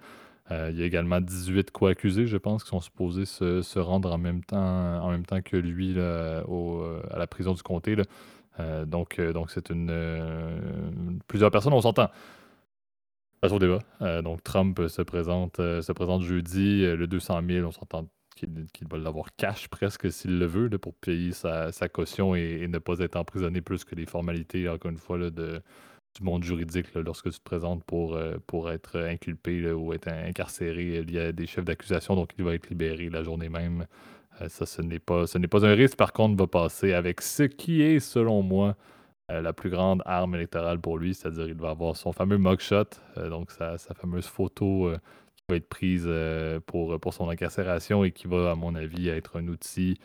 Euh, 0.51 0.69
il 0.71 0.79
y 0.79 0.83
a 0.83 0.85
également 0.85 1.19
18 1.21 1.71
co-accusés, 1.71 2.27
je 2.27 2.37
pense, 2.37 2.63
qui 2.63 2.69
sont 2.69 2.79
supposés 2.79 3.25
se, 3.25 3.79
rendre 3.79 4.11
en 4.11 4.17
même 4.17 4.43
temps, 4.43 5.03
en 5.03 5.09
même 5.09 5.25
temps 5.25 5.41
que 5.41 5.57
lui 5.57 5.95
euh, 5.97 6.43
à 7.09 7.17
la 7.17 7.27
prison 7.27 7.53
du 7.53 7.63
comté. 7.63 7.95
Euh, 8.59 8.85
donc, 8.85 9.19
donc 9.19 9.49
c'est 9.49 9.69
une, 9.69 11.19
plusieurs 11.27 11.51
personnes, 11.51 11.73
on 11.73 11.81
s'entend. 11.81 12.09
Pas 13.41 13.53
au 13.53 13.59
débat. 13.59 13.79
donc, 14.21 14.43
Trump 14.43 14.87
se 14.87 15.01
présente, 15.01 15.57
se 15.57 15.91
présente 15.91 16.21
jeudi. 16.21 16.83
le 16.83 17.05
200 17.07 17.41
000, 17.47 17.67
on 17.67 17.71
s'entend 17.71 18.07
qu'il 18.35 18.87
va 18.89 18.97
l'avoir 18.97 19.27
cash 19.37 19.67
presque 19.67 20.11
s'il 20.11 20.39
le 20.39 20.45
veut 20.45 20.69
pour 20.77 20.93
payer 20.93 21.31
sa, 21.31 21.71
caution 21.91 22.35
et, 22.35 22.59
et, 22.61 22.67
ne 22.67 22.79
pas 22.79 22.99
être 22.99 23.15
emprisonné 23.15 23.61
plus 23.61 23.83
que 23.83 23.95
les 23.95 24.05
formalités, 24.05 24.67
encore 24.69 24.91
une 24.91 24.97
fois, 24.97 25.17
de 25.17 25.61
du 26.15 26.23
monde 26.23 26.43
juridique 26.43 26.87
lorsque 26.95 27.29
tu 27.29 27.37
te 27.37 27.43
présentes 27.43 27.83
pour, 27.83 28.15
euh, 28.15 28.37
pour 28.47 28.71
être 28.71 28.99
inculpé 28.99 29.71
ou 29.71 29.93
être 29.93 30.07
incarcéré. 30.07 31.03
Il 31.05 31.11
y 31.11 31.19
a 31.19 31.31
des 31.31 31.45
chefs 31.45 31.65
d'accusation, 31.65 32.15
donc 32.15 32.31
il 32.37 32.43
va 32.43 32.53
être 32.55 32.69
libéré 32.69 33.09
la 33.09 33.23
journée 33.23 33.49
même. 33.49 33.85
Euh, 34.41 34.49
ça, 34.49 34.65
ce 34.65 34.81
n'est 34.81 34.99
pas, 34.99 35.25
pas 35.25 35.65
un 35.65 35.73
risque. 35.73 35.97
Par 35.97 36.13
contre, 36.13 36.37
va 36.37 36.47
passer 36.47 36.93
avec 36.93 37.21
ce 37.21 37.43
qui 37.43 37.81
est, 37.81 37.99
selon 37.99 38.41
moi, 38.41 38.75
euh, 39.31 39.41
la 39.41 39.53
plus 39.53 39.69
grande 39.69 40.01
arme 40.05 40.35
électorale 40.35 40.79
pour 40.79 40.97
lui, 40.97 41.13
c'est-à-dire 41.13 41.47
il 41.47 41.55
va 41.55 41.71
avoir 41.71 41.95
son 41.97 42.11
fameux 42.13 42.37
mugshot, 42.37 42.85
donc 43.17 43.51
sa, 43.51 43.77
sa, 43.77 43.93
fameuse 43.93 44.27
photo 44.27 44.91
qui 45.35 45.43
va 45.49 45.55
être 45.57 45.67
prise 45.67 46.09
pour, 46.67 46.99
pour 46.99 47.13
son 47.13 47.29
incarcération 47.29 48.03
et 48.03 48.11
qui 48.11 48.27
va, 48.27 48.51
à 48.51 48.55
mon 48.55 48.75
avis, 48.75 49.09
être 49.09 49.37
un 49.37 49.47
outil 49.47 49.97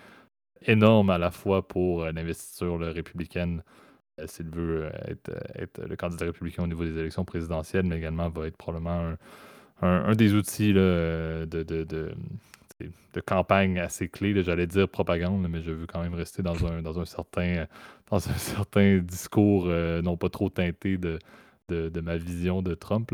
énorme 0.62 1.10
à 1.10 1.18
la 1.18 1.30
fois 1.30 1.66
pour 1.66 2.04
l'investiture 2.06 2.78
républicaine 2.80 3.62
euh, 3.62 3.89
s'il 4.26 4.48
veut 4.50 4.84
euh, 4.84 4.90
euh, 5.28 5.40
être, 5.54 5.80
le 5.86 5.96
candidat 5.96 6.26
républicain 6.26 6.62
au 6.62 6.66
niveau 6.66 6.84
des 6.84 6.98
élections 6.98 7.24
présidentielles, 7.24 7.84
mais 7.84 7.98
également 7.98 8.28
va 8.28 8.46
être 8.46 8.56
probablement 8.56 9.14
un, 9.82 10.14
des 10.14 10.34
outils 10.34 10.72
de, 10.72 11.46
de, 11.50 13.20
campagne 13.26 13.78
assez 13.78 14.08
clé. 14.08 14.42
J'allais 14.42 14.66
dire 14.66 14.88
propagande, 14.88 15.46
mais 15.48 15.62
je 15.62 15.70
veux 15.70 15.86
quand 15.86 16.02
même 16.02 16.14
rester 16.14 16.42
dans 16.42 16.66
un, 16.66 16.82
dans 16.82 16.98
un, 17.00 17.04
certain, 17.04 17.66
dans 18.10 18.28
un 18.28 18.34
certain 18.38 18.98
discours 18.98 19.66
non 19.66 20.16
pas 20.16 20.28
trop 20.28 20.48
teinté 20.48 20.98
de, 20.98 21.18
de, 21.68 22.00
ma 22.00 22.16
vision 22.16 22.62
de 22.62 22.74
Trump. 22.74 23.12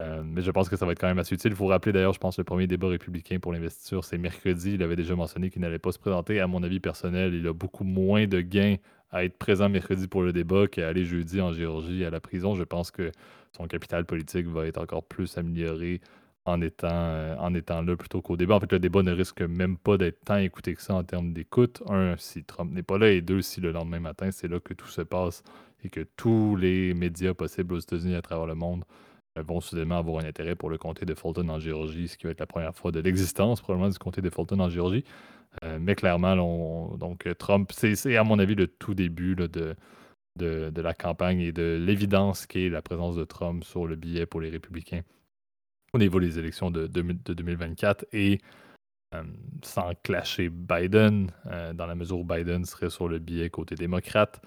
mais 0.00 0.42
je 0.42 0.50
pense 0.50 0.68
que 0.68 0.76
ça 0.76 0.84
va 0.86 0.92
être 0.92 1.00
quand 1.00 1.08
même 1.08 1.18
assez 1.18 1.34
utile. 1.34 1.52
Il 1.52 1.56
faut 1.56 1.66
rappeler 1.66 1.92
d'ailleurs, 1.92 2.12
je 2.12 2.20
pense, 2.20 2.38
le 2.38 2.44
premier 2.44 2.66
débat 2.66 2.88
républicain 2.88 3.38
pour 3.38 3.52
l'investiture, 3.52 4.04
c'est 4.04 4.18
mercredi. 4.18 4.74
Il 4.74 4.82
avait 4.82 4.96
déjà 4.96 5.14
mentionné 5.14 5.50
qu'il 5.50 5.62
n'allait 5.62 5.78
pas 5.78 5.92
se 5.92 5.98
présenter. 5.98 6.40
À 6.40 6.46
mon 6.46 6.62
avis 6.62 6.80
personnel, 6.80 7.34
il 7.34 7.46
a 7.46 7.52
beaucoup 7.52 7.84
moins 7.84 8.26
de 8.26 8.40
gains 8.40 8.76
à 9.14 9.24
être 9.24 9.38
présent 9.38 9.68
mercredi 9.68 10.08
pour 10.08 10.22
le 10.22 10.32
débat 10.32 10.66
qu'à 10.66 10.88
aller 10.88 11.04
jeudi 11.04 11.40
en 11.40 11.52
Géorgie 11.52 12.04
à 12.04 12.10
la 12.10 12.20
prison. 12.20 12.56
Je 12.56 12.64
pense 12.64 12.90
que 12.90 13.12
son 13.56 13.68
capital 13.68 14.04
politique 14.04 14.46
va 14.48 14.66
être 14.66 14.78
encore 14.78 15.04
plus 15.04 15.38
amélioré 15.38 16.00
en 16.44 16.60
étant, 16.60 16.88
euh, 16.90 17.36
en 17.38 17.54
étant 17.54 17.80
là 17.80 17.96
plutôt 17.96 18.20
qu'au 18.20 18.36
débat. 18.36 18.56
En 18.56 18.60
fait, 18.60 18.72
le 18.72 18.80
débat 18.80 19.04
ne 19.04 19.12
risque 19.12 19.40
même 19.40 19.78
pas 19.78 19.96
d'être 19.96 20.18
tant 20.24 20.36
écouté 20.36 20.74
que 20.74 20.82
ça 20.82 20.94
en 20.94 21.04
termes 21.04 21.32
d'écoute. 21.32 21.80
Un, 21.88 22.16
si 22.18 22.42
Trump 22.42 22.72
n'est 22.72 22.82
pas 22.82 22.98
là, 22.98 23.08
et 23.12 23.22
deux, 23.22 23.40
si 23.40 23.60
le 23.60 23.70
lendemain 23.70 24.00
matin, 24.00 24.30
c'est 24.32 24.48
là 24.48 24.58
que 24.58 24.74
tout 24.74 24.88
se 24.88 25.02
passe 25.02 25.44
et 25.84 25.90
que 25.90 26.00
tous 26.16 26.56
les 26.56 26.92
médias 26.92 27.34
possibles 27.34 27.74
aux 27.74 27.78
États-Unis 27.78 28.16
à 28.16 28.22
travers 28.22 28.46
le 28.46 28.56
monde 28.56 28.84
vont 29.42 29.60
soudainement 29.60 29.98
avoir 29.98 30.24
un 30.24 30.28
intérêt 30.28 30.54
pour 30.54 30.70
le 30.70 30.78
comté 30.78 31.04
de 31.04 31.14
Fulton 31.14 31.48
en 31.48 31.58
Géorgie, 31.58 32.08
ce 32.08 32.16
qui 32.16 32.26
va 32.26 32.32
être 32.32 32.40
la 32.40 32.46
première 32.46 32.74
fois 32.74 32.92
de 32.92 33.00
l'existence 33.00 33.60
probablement 33.60 33.90
du 33.90 33.98
comté 33.98 34.20
de 34.20 34.30
Fulton 34.30 34.60
en 34.60 34.68
Géorgie. 34.68 35.04
Euh, 35.62 35.78
mais 35.80 35.94
clairement, 35.94 36.96
donc 36.96 37.28
Trump, 37.38 37.70
c'est 37.72 38.16
à 38.16 38.24
mon 38.24 38.38
avis 38.38 38.54
le 38.54 38.66
tout 38.66 38.94
début 38.94 39.34
de, 39.34 39.76
de, 40.36 40.80
la 40.80 40.94
campagne 40.94 41.40
et 41.40 41.52
de 41.52 41.80
l'évidence 41.80 42.46
qu'est 42.46 42.68
la 42.68 42.82
présence 42.82 43.16
de 43.16 43.24
Trump 43.24 43.64
sur 43.64 43.86
le 43.86 43.96
billet 43.96 44.26
pour 44.26 44.40
les 44.40 44.50
républicains 44.50 45.02
au 45.92 45.98
niveau 45.98 46.18
des 46.18 46.38
élections 46.40 46.72
de, 46.72 46.88
de, 46.88 47.02
2024 47.34 48.06
et 48.12 48.40
euh, 49.14 49.22
sans 49.62 49.92
clasher 50.02 50.48
Biden, 50.48 51.30
euh, 51.46 51.72
dans 51.72 51.86
la 51.86 51.94
mesure 51.94 52.18
où 52.18 52.24
Biden 52.24 52.64
serait 52.64 52.90
sur 52.90 53.08
le 53.08 53.20
billet 53.20 53.48
côté 53.48 53.76
démocrate, 53.76 54.40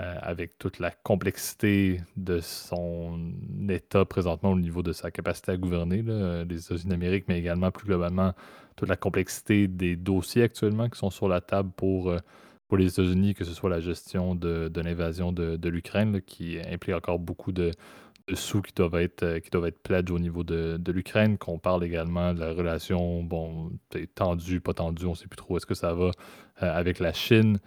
euh, 0.00 0.16
avec 0.20 0.58
toute 0.58 0.78
la 0.78 0.90
complexité 0.90 2.00
de 2.16 2.40
son 2.40 3.32
État 3.68 4.04
présentement 4.04 4.52
au 4.52 4.58
niveau 4.58 4.82
de 4.82 4.92
sa 4.92 5.10
capacité 5.10 5.52
à 5.52 5.56
gouverner 5.56 6.02
les 6.02 6.64
États-Unis 6.64 6.90
d'Amérique, 6.90 7.24
mais 7.28 7.38
également 7.38 7.70
plus 7.70 7.86
globalement 7.86 8.32
toute 8.76 8.88
la 8.88 8.96
complexité 8.96 9.68
des 9.68 9.94
dossiers 9.94 10.42
actuellement 10.42 10.88
qui 10.88 10.98
sont 10.98 11.10
sur 11.10 11.28
la 11.28 11.40
table 11.40 11.70
pour, 11.76 12.12
pour 12.68 12.76
les 12.76 12.88
États-Unis, 12.88 13.34
que 13.34 13.44
ce 13.44 13.52
soit 13.52 13.70
la 13.70 13.80
gestion 13.80 14.34
de, 14.34 14.70
l'invasion 14.80 15.32
de, 15.32 15.68
l'Ukraine, 15.68 16.20
qui 16.22 16.58
implique 16.60 16.96
encore 16.96 17.18
beaucoup 17.18 17.52
de, 17.52 17.70
sous 18.32 18.62
qui 18.62 18.72
doivent 18.72 18.96
être, 18.96 19.22
euh, 19.22 19.40
qui 19.40 19.50
doivent 19.50 19.66
être 19.66 19.82
pledge 19.82 20.10
au 20.10 20.18
niveau 20.18 20.44
de, 20.44 20.80
l'Ukraine, 20.90 21.36
qu'on 21.36 21.58
parle 21.58 21.84
également 21.84 22.32
de 22.32 22.40
la 22.40 22.52
relation, 22.52 23.22
bon, 23.22 23.70
tendue, 24.14 24.60
pas 24.60 24.74
tendue, 24.74 25.06
on 25.06 25.10
ne 25.10 25.14
sait 25.14 25.28
plus 25.28 25.36
trop 25.36 25.56
est-ce 25.56 25.66
que 25.66 25.74
ça 25.74 25.94
va, 25.94 26.06
euh, 26.06 26.10
avec 26.60 26.98
la 26.98 27.12
Chine. 27.12 27.58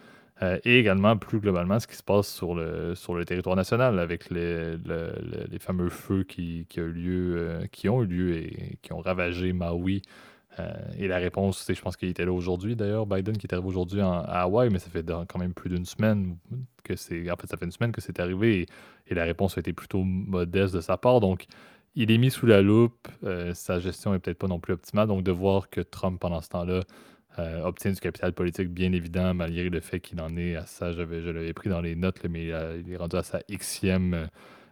Euh, 0.43 0.59
et 0.65 0.79
également, 0.79 1.17
plus 1.17 1.39
globalement, 1.39 1.79
ce 1.79 1.87
qui 1.87 1.95
se 1.95 2.03
passe 2.03 2.27
sur 2.27 2.53
le, 2.53 2.93
sur 2.95 3.15
le 3.15 3.25
territoire 3.25 3.55
national 3.55 3.99
avec 3.99 4.29
les, 4.29 4.77
les 4.77 5.59
fameux 5.59 5.89
feux 5.89 6.23
qui, 6.23 6.65
qui, 6.69 6.79
eu 6.79 6.91
lieu, 6.91 7.59
qui 7.71 7.89
ont 7.89 8.03
eu 8.03 8.05
lieu 8.05 8.37
et 8.37 8.77
qui 8.81 8.93
ont 8.93 8.99
ravagé 8.99 9.51
Maui. 9.51 10.03
et 10.97 11.07
la 11.07 11.17
réponse, 11.17 11.65
je 11.67 11.81
pense 11.81 11.97
qu'il 11.97 12.09
était 12.09 12.25
là 12.25 12.31
aujourd'hui 12.31 12.75
d'ailleurs, 12.75 13.07
Biden 13.07 13.35
qui 13.37 13.47
est 13.47 13.53
arrivé 13.53 13.67
aujourd'hui 13.67 14.01
à 14.01 14.41
Hawaï, 14.41 14.69
mais 14.69 14.79
ça 14.79 14.89
fait 14.91 15.05
quand 15.27 15.39
même 15.39 15.53
plus 15.53 15.69
d'une 15.69 15.85
semaine 15.85 16.37
que 16.87 16.95
c'est. 16.95 17.29
En 17.29 17.35
fait, 17.35 17.47
ça 17.47 17.57
fait 17.57 17.65
une 17.65 17.71
semaine 17.71 17.91
que 17.91 18.01
c'est 18.01 18.19
arrivé 18.19 18.67
et, 19.09 19.15
la 19.15 19.23
réponse 19.23 19.57
a 19.57 19.61
été 19.61 19.73
plutôt 19.73 20.03
modeste 20.03 20.73
de 20.75 20.81
sa 20.81 20.97
part. 20.97 21.19
Donc, 21.19 21.45
il 21.95 22.11
est 22.11 22.17
mis 22.17 22.31
sous 22.31 22.45
la 22.45 22.61
loupe. 22.61 23.07
Euh, 23.23 23.53
sa 23.53 23.79
gestion 23.79 24.13
est 24.13 24.19
peut-être 24.19 24.37
pas 24.37 24.47
non 24.47 24.59
plus 24.59 24.73
optimale. 24.73 25.07
Donc, 25.07 25.23
de 25.23 25.31
voir 25.31 25.69
que 25.69 25.81
Trump, 25.81 26.19
pendant 26.19 26.41
ce 26.41 26.49
temps-là, 26.49 26.81
euh, 27.39 27.63
obtient 27.63 27.91
du 27.91 27.99
capital 27.99 28.33
politique 28.33 28.69
bien 28.69 28.91
évident, 28.91 29.33
malgré 29.33 29.69
le 29.69 29.79
fait 29.79 29.99
qu'il 29.99 30.19
en 30.21 30.35
est 30.37 30.55
à 30.55 30.65
ça, 30.65 30.91
je 30.91 31.01
l'avais 31.01 31.53
pris 31.53 31.69
dans 31.69 31.81
les 31.81 31.95
notes, 31.95 32.19
mais 32.29 32.45
il, 32.45 32.93
est 32.93 32.97
rendu 32.97 33.15
à 33.15 33.23
sa 33.23 33.39
xème 33.49 34.13
euh, 34.13 34.27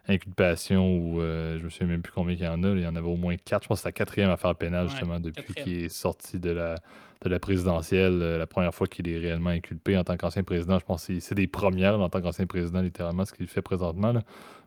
inculpation 0.08 0.96
ou 0.96 1.20
je 1.20 1.62
me 1.62 1.68
souviens 1.68 1.88
même 1.88 2.02
plus 2.02 2.12
combien 2.12 2.34
il 2.34 2.40
y 2.40 2.46
en 2.46 2.62
a. 2.62 2.68
il 2.68 2.80
y 2.80 2.86
en 2.86 2.94
avait 2.94 3.08
au 3.08 3.16
moins 3.16 3.36
quatre. 3.36 3.64
Je 3.64 3.68
pense 3.68 3.78
que 3.78 3.82
c'est 3.82 3.88
sa 3.88 3.92
quatrième 3.92 4.30
affaire 4.30 4.54
pénale, 4.54 4.88
justement, 4.88 5.18
depuis 5.18 5.52
qu'il 5.54 5.84
est 5.84 5.88
sorti 5.88 6.38
de 6.38 6.50
la, 6.50 6.76
de 7.22 7.28
la 7.28 7.38
présidentielle, 7.38 8.20
euh, 8.22 8.38
la 8.38 8.46
première 8.46 8.74
fois 8.74 8.86
qu'il 8.86 9.08
est 9.08 9.18
réellement 9.18 9.50
inculpé 9.50 9.96
en 9.96 10.04
tant 10.04 10.16
qu'ancien 10.16 10.42
président. 10.42 10.78
Je 10.78 10.84
pense 10.84 11.06
que 11.06 11.18
c'est 11.20 11.34
des 11.34 11.46
premières 11.46 11.98
en 12.00 12.08
tant 12.08 12.20
qu'ancien 12.20 12.46
président, 12.46 12.80
littéralement, 12.82 13.24
ce 13.24 13.32
qu'il 13.32 13.46
fait 13.46 13.62
présentement. 13.62 14.14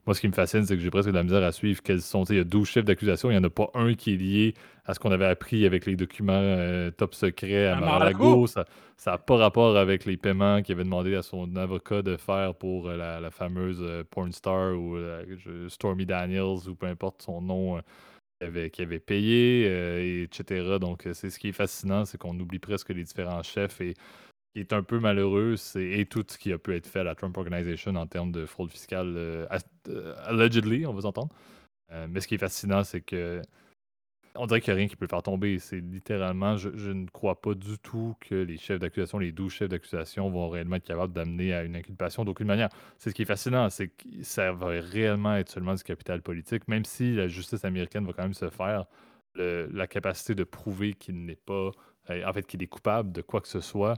Moi, 0.09 0.15
ce 0.15 0.21
qui 0.21 0.27
me 0.27 0.33
fascine, 0.33 0.65
c'est 0.65 0.75
que 0.75 0.81
j'ai 0.81 0.89
presque 0.89 1.09
de 1.09 1.13
la 1.13 1.21
misère 1.21 1.43
à 1.43 1.51
suivre 1.51 1.83
quels 1.83 2.01
sont. 2.01 2.23
Il 2.23 2.37
y 2.37 2.39
a 2.39 2.43
12 2.43 2.67
chefs 2.67 2.83
d'accusation, 2.83 3.29
il 3.29 3.33
n'y 3.33 3.39
en 3.39 3.43
a 3.43 3.51
pas 3.51 3.69
un 3.75 3.93
qui 3.93 4.15
est 4.15 4.17
lié 4.17 4.53
à 4.85 4.95
ce 4.95 4.99
qu'on 4.99 5.11
avait 5.11 5.27
appris 5.27 5.67
avec 5.67 5.85
les 5.85 5.95
documents 5.95 6.33
euh, 6.33 6.89
top 6.89 7.13
secrets 7.13 7.67
à, 7.67 7.79
Mar-a-Lago. 7.79 8.47
Ça 8.47 8.65
n'a 9.05 9.17
pas 9.19 9.37
rapport 9.37 9.77
avec 9.77 10.05
les 10.05 10.17
paiements 10.17 10.63
qu'il 10.63 10.73
avait 10.73 10.83
demandé 10.83 11.13
à 11.13 11.21
son 11.21 11.55
avocat 11.55 12.01
de 12.01 12.17
faire 12.17 12.55
pour 12.55 12.89
euh, 12.89 12.97
la, 12.97 13.29
fameuse 13.29 13.85
porn 14.09 14.31
star 14.31 14.73
ou 14.73 14.97
Stormy 15.67 16.07
Daniels 16.07 16.67
ou 16.67 16.73
peu 16.73 16.87
importe 16.87 17.21
son 17.21 17.39
nom 17.39 17.79
qui 18.71 18.81
avait, 18.81 18.99
payé, 18.99 19.65
euh, 19.67 20.23
etc. 20.23 20.77
Donc, 20.79 21.05
euh, 21.05 21.13
c'est 21.13 21.29
ce 21.29 21.39
qui 21.39 21.49
est 21.49 21.53
fascinant, 21.53 22.05
c'est 22.05 22.17
qu'on 22.17 22.39
oublie 22.39 22.59
presque 22.59 22.89
les 22.89 23.03
différents 23.03 23.43
chefs 23.43 23.81
et 23.81 23.95
qui 24.53 24.59
est 24.59 24.73
un 24.73 24.83
peu 24.83 24.99
malheureux, 24.99 25.55
c'est 25.55 25.85
et 25.85 26.05
tout 26.05 26.25
ce 26.27 26.37
qui 26.37 26.51
a 26.51 26.57
pu 26.57 26.75
être 26.75 26.87
fait 26.87 26.99
à 26.99 27.03
la 27.03 27.15
Trump 27.15 27.37
Organization 27.37 27.95
en 27.95 28.07
termes 28.07 28.31
de 28.31 28.45
fraude 28.45 28.71
fiscale, 28.71 29.13
euh, 29.15 29.45
allegedly, 30.25 30.85
on 30.85 30.93
va 30.93 31.01
s'entendre. 31.01 31.29
mais 32.09 32.21
ce 32.21 32.27
qui 32.27 32.35
est 32.35 32.39
fascinant, 32.39 32.83
c'est 32.83 33.01
que 33.01 33.41
on 34.35 34.45
dirait 34.45 34.61
qu'il 34.61 34.73
n'y 34.73 34.77
a 34.77 34.79
rien 34.79 34.87
qui 34.87 34.95
peut 34.95 35.05
le 35.05 35.09
faire 35.09 35.23
tomber. 35.23 35.59
C'est 35.59 35.79
littéralement, 35.79 36.57
je, 36.57 36.91
ne 36.91 37.05
crois 37.07 37.41
pas 37.41 37.53
du 37.53 37.77
tout 37.79 38.15
que 38.19 38.35
les 38.35 38.57
chefs 38.57 38.79
d'accusation, 38.79 39.19
les 39.19 39.31
12 39.31 39.51
chefs 39.51 39.69
d'accusation 39.69 40.29
vont 40.29 40.49
réellement 40.49 40.77
être 40.77 40.85
capables 40.85 41.13
d'amener 41.13 41.53
à 41.53 41.63
une 41.63 41.75
inculpation 41.75 42.25
d'aucune 42.25 42.47
manière. 42.47 42.69
C'est 42.97 43.09
ce 43.09 43.15
qui 43.15 43.23
est 43.23 43.25
fascinant, 43.25 43.69
c'est 43.69 43.89
que 43.89 44.03
ça 44.21 44.51
va 44.51 44.67
réellement 44.67 45.35
être 45.35 45.49
seulement 45.49 45.75
du 45.75 45.83
capital 45.83 46.21
politique, 46.21 46.67
même 46.67 46.85
si 46.85 47.13
la 47.13 47.27
justice 47.27 47.65
américaine 47.65 48.05
va 48.05 48.13
quand 48.13 48.23
même 48.23 48.33
se 48.33 48.49
faire 48.49 48.85
la 49.35 49.87
capacité 49.87 50.35
de 50.35 50.43
prouver 50.43 50.93
qu'il 50.93 51.23
n'est 51.23 51.35
pas, 51.35 51.71
euh, 52.09 52.25
en 52.25 52.33
fait, 52.33 52.45
qu'il 52.45 52.61
est 52.61 52.67
coupable 52.67 53.11
de 53.11 53.21
quoi 53.21 53.39
que 53.39 53.47
ce 53.47 53.61
soit. 53.61 53.95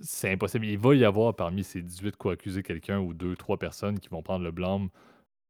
C'est 0.00 0.32
impossible. 0.32 0.66
Il 0.66 0.78
va 0.78 0.94
y 0.94 1.04
avoir 1.04 1.34
parmi 1.34 1.64
ces 1.64 1.82
18 1.82 2.16
co-accusés 2.16 2.62
quelqu'un 2.62 2.98
ou 3.00 3.14
deux, 3.14 3.36
trois 3.36 3.58
personnes 3.58 3.98
qui 4.00 4.08
vont 4.08 4.22
prendre 4.22 4.44
le 4.44 4.50
blâme 4.50 4.88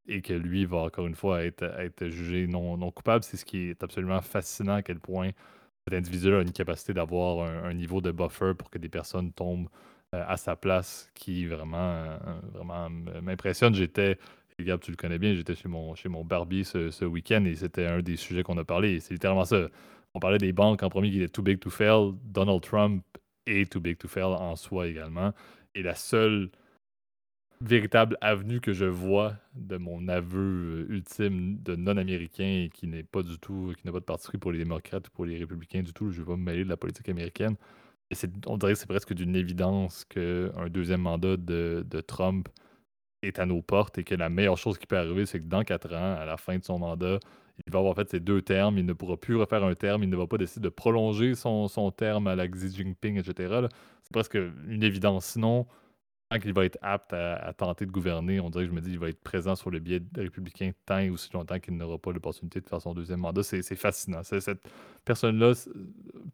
et 0.07 0.21
que 0.21 0.33
lui 0.33 0.65
va 0.65 0.79
encore 0.79 1.07
une 1.07 1.15
fois 1.15 1.43
être, 1.43 2.07
jugé 2.09 2.47
non, 2.47 2.91
coupable. 2.91 3.23
C'est 3.23 3.37
ce 3.37 3.45
qui 3.45 3.69
est 3.69 3.83
absolument 3.83 4.21
fascinant 4.21 4.75
à 4.75 4.81
quel 4.83 4.99
point 4.99 5.31
cet 5.85 5.93
individu 5.93 6.33
a 6.33 6.41
une 6.41 6.51
capacité 6.51 6.93
d'avoir 6.93 7.47
un, 7.65 7.73
niveau 7.73 8.01
de 8.01 8.11
buffer 8.11 8.53
pour 8.57 8.69
que 8.69 8.77
des 8.77 8.89
personnes 8.89 9.31
tombent 9.33 9.69
euh, 10.13 10.23
à 10.27 10.37
sa 10.37 10.55
place 10.55 11.09
qui 11.15 11.45
vraiment, 11.45 12.05
euh, 12.65 13.21
m'impressionne. 13.21 13.73
J'étais, 13.75 14.17
Gab, 14.59 14.79
tu 14.79 14.91
le 14.91 14.97
connais 14.97 15.19
bien, 15.19 15.33
j'étais 15.33 15.55
chez 15.55 15.67
mon, 15.67 15.95
chez 15.95 16.09
mon 16.09 16.23
barbier 16.23 16.63
ce, 16.63 17.05
week-end 17.05 17.43
et 17.45 17.55
c'était 17.55 17.85
un 17.87 18.01
des 18.01 18.17
sujets 18.17 18.43
qu'on 18.43 18.57
a 18.57 18.63
parlé. 18.63 18.99
C'est 18.99 19.13
littéralement 19.13 19.45
ça. 19.45 19.67
On 20.13 20.19
parlait 20.19 20.37
des 20.37 20.53
banques 20.53 20.83
en 20.83 20.89
premier 20.89 21.09
qui 21.09 21.17
étaient 21.17 21.29
too 21.29 21.41
big 21.41 21.59
to 21.59 21.69
fail. 21.69 22.13
Donald 22.23 22.61
Trump 22.61 23.03
est 23.45 23.71
too 23.71 23.79
big 23.79 23.97
to 23.97 24.07
fail 24.07 24.23
en 24.23 24.55
soi 24.55 24.87
également. 24.87 25.33
Et 25.75 25.83
la 25.83 25.95
seule 25.95 26.49
véritable 27.61 28.17
avenue 28.21 28.59
que 28.59 28.73
je 28.73 28.85
vois 28.85 29.35
de 29.55 29.77
mon 29.77 30.07
aveu 30.09 30.85
euh, 30.89 30.93
ultime 30.93 31.57
de 31.61 31.75
non-américain 31.75 32.65
et 32.65 32.69
qui 32.73 32.87
n'est 32.87 33.03
pas 33.03 33.23
du 33.23 33.37
tout, 33.39 33.73
qui 33.77 33.85
n'a 33.85 33.93
pas 33.93 33.99
de 33.99 34.05
parti 34.05 34.37
pour 34.37 34.51
les 34.51 34.59
démocrates 34.59 35.07
ou 35.07 35.11
pour 35.11 35.25
les 35.25 35.37
républicains 35.37 35.81
du 35.81 35.93
tout. 35.93 36.11
Je 36.11 36.21
vais 36.21 36.25
pas 36.25 36.35
me 36.35 36.43
mêler 36.43 36.65
de 36.65 36.69
la 36.69 36.77
politique 36.77 37.07
américaine. 37.09 37.55
Et 38.11 38.15
on 38.47 38.57
dirait 38.57 38.73
que 38.73 38.79
c'est 38.79 38.87
presque 38.87 39.13
d'une 39.13 39.35
évidence 39.35 40.05
qu'un 40.05 40.69
deuxième 40.69 41.01
mandat 41.01 41.37
de, 41.37 42.01
Trump 42.05 42.49
est 43.21 43.39
à 43.39 43.45
nos 43.45 43.61
portes 43.61 43.97
et 43.97 44.03
que 44.03 44.13
la 44.13 44.29
meilleure 44.29 44.57
chose 44.57 44.77
qui 44.77 44.85
peut 44.85 44.97
arriver, 44.97 45.25
c'est 45.25 45.39
que 45.39 45.45
dans 45.45 45.63
quatre 45.63 45.93
ans, 45.93 46.15
à 46.15 46.25
la 46.25 46.37
fin 46.37 46.57
de 46.57 46.63
son 46.63 46.79
mandat, 46.79 47.19
il 47.65 47.71
va 47.71 47.79
avoir 47.79 47.95
fait 47.95 48.09
ses 48.09 48.19
deux 48.19 48.41
termes, 48.41 48.77
il 48.77 48.85
ne 48.85 48.93
pourra 48.93 49.17
plus 49.17 49.35
refaire 49.35 49.63
un 49.63 49.75
terme, 49.75 50.03
il 50.03 50.09
ne 50.09 50.15
va 50.15 50.27
pas 50.27 50.37
décider 50.37 50.63
de 50.63 50.69
prolonger 50.69 51.35
son, 51.35 51.67
son 51.67 51.91
terme 51.91 52.27
à 52.27 52.35
la 52.35 52.47
Xi 52.47 52.73
Jinping, 52.73 53.17
etc. 53.17 53.67
C'est 54.03 54.11
presque 54.11 54.35
une 54.67 54.83
évidence. 54.83 55.25
Sinon, 55.25 55.67
qu'il 56.39 56.53
va 56.53 56.65
être 56.65 56.77
apte 56.81 57.13
à, 57.13 57.53
tenter 57.55 57.85
de 57.85 57.91
gouverner, 57.91 58.39
on 58.39 58.49
dirait 58.49 58.65
que 58.65 58.69
je 58.69 58.75
me 58.75 58.81
dis 58.81 58.91
qu'il 58.91 58.99
va 58.99 59.09
être 59.09 59.21
présent 59.21 59.55
sur 59.55 59.69
le 59.69 59.79
biais 59.79 60.01
républicain 60.15 60.71
tant 60.85 60.99
et 60.99 61.09
aussi 61.09 61.29
longtemps 61.33 61.59
qu'il 61.59 61.75
n'aura 61.77 61.97
pas 61.97 62.11
l'opportunité 62.11 62.61
de 62.61 62.67
faire 62.67 62.81
son 62.81 62.93
deuxième 62.93 63.19
mandat. 63.19 63.43
C'est 63.43 63.75
fascinant. 63.75 64.23
Cette 64.23 64.61
personne-là, 65.05 65.53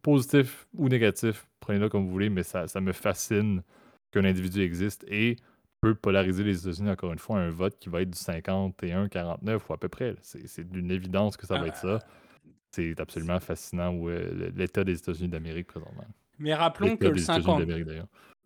positif 0.01 0.67
ou 0.73 0.89
négatif, 0.89 1.47
prenez-le 1.59 1.89
comme 1.89 2.05
vous 2.05 2.11
voulez, 2.11 2.29
mais 2.29 2.43
ça, 2.43 2.65
me 2.79 2.91
fascine 2.91 3.63
qu'un 4.11 4.25
individu 4.25 4.61
existe 4.61 5.05
et 5.07 5.35
peut 5.81 5.95
polariser 5.95 6.43
les 6.43 6.59
États-Unis, 6.59 6.89
encore 6.89 7.13
une 7.13 7.19
fois, 7.19 7.39
un 7.39 7.49
vote 7.49 7.77
qui 7.79 7.89
va 7.89 8.01
être 8.01 8.09
du 8.09 8.17
51-49 8.17 9.59
ou 9.69 9.73
à 9.73 9.77
peu 9.77 9.89
près. 9.89 10.15
C'est 10.21 10.69
d'une 10.69 10.91
évidence 10.91 11.37
que 11.37 11.45
ça 11.45 11.57
va 11.57 11.67
être 11.67 11.77
ça. 11.77 11.99
C'est 12.71 12.99
absolument 12.99 13.39
fascinant 13.39 13.93
où 13.93 14.09
l'état 14.09 14.83
des 14.83 14.97
États-Unis 14.97 15.29
d'Amérique 15.29 15.67
présentement. 15.67 16.05
Mais 16.37 16.53
rappelons 16.53 16.97
que 16.97 17.07
le 17.07 17.17
50... 17.17 17.63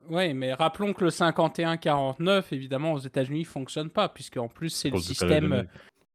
Oui, 0.10 0.34
mais 0.34 0.54
rappelons 0.54 0.94
que 0.94 1.06
le 1.06 1.10
51-49, 1.10 2.44
évidemment, 2.52 2.94
aux 2.94 3.00
États-Unis, 3.00 3.46
fonctionne 3.46 3.90
pas, 3.90 4.10
puisque 4.10 4.38
en 4.38 4.50
plus, 4.50 4.70
c'est 4.70 4.90
le 4.90 4.98
système 5.00 5.66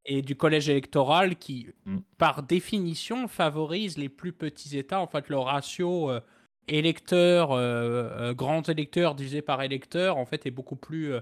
et 0.08 0.22
du 0.22 0.36
collège 0.36 0.68
électoral 0.68 1.36
qui, 1.36 1.68
mm. 1.84 1.98
par 2.16 2.42
définition, 2.42 3.28
favorise 3.28 3.98
les 3.98 4.08
plus 4.08 4.32
petits 4.32 4.76
États. 4.76 5.00
En 5.00 5.06
fait, 5.06 5.28
le 5.28 5.38
ratio 5.38 6.10
euh, 6.10 6.20
électeur, 6.68 7.52
euh, 7.52 8.08
euh, 8.18 8.34
grands 8.34 8.62
électeurs 8.62 9.14
divisé 9.14 9.42
par 9.42 9.62
électeur, 9.62 10.16
en 10.16 10.24
fait, 10.24 10.46
est 10.46 10.50
beaucoup 10.50 10.76
plus, 10.76 11.12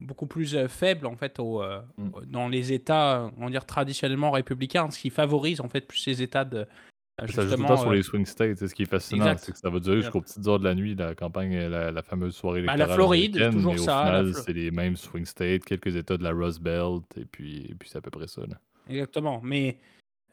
beaucoup 0.00 0.26
plus 0.26 0.56
faible, 0.68 1.06
en 1.06 1.16
fait, 1.16 1.38
au, 1.38 1.62
mm. 1.96 2.10
dans 2.26 2.48
les 2.48 2.72
États, 2.72 3.30
on 3.38 3.44
va 3.44 3.50
dire, 3.50 3.66
traditionnellement 3.66 4.30
républicains, 4.30 4.90
ce 4.90 4.98
qui 4.98 5.10
favorise, 5.10 5.60
en 5.60 5.68
fait, 5.68 5.86
plus 5.86 5.98
ces 5.98 6.22
États 6.22 6.44
de, 6.44 6.66
ça 7.18 7.26
joue 7.26 7.54
tout 7.56 7.62
le 7.62 7.68
temps 7.68 7.76
sur 7.76 7.90
euh, 7.90 7.94
les 7.94 8.02
swing 8.02 8.24
states. 8.24 8.58
C'est 8.58 8.68
ce 8.68 8.74
qui 8.74 8.82
est 8.82 8.86
fascinant, 8.86 9.36
c'est 9.36 9.52
que 9.52 9.58
ça 9.58 9.68
va 9.68 9.78
durer 9.80 10.00
jusqu'aux 10.00 10.20
petites 10.20 10.46
heures 10.46 10.58
de 10.58 10.64
la 10.64 10.74
nuit, 10.74 10.94
la 10.94 11.14
campagne, 11.14 11.56
la, 11.56 12.02
fameuse 12.02 12.34
soirée 12.34 12.60
électorale. 12.60 12.80
Bah, 12.80 12.86
la 12.86 12.94
Floride, 12.94 13.50
toujours 13.50 13.72
mais 13.74 13.78
ça. 13.78 14.00
Au 14.00 14.04
final, 14.04 14.34
c'est 14.34 14.52
les 14.52 14.70
mêmes 14.70 14.96
swing 14.96 15.26
states, 15.26 15.64
quelques 15.64 15.94
États 15.94 16.16
de 16.16 16.24
la 16.24 16.30
Rust 16.30 16.60
Belt, 16.60 17.04
et 17.16 17.24
puis, 17.24 17.74
puis 17.78 17.88
c'est 17.88 17.98
à 17.98 18.00
peu 18.00 18.10
près 18.10 18.26
ça. 18.26 18.42
Exactement. 18.88 19.40
Mais 19.44 19.78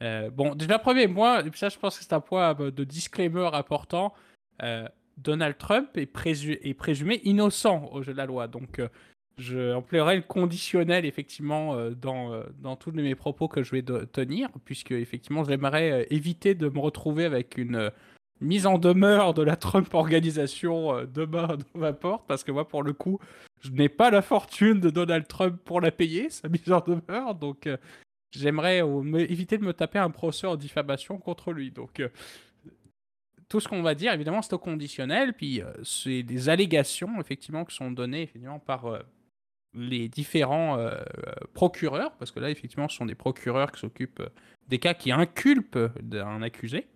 euh, 0.01 0.29
bon, 0.29 0.55
déjà, 0.55 0.79
premier, 0.79 1.07
moi, 1.07 1.41
et 1.45 1.49
ça, 1.55 1.69
je 1.69 1.77
pense 1.77 1.97
que 1.97 2.03
c'est 2.03 2.13
un 2.13 2.21
point 2.21 2.55
euh, 2.59 2.71
de 2.71 2.83
disclaimer 2.83 3.49
important. 3.53 4.13
Euh, 4.63 4.87
Donald 5.17 5.57
Trump 5.57 5.89
est, 5.97 6.05
présumé 6.05 7.21
innocent 7.23 7.89
au 7.91 8.01
jeu 8.01 8.13
de 8.13 8.17
la 8.17 8.25
loi. 8.25 8.47
Donc, 8.47 8.81
je 9.37 9.73
emploierai 9.73 10.15
le 10.15 10.21
conditionnel, 10.21 11.05
effectivement, 11.05 11.75
dans, 11.91 12.41
dans 12.59 12.77
tous 12.77 12.91
mes 12.91 13.15
propos 13.15 13.49
que 13.49 13.61
je 13.61 13.71
vais 13.71 13.83
tenir, 13.83 14.47
puisque, 14.63 14.91
effectivement, 14.91 15.43
j'aimerais 15.43 16.07
éviter 16.09 16.55
de 16.55 16.69
me 16.69 16.79
retrouver 16.79 17.25
avec 17.25 17.57
une 17.57 17.91
mise 18.39 18.65
en 18.65 18.77
demeure 18.77 19.33
de 19.33 19.41
la 19.41 19.57
Trump 19.57 19.93
organisation 19.93 21.03
demain 21.03 21.57
dans 21.73 21.79
ma 21.79 21.91
porte, 21.91 22.25
parce 22.25 22.45
que 22.45 22.53
moi, 22.53 22.65
pour 22.65 22.83
le 22.83 22.93
coup, 22.93 23.19
je 23.59 23.71
n'ai 23.71 23.89
pas 23.89 24.11
la 24.11 24.21
fortune 24.21 24.79
de 24.79 24.89
Donald 24.89 25.27
Trump 25.27 25.59
pour 25.65 25.81
la 25.81 25.91
payer, 25.91 26.29
sa 26.29 26.47
mise 26.47 26.71
en 26.71 26.79
demeure. 26.79 27.35
Donc, 27.35 27.67
j'aimerais 28.31 28.79
éviter 29.29 29.57
de 29.57 29.63
me 29.63 29.73
taper 29.73 29.99
un 29.99 30.09
procès 30.09 30.47
en 30.47 30.55
diffamation 30.55 31.17
contre 31.17 31.51
lui. 31.51 31.71
Donc, 31.71 31.99
euh, 31.99 32.09
tout 33.49 33.59
ce 33.59 33.67
qu'on 33.67 33.81
va 33.81 33.95
dire, 33.95 34.13
évidemment, 34.13 34.41
c'est 34.41 34.53
au 34.53 34.59
conditionnel. 34.59 35.33
Puis, 35.33 35.61
euh, 35.61 35.71
c'est 35.83 36.23
des 36.23 36.49
allégations, 36.49 37.19
effectivement, 37.19 37.65
qui 37.65 37.75
sont 37.75 37.91
données, 37.91 38.21
effectivement, 38.21 38.59
par 38.59 38.85
euh, 38.85 38.99
les 39.73 40.07
différents 40.07 40.77
procureurs. 41.53 42.11
Parce 42.17 42.31
que 42.31 42.39
là, 42.39 42.49
effectivement, 42.49 42.87
ce 42.87 42.95
sont 42.95 43.05
des 43.05 43.15
procureurs 43.15 43.71
qui 43.71 43.79
s'occupent 43.79 44.23
des 44.67 44.79
cas 44.79 44.93
qui 44.93 45.11
inculpent 45.11 45.79
un 46.13 46.41
accusé. 46.41 46.87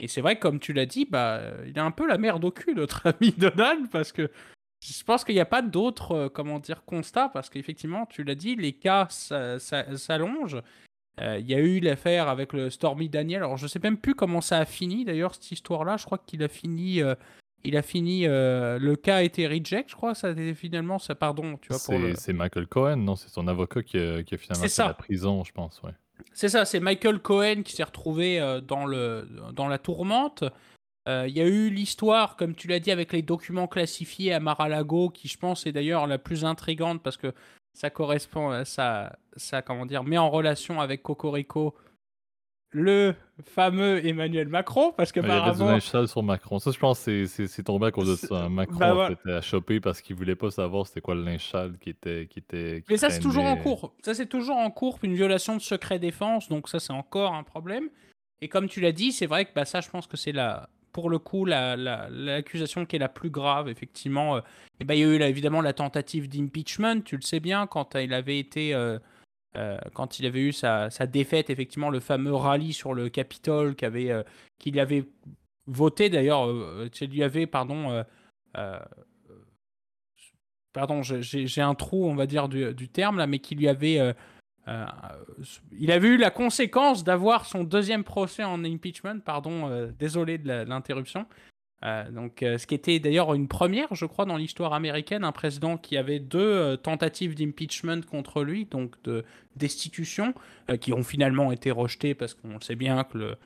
Et 0.00 0.08
c'est 0.08 0.20
vrai, 0.20 0.38
comme 0.38 0.58
tu 0.58 0.72
l'as 0.72 0.86
dit, 0.86 1.04
bah, 1.04 1.40
il 1.66 1.78
a 1.78 1.84
un 1.84 1.90
peu 1.90 2.06
la 2.06 2.18
merde 2.18 2.44
au 2.44 2.50
cul, 2.50 2.74
notre 2.74 3.06
ami 3.20 3.32
Donald, 3.32 3.90
parce 3.90 4.12
que 4.12 4.30
je 4.82 5.04
pense 5.04 5.24
qu'il 5.24 5.34
n'y 5.34 5.40
a 5.40 5.46
pas 5.46 5.62
d'autres 5.62 6.12
euh, 6.12 6.28
comment 6.28 6.58
dire 6.58 6.84
constats 6.84 7.28
parce 7.28 7.48
qu'effectivement, 7.48 8.06
tu 8.06 8.24
l'as 8.24 8.34
dit, 8.34 8.56
les 8.56 8.72
cas 8.72 9.06
s'allongent. 9.08 10.60
Euh, 11.20 11.38
il 11.38 11.48
y 11.48 11.54
a 11.54 11.58
eu 11.58 11.80
l'affaire 11.80 12.28
avec 12.28 12.52
le 12.52 12.70
Stormy 12.70 13.08
Daniel. 13.08 13.42
Alors 13.42 13.56
je 13.56 13.66
sais 13.66 13.80
même 13.82 13.98
plus 13.98 14.14
comment 14.14 14.40
ça 14.40 14.58
a 14.58 14.64
fini 14.64 15.04
d'ailleurs 15.04 15.34
cette 15.34 15.50
histoire-là. 15.50 15.96
Je 15.96 16.04
crois 16.04 16.18
qu'il 16.18 16.42
a 16.42 16.48
fini. 16.48 17.02
Euh, 17.02 17.14
il 17.64 17.76
a 17.76 17.82
fini. 17.82 18.24
le 18.24 18.94
cas 18.96 19.16
a 19.16 19.22
été 19.22 19.46
reject, 19.46 19.90
je 19.90 19.94
crois. 19.94 20.14
Ça 20.14 20.28
a 20.28 20.30
été 20.32 20.54
finalement. 20.54 20.98
Ça, 20.98 21.14
pardon, 21.14 21.56
tu 21.60 21.68
vois. 21.68 21.78
C'est 22.16 22.32
Michael 22.32 22.66
Cohen, 22.66 22.96
non 22.96 23.14
C'est 23.14 23.28
son 23.28 23.46
avocat 23.46 23.82
qui 23.82 23.98
a, 23.98 24.22
qui 24.24 24.34
a 24.34 24.38
finalement 24.38 24.66
fait 24.66 24.82
la 24.82 24.94
prison, 24.94 25.44
je 25.44 25.52
pense. 25.52 25.80
Ouais. 25.82 25.92
C'est 26.32 26.48
ça. 26.48 26.64
C'est 26.64 26.80
Michael 26.80 27.20
Cohen 27.20 27.62
qui 27.62 27.76
s'est 27.76 27.84
retrouvé 27.84 28.40
dans 28.66 28.84
le 28.84 29.28
dans 29.52 29.68
la 29.68 29.78
tourmente. 29.78 30.44
Euh, 31.08 31.26
il 31.28 31.36
y 31.36 31.40
a 31.40 31.46
eu 31.46 31.68
l'histoire, 31.68 32.36
comme 32.36 32.54
tu 32.54 32.68
l'as 32.68 32.78
dit, 32.78 32.92
avec 32.92 33.12
les 33.12 33.22
documents 33.22 33.66
classifiés 33.66 34.32
à 34.32 34.40
Mar-a-Lago, 34.40 35.10
qui 35.10 35.28
je 35.28 35.36
pense 35.36 35.66
est 35.66 35.72
d'ailleurs 35.72 36.06
la 36.06 36.18
plus 36.18 36.44
intrigante 36.44 37.02
parce 37.02 37.16
que 37.16 37.34
ça 37.72 37.90
correspond, 37.90 38.64
ça, 38.64 39.16
ça 39.36 39.62
comment 39.62 39.86
dire, 39.86 40.04
met 40.04 40.18
en 40.18 40.30
relation 40.30 40.80
avec 40.80 41.02
Cocorico 41.02 41.74
le 42.72 43.14
fameux 43.44 44.04
Emmanuel 44.04 44.48
Macron, 44.48 44.92
parce 44.96 45.12
que 45.12 45.20
Il 45.20 45.28
y 45.28 45.30
avait 45.30 45.52
du 45.52 45.58
linge 45.58 45.86
sale 45.86 46.08
sur 46.08 46.22
Macron. 46.22 46.58
Ça, 46.58 46.70
je 46.70 46.78
pense 46.78 47.00
c'est 47.00 47.62
tombé 47.62 47.86
à 47.86 47.90
cause 47.90 48.08
de 48.08 48.26
ça. 48.26 48.48
Macron 48.48 48.78
bah, 48.78 49.10
a 49.26 49.40
chopé 49.42 49.78
parce 49.78 50.00
qu'il 50.00 50.16
voulait 50.16 50.34
pas 50.34 50.50
savoir 50.50 50.86
c'était 50.86 51.02
quoi 51.02 51.14
le 51.14 51.22
linge 51.22 51.50
sale 51.50 51.78
qui 51.78 51.90
était. 51.90 52.26
Qui 52.30 52.38
était 52.38 52.82
Mais 52.88 52.96
ça, 52.96 53.10
c'est 53.10 53.20
toujours 53.20 53.44
en 53.44 53.56
cours. 53.56 53.94
Ça, 54.02 54.14
c'est 54.14 54.26
toujours 54.26 54.56
en 54.56 54.70
cours. 54.70 54.98
Une 55.02 55.14
violation 55.14 55.54
de 55.56 55.60
secret 55.60 55.98
défense, 55.98 56.48
donc 56.48 56.68
ça, 56.68 56.80
c'est 56.80 56.92
encore 56.92 57.34
un 57.34 57.42
problème. 57.42 57.88
Et 58.40 58.48
comme 58.48 58.68
tu 58.68 58.80
l'as 58.80 58.92
dit, 58.92 59.12
c'est 59.12 59.26
vrai 59.26 59.44
que 59.44 59.50
bah, 59.54 59.64
ça, 59.64 59.80
je 59.80 59.90
pense 59.90 60.06
que 60.06 60.16
c'est 60.16 60.32
la, 60.32 60.68
pour 60.92 61.08
le 61.08 61.18
coup, 61.18 61.44
l'accusation 61.44 62.82
la, 62.82 62.86
qui 62.86 62.96
est 62.96 62.98
la 62.98 63.08
plus 63.08 63.30
grave, 63.30 63.68
effectivement, 63.68 64.36
euh, 64.36 64.40
eh 64.80 64.84
ben, 64.84 64.94
il 64.94 65.00
y 65.00 65.04
a 65.04 65.06
eu 65.06 65.20
évidemment 65.22 65.62
la 65.62 65.72
tentative 65.72 66.28
d'impeachment, 66.28 67.02
tu 67.02 67.16
le 67.16 67.22
sais 67.22 67.40
bien, 67.40 67.66
quand 67.66 67.94
il 67.94 68.12
avait 68.14 68.38
été. 68.38 68.74
Euh, 68.74 68.98
euh, 69.56 69.78
quand 69.92 70.18
il 70.18 70.24
avait 70.24 70.40
eu 70.40 70.52
sa, 70.52 70.88
défaite, 71.06 71.50
effectivement, 71.50 71.90
le 71.90 72.00
fameux 72.00 72.34
rallye 72.34 72.72
sur 72.72 72.94
le 72.94 73.10
Capitole 73.10 73.74
qu'il 73.74 74.80
avait 74.80 75.04
voté, 75.66 76.08
d'ailleurs, 76.08 76.48
tu 76.90 77.06
lui 77.06 77.22
avait, 77.22 77.46
pardon, 77.46 78.02
pardon, 80.72 81.02
j'ai 81.02 81.60
un 81.60 81.74
trou, 81.74 82.06
on 82.06 82.14
va 82.14 82.26
dire, 82.26 82.48
du, 82.48 82.72
du 82.72 82.88
terme, 82.88 83.18
là, 83.18 83.26
mais 83.26 83.40
qui 83.40 83.54
lui 83.54 83.68
avait 83.68 84.14
euh, 84.68 84.86
il 85.78 85.90
avait 85.90 86.08
eu 86.08 86.16
la 86.16 86.30
conséquence 86.30 87.02
d'avoir 87.04 87.46
son 87.46 87.64
deuxième 87.64 88.04
procès 88.04 88.44
en 88.44 88.64
impeachment, 88.64 89.20
pardon, 89.20 89.68
euh, 89.68 89.90
désolé 89.98 90.38
de 90.38 90.48
l'interruption. 90.48 91.26
Euh, 91.84 92.08
donc, 92.12 92.38
ce 92.42 92.64
qui 92.64 92.76
était 92.76 93.00
d'ailleurs 93.00 93.34
une 93.34 93.48
première, 93.48 93.92
je 93.92 94.06
crois, 94.06 94.24
dans 94.24 94.36
l'histoire 94.36 94.72
américaine, 94.72 95.24
un 95.24 95.32
président 95.32 95.76
qui 95.76 95.96
avait 95.96 96.20
deux 96.20 96.76
tentatives 96.76 97.34
d'impeachment 97.34 98.02
contre 98.02 98.44
lui, 98.44 98.66
donc 98.66 98.94
de 99.02 99.24
destitution, 99.56 100.32
qui 100.80 100.92
ont 100.92 101.02
finalement 101.02 101.50
été 101.50 101.72
rejetées 101.72 102.14
parce 102.14 102.34
qu'on 102.34 102.60
sait 102.60 102.76
bien 102.76 103.02
que 103.02 103.18
le, 103.18 103.36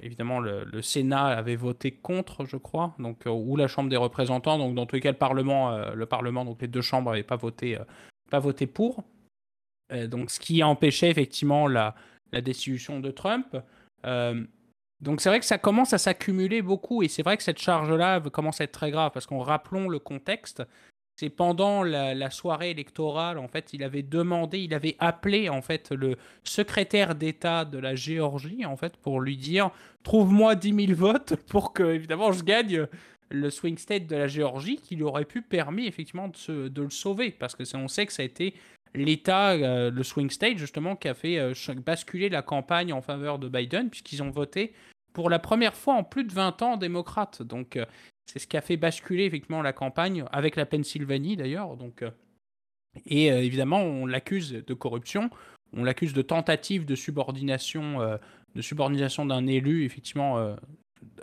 évidemment 0.00 0.38
le, 0.38 0.82
Sénat 0.82 1.24
avait 1.28 1.56
voté 1.56 1.92
contre, 1.92 2.44
je 2.44 2.58
crois, 2.58 2.94
donc 2.98 3.22
ou 3.24 3.56
la 3.56 3.68
Chambre 3.68 3.88
des 3.88 3.96
représentants, 3.96 4.58
donc 4.58 4.74
dans 4.74 4.84
tous 4.84 4.96
les 4.96 5.00
cas 5.00 5.12
le 5.12 5.16
Parlement, 5.16 5.94
le 5.94 6.04
Parlement, 6.04 6.44
donc 6.44 6.60
les 6.60 6.68
deux 6.68 6.82
chambres 6.82 7.10
n'avaient 7.10 7.22
pas 7.22 7.36
voté, 7.36 7.78
pas 8.30 8.38
voté 8.38 8.66
pour. 8.66 9.02
Euh, 9.90 10.06
donc, 10.06 10.30
ce 10.30 10.38
qui 10.38 10.62
empêchait 10.62 11.10
effectivement 11.10 11.66
la, 11.66 11.94
la 12.32 12.40
destitution 12.40 13.00
de 13.00 13.10
Trump. 13.10 13.56
Euh, 14.06 14.44
donc 15.00 15.20
c'est 15.20 15.28
vrai 15.28 15.40
que 15.40 15.46
ça 15.46 15.58
commence 15.58 15.92
à 15.92 15.98
s'accumuler 15.98 16.62
beaucoup 16.62 17.02
et 17.02 17.08
c'est 17.08 17.22
vrai 17.22 17.36
que 17.36 17.42
cette 17.42 17.58
charge-là 17.58 18.20
commence 18.20 18.60
à 18.60 18.64
être 18.64 18.72
très 18.72 18.90
grave 18.90 19.10
parce 19.12 19.26
qu'on 19.26 19.40
rappelons 19.40 19.88
le 19.88 19.98
contexte. 19.98 20.62
C'est 21.16 21.28
pendant 21.28 21.82
la, 21.82 22.30
soirée 22.30 22.70
électorale, 22.70 23.36
en 23.36 23.46
fait, 23.46 23.74
il 23.74 23.84
avait 23.84 24.02
demandé, 24.02 24.60
il 24.60 24.72
avait 24.72 24.96
appelé 24.98 25.50
en 25.50 25.60
fait 25.60 25.90
le 25.90 26.16
secrétaire 26.42 27.14
d'État 27.14 27.64
de 27.64 27.78
la 27.78 27.94
Géorgie 27.94 28.64
en 28.64 28.76
fait 28.76 28.96
pour 28.96 29.20
lui 29.20 29.36
dire 29.36 29.70
trouve-moi 30.04 30.54
10 30.54 30.86
000 30.86 30.98
votes 30.98 31.36
pour 31.48 31.72
que 31.72 31.82
évidemment 31.82 32.32
je 32.32 32.42
gagne 32.42 32.86
le 33.28 33.50
swing 33.50 33.76
state 33.76 34.06
de 34.06 34.16
la 34.16 34.26
Géorgie 34.26 34.76
qui 34.76 34.96
lui 34.96 35.02
aurait 35.02 35.24
pu 35.24 35.42
permis 35.42 35.86
effectivement 35.86 36.28
de, 36.28 36.68
de 36.68 36.82
le 36.82 36.90
sauver 36.90 37.30
parce 37.30 37.54
que 37.54 37.64
on 37.76 37.88
sait 37.88 38.06
que 38.06 38.12
ça 38.12 38.22
a 38.22 38.26
été 38.26 38.54
l'État, 38.94 39.52
euh, 39.52 39.90
le 39.90 40.02
swing 40.02 40.30
state 40.30 40.58
justement, 40.58 40.96
qui 40.96 41.08
a 41.08 41.14
fait 41.14 41.38
euh, 41.38 41.54
basculer 41.84 42.28
la 42.28 42.42
campagne 42.42 42.92
en 42.92 43.00
faveur 43.00 43.38
de 43.38 43.48
Biden, 43.48 43.90
puisqu'ils 43.90 44.22
ont 44.22 44.30
voté 44.30 44.72
pour 45.12 45.30
la 45.30 45.38
première 45.38 45.74
fois 45.74 45.94
en 45.94 46.04
plus 46.04 46.24
de 46.24 46.32
20 46.32 46.62
ans 46.62 46.76
démocrate. 46.76 47.42
Donc 47.42 47.76
euh, 47.76 47.84
c'est 48.26 48.38
ce 48.38 48.46
qui 48.46 48.56
a 48.56 48.60
fait 48.60 48.76
basculer 48.76 49.24
effectivement 49.24 49.62
la 49.62 49.72
campagne, 49.72 50.24
avec 50.32 50.56
la 50.56 50.66
Pennsylvanie 50.66 51.36
d'ailleurs. 51.36 51.76
Donc, 51.76 52.04
et 53.06 53.26
évidemment, 53.26 53.80
on 53.80 54.06
l'accuse 54.06 54.52
de 54.52 54.74
corruption, 54.74 55.28
on 55.76 55.82
l'accuse 55.82 56.12
de 56.12 56.22
tentative 56.22 56.84
de 56.84 56.94
subordination, 56.94 57.98
de 58.54 58.62
subordination 58.62 59.26
d'un 59.26 59.46
élu, 59.46 59.84
effectivement. 59.84 60.56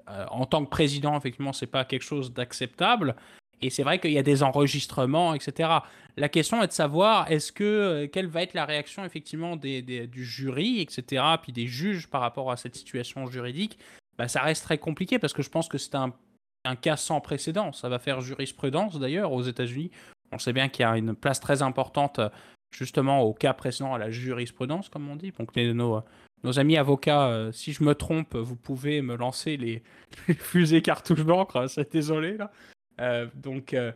en 0.08 0.46
tant 0.46 0.66
que 0.66 0.70
président, 0.70 1.18
effectivement, 1.18 1.54
c'est 1.54 1.68
pas 1.68 1.86
quelque 1.86 2.04
chose 2.04 2.34
d'acceptable. 2.34 3.16
Et 3.62 3.70
c'est 3.70 3.84
vrai 3.84 4.00
qu'il 4.00 4.12
y 4.12 4.18
a 4.18 4.24
des 4.24 4.44
enregistrements, 4.44 5.34
etc. 5.34 5.70
La 6.18 6.30
question 6.30 6.62
est 6.64 6.68
de 6.68 6.72
savoir 6.72 7.30
est-ce 7.32 7.52
que 7.52 7.64
euh, 7.64 8.08
quelle 8.08 8.28
va 8.28 8.44
être 8.44 8.54
la 8.54 8.66
réaction 8.66 9.04
effectivement 9.06 9.56
du 9.56 10.26
jury, 10.26 10.82
etc. 10.82 11.24
Puis 11.42 11.52
des 11.52 11.68
juges 11.68 12.08
par 12.08 12.22
rapport 12.22 12.52
à 12.52 12.58
cette 12.58 12.76
situation 12.76 13.28
juridique? 13.28 13.78
Bah, 14.18 14.28
ça 14.28 14.42
reste 14.42 14.64
très 14.64 14.78
compliqué 14.78 15.20
parce 15.20 15.34
que 15.34 15.42
je 15.42 15.50
pense 15.50 15.68
que 15.68 15.78
c'est 15.78 15.96
un, 15.96 16.14
cas 16.82 16.98
sans 16.98 17.20
précédent. 17.22 17.72
Ça 17.72 17.90
va 17.90 18.00
faire 18.00 18.22
jurisprudence 18.22 19.00
d'ailleurs 19.00 19.32
aux 19.32 19.44
États-Unis. 19.44 19.92
On 20.32 20.38
sait 20.38 20.54
bien 20.54 20.70
qu'il 20.70 20.84
y 20.84 20.86
a 20.86 20.98
une 20.98 21.16
place 21.16 21.40
très 21.40 21.62
importante 21.62 22.20
justement 22.72 23.22
au 23.22 23.34
cas 23.34 23.54
précédent 23.54 23.94
à 23.94 23.98
la 23.98 24.12
jurisprudence, 24.12 24.90
comme 24.90 25.10
on 25.10 25.16
dit. 25.16 25.32
Donc 25.38 25.56
nos, 25.56 26.04
nos 26.44 26.60
amis 26.60 26.78
avocats, 26.78 27.28
euh, 27.28 27.52
si 27.52 27.74
je 27.74 27.84
me 27.84 27.96
trompe, 27.96 28.36
vous 28.36 28.56
pouvez 28.56 29.02
me 29.02 29.16
lancer 29.16 29.58
les, 29.58 29.84
les 30.28 30.34
fusées 30.36 30.82
cartouches 30.82 31.26
d'encre. 31.26 31.68
C'est 31.68 31.92
désolé 31.92 32.38
là. 32.38 32.52
Euh, 33.00 33.28
donc, 33.36 33.74
euh, 33.74 33.92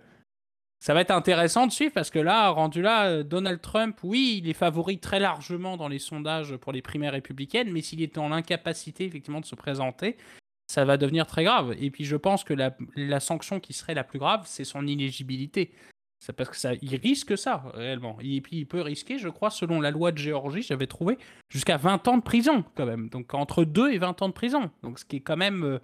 ça 0.80 0.94
va 0.94 1.02
être 1.02 1.12
intéressant 1.12 1.68
de 1.68 1.72
suivre 1.72 1.94
parce 1.94 2.10
que 2.10 2.20
là, 2.20 2.50
rendu 2.50 2.82
là, 2.82 3.08
euh, 3.08 3.24
Donald 3.24 3.62
Trump, 3.62 3.98
oui, 4.04 4.42
il 4.44 4.50
est 4.50 4.54
favori 4.54 5.00
très 5.00 5.20
largement 5.20 5.78
dans 5.78 5.88
les 5.88 6.00
sondages 6.00 6.58
pour 6.58 6.74
les 6.74 6.82
primaires 6.82 7.14
républicaines, 7.14 7.72
mais 7.72 7.82
s'il 7.82 8.02
est 8.02 8.18
en 8.18 8.32
incapacité 8.32 9.06
effectivement 9.06 9.40
de 9.40 9.46
se 9.46 9.56
présenter, 9.56 10.18
ça 10.68 10.86
va 10.86 10.98
devenir 10.98 11.28
très 11.28 11.44
grave. 11.44 11.74
Et 11.80 11.90
puis 11.90 12.04
je 12.06 12.16
pense 12.16 12.44
que 12.44 12.54
la, 12.54 13.20
sanction 13.20 13.60
qui 13.60 13.74
serait 13.74 13.94
la 13.94 14.04
plus 14.04 14.20
grave, 14.20 14.44
c'est 14.46 14.64
son 14.64 14.86
inéligibilité. 14.86 15.72
C'est 16.20 16.34
parce 16.34 16.50
que 16.50 16.56
ça, 16.56 16.74
il 16.82 16.96
risque 16.96 17.38
ça 17.38 17.64
réellement. 17.74 18.18
Et 18.22 18.40
puis 18.40 18.58
il 18.58 18.66
peut 18.66 18.82
risquer, 18.82 19.20
je 19.20 19.28
crois, 19.28 19.50
selon 19.50 19.82
la 19.82 19.92
loi 19.92 20.14
de 20.14 20.18
Géorgie, 20.18 20.62
j'avais 20.62 20.88
trouvé 20.88 21.18
jusqu'à 21.50 21.76
20 21.76 22.08
ans 22.08 22.18
de 22.18 22.24
prison 22.24 22.64
quand 22.76 22.86
même. 22.86 23.10
Donc 23.10 23.34
entre 23.34 23.66
2 23.66 23.92
et 23.92 23.98
20 23.98 24.22
ans 24.22 24.30
de 24.30 24.34
prison. 24.34 24.72
Donc 24.84 25.00
ce 25.00 25.06
qui 25.06 25.18
est 25.18 25.22
quand 25.22 25.36
même 25.36 25.80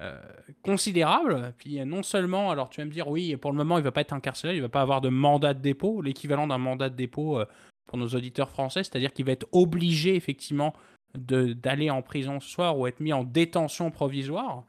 euh, 0.00 0.20
considérable. 0.62 1.54
Puis 1.58 1.84
non 1.84 2.02
seulement, 2.02 2.50
alors 2.50 2.68
tu 2.68 2.80
vas 2.80 2.84
me 2.84 2.90
dire, 2.90 3.08
oui, 3.08 3.36
pour 3.36 3.52
le 3.52 3.56
moment, 3.56 3.76
il 3.76 3.80
ne 3.80 3.84
va 3.84 3.92
pas 3.92 4.00
être 4.00 4.12
incarcéré, 4.12 4.54
il 4.54 4.58
ne 4.58 4.62
va 4.62 4.68
pas 4.68 4.82
avoir 4.82 5.00
de 5.00 5.08
mandat 5.08 5.54
de 5.54 5.60
dépôt, 5.60 6.02
l'équivalent 6.02 6.46
d'un 6.46 6.58
mandat 6.58 6.90
de 6.90 6.96
dépôt 6.96 7.38
euh, 7.38 7.46
pour 7.86 7.98
nos 7.98 8.08
auditeurs 8.08 8.50
français, 8.50 8.82
c'est-à-dire 8.82 9.12
qu'il 9.12 9.24
va 9.24 9.32
être 9.32 9.46
obligé, 9.52 10.16
effectivement, 10.16 10.72
d'aller 11.14 11.90
en 11.90 12.02
prison 12.02 12.40
ce 12.40 12.48
soir 12.48 12.76
ou 12.76 12.86
être 12.88 12.98
mis 12.98 13.12
en 13.12 13.22
détention 13.22 13.90
provisoire. 13.92 14.64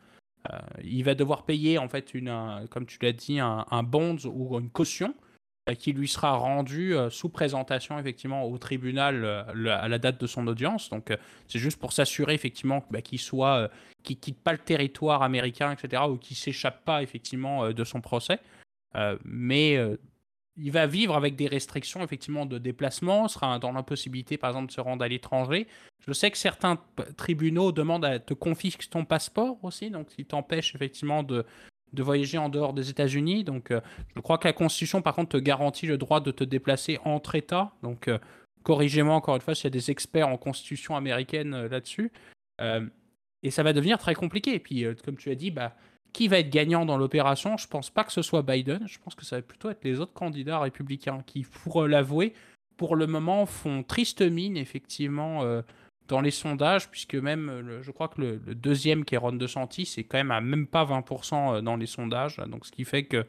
Euh, 0.52 0.60
il 0.84 1.04
va 1.04 1.16
devoir 1.16 1.44
payer, 1.44 1.80
en 1.80 1.88
fait, 1.88 2.14
une, 2.14 2.68
comme 2.70 2.86
tu 2.86 3.00
l'as 3.02 3.14
dit, 3.14 3.40
un, 3.40 3.66
un 3.72 3.82
bond 3.82 4.18
ou 4.26 4.60
une 4.60 4.70
caution. 4.70 5.16
Qui 5.74 5.94
lui 5.94 6.08
sera 6.08 6.34
rendu 6.34 6.94
sous 7.10 7.30
présentation 7.30 7.98
effectivement 7.98 8.44
au 8.44 8.58
tribunal 8.60 9.26
à 9.26 9.88
la 9.88 9.98
date 9.98 10.22
de 10.22 10.28
son 10.28 10.46
audience. 10.46 10.90
Donc 10.92 11.12
c'est 11.48 11.58
juste 11.60 11.80
pour 11.80 11.92
s'assurer 11.92 12.36
effectivement 12.36 12.86
bah, 12.92 13.02
qu'il 13.02 13.20
soit, 13.20 13.72
quitte 14.04 14.40
pas 14.40 14.52
le 14.52 14.60
territoire 14.60 15.24
américain, 15.24 15.72
etc., 15.72 16.04
ou 16.08 16.18
qu'il 16.18 16.38
s'échappe 16.38 16.86
pas 16.86 17.02
effectivement 17.02 17.72
de 17.72 17.84
son 17.84 18.00
procès. 18.00 18.40
mais 19.24 19.80
il 20.58 20.72
va 20.72 20.88
vivre 20.88 21.16
avec 21.16 21.36
des 21.36 21.48
restrictions 21.48 22.04
effectivement 22.04 22.46
de 22.46 22.58
déplacement, 22.58 23.28
sera 23.28 23.60
dans 23.60 23.72
l'impossibilité 23.72 24.38
par 24.38 24.52
exemple 24.52 24.68
de 24.68 24.72
se 24.72 24.82
rendre 24.82 25.04
à 25.04 25.08
l'étranger. 25.08 25.68
Je 26.08 26.14
sais 26.14 26.32
que 26.32 26.38
certains 26.38 26.78
tribunaux 27.18 27.72
demandent 27.72 28.06
à 28.06 28.20
te 28.20 28.34
confisquer 28.34 28.88
ton 28.88 29.06
passeport 29.06 29.58
aussi, 29.64 29.90
donc 29.90 30.08
ils 30.18 30.26
t'empêchent 30.26 30.76
effectivement 30.76 31.24
de, 31.24 31.46
de 31.94 32.04
voyager 32.04 32.38
en 32.38 32.50
dehors 32.50 32.74
des 32.74 32.90
États-Unis. 32.90 33.44
Donc 33.44 33.72
euh, 33.72 33.82
je 34.16 34.22
crois 34.22 34.38
que 34.38 34.48
la 34.48 34.54
Constitution 34.54 35.02
par 35.02 35.16
contre 35.16 35.38
te 35.38 35.38
garantit 35.38 35.88
le 35.88 35.98
droit 35.98 36.20
de 36.20 36.32
te 36.32 36.44
déplacer 36.44 37.00
entre 37.06 37.36
États. 37.36 37.72
Donc 37.84 38.08
euh, 38.08 38.18
corrigez-moi 38.64 39.16
encore 39.16 39.36
une 39.36 39.42
fois 39.42 39.56
s'il 39.56 39.66
y 39.66 39.68
a 39.68 39.72
des 39.72 39.92
experts 39.92 40.28
en 40.28 40.38
Constitution 40.38 40.96
américaine 40.96 41.54
euh, 41.54 41.70
là-dessus. 41.70 42.12
et 43.44 43.52
ça 43.52 43.64
va 43.64 43.74
devenir 43.74 43.98
très 43.98 44.16
compliqué. 44.16 44.56
Et 44.56 44.60
puis 44.60 44.86
comme 45.04 45.18
tu 45.18 45.30
as 45.30 45.36
dit, 45.36 45.52
bah 45.52 45.76
qui 46.16 46.30
va 46.30 46.40
être 46.40 46.50
gagnant 46.50 46.86
dans 46.86 46.98
l'opération? 46.98 47.58
Je 47.58 47.68
pense 47.68 47.90
pas 47.90 48.06
que 48.06 48.14
ce 48.14 48.22
soit 48.22 48.42
Biden. 48.42 48.88
Je 48.88 49.00
pense 49.00 49.16
que 49.16 49.26
ça 49.26 49.36
va 49.36 49.42
plutôt 49.42 49.70
être 49.70 49.84
les 49.84 50.00
autres 50.00 50.14
candidats 50.14 50.60
républicains 50.60 51.22
qui, 51.26 51.44
pour 51.44 51.86
l'avouer, 51.86 52.34
pour 52.78 52.96
le 52.96 53.06
moment 53.06 53.46
font 53.46 53.84
triste 53.84 54.22
mine, 54.22 54.56
effectivement, 54.56 55.44
euh, 55.44 55.62
dans 56.08 56.22
les 56.22 56.32
sondages, 56.32 56.90
puisque 56.90 57.16
même, 57.16 57.80
je 57.82 57.92
crois 57.92 58.08
que 58.08 58.22
le, 58.22 58.38
deuxième, 58.56 59.06
qui 59.06 59.16
est 59.16 59.18
Ron 59.18 59.34
DeSantis, 59.34 59.86
c'est 59.86 60.04
quand 60.04 60.18
même 60.18 60.32
à 60.32 60.42
même 60.42 60.68
pas 60.68 60.86
20% 60.86 61.34
euh, 61.58 61.62
dans 61.62 61.76
les 61.76 61.86
sondages. 61.86 62.38
Donc, 62.38 62.66
ce 62.66 62.72
qui 62.72 62.86
fait 62.86 63.06
que 63.06 63.26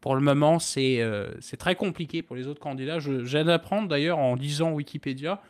pour 0.00 0.14
le 0.16 0.20
moment, 0.20 0.58
c'est 0.58 1.00
euh, 1.00 1.30
c'est 1.40 1.56
très 1.56 1.76
compliqué 1.76 2.22
pour 2.22 2.34
les 2.34 2.48
autres 2.48 2.60
candidats. 2.60 2.98
Je, 2.98 3.24
j'ai 3.24 3.44
d'apprendre 3.44 3.88
d'ailleurs 3.88 4.18
en 4.18 4.34
lisant 4.34 4.72
Wikipédia 4.72 5.40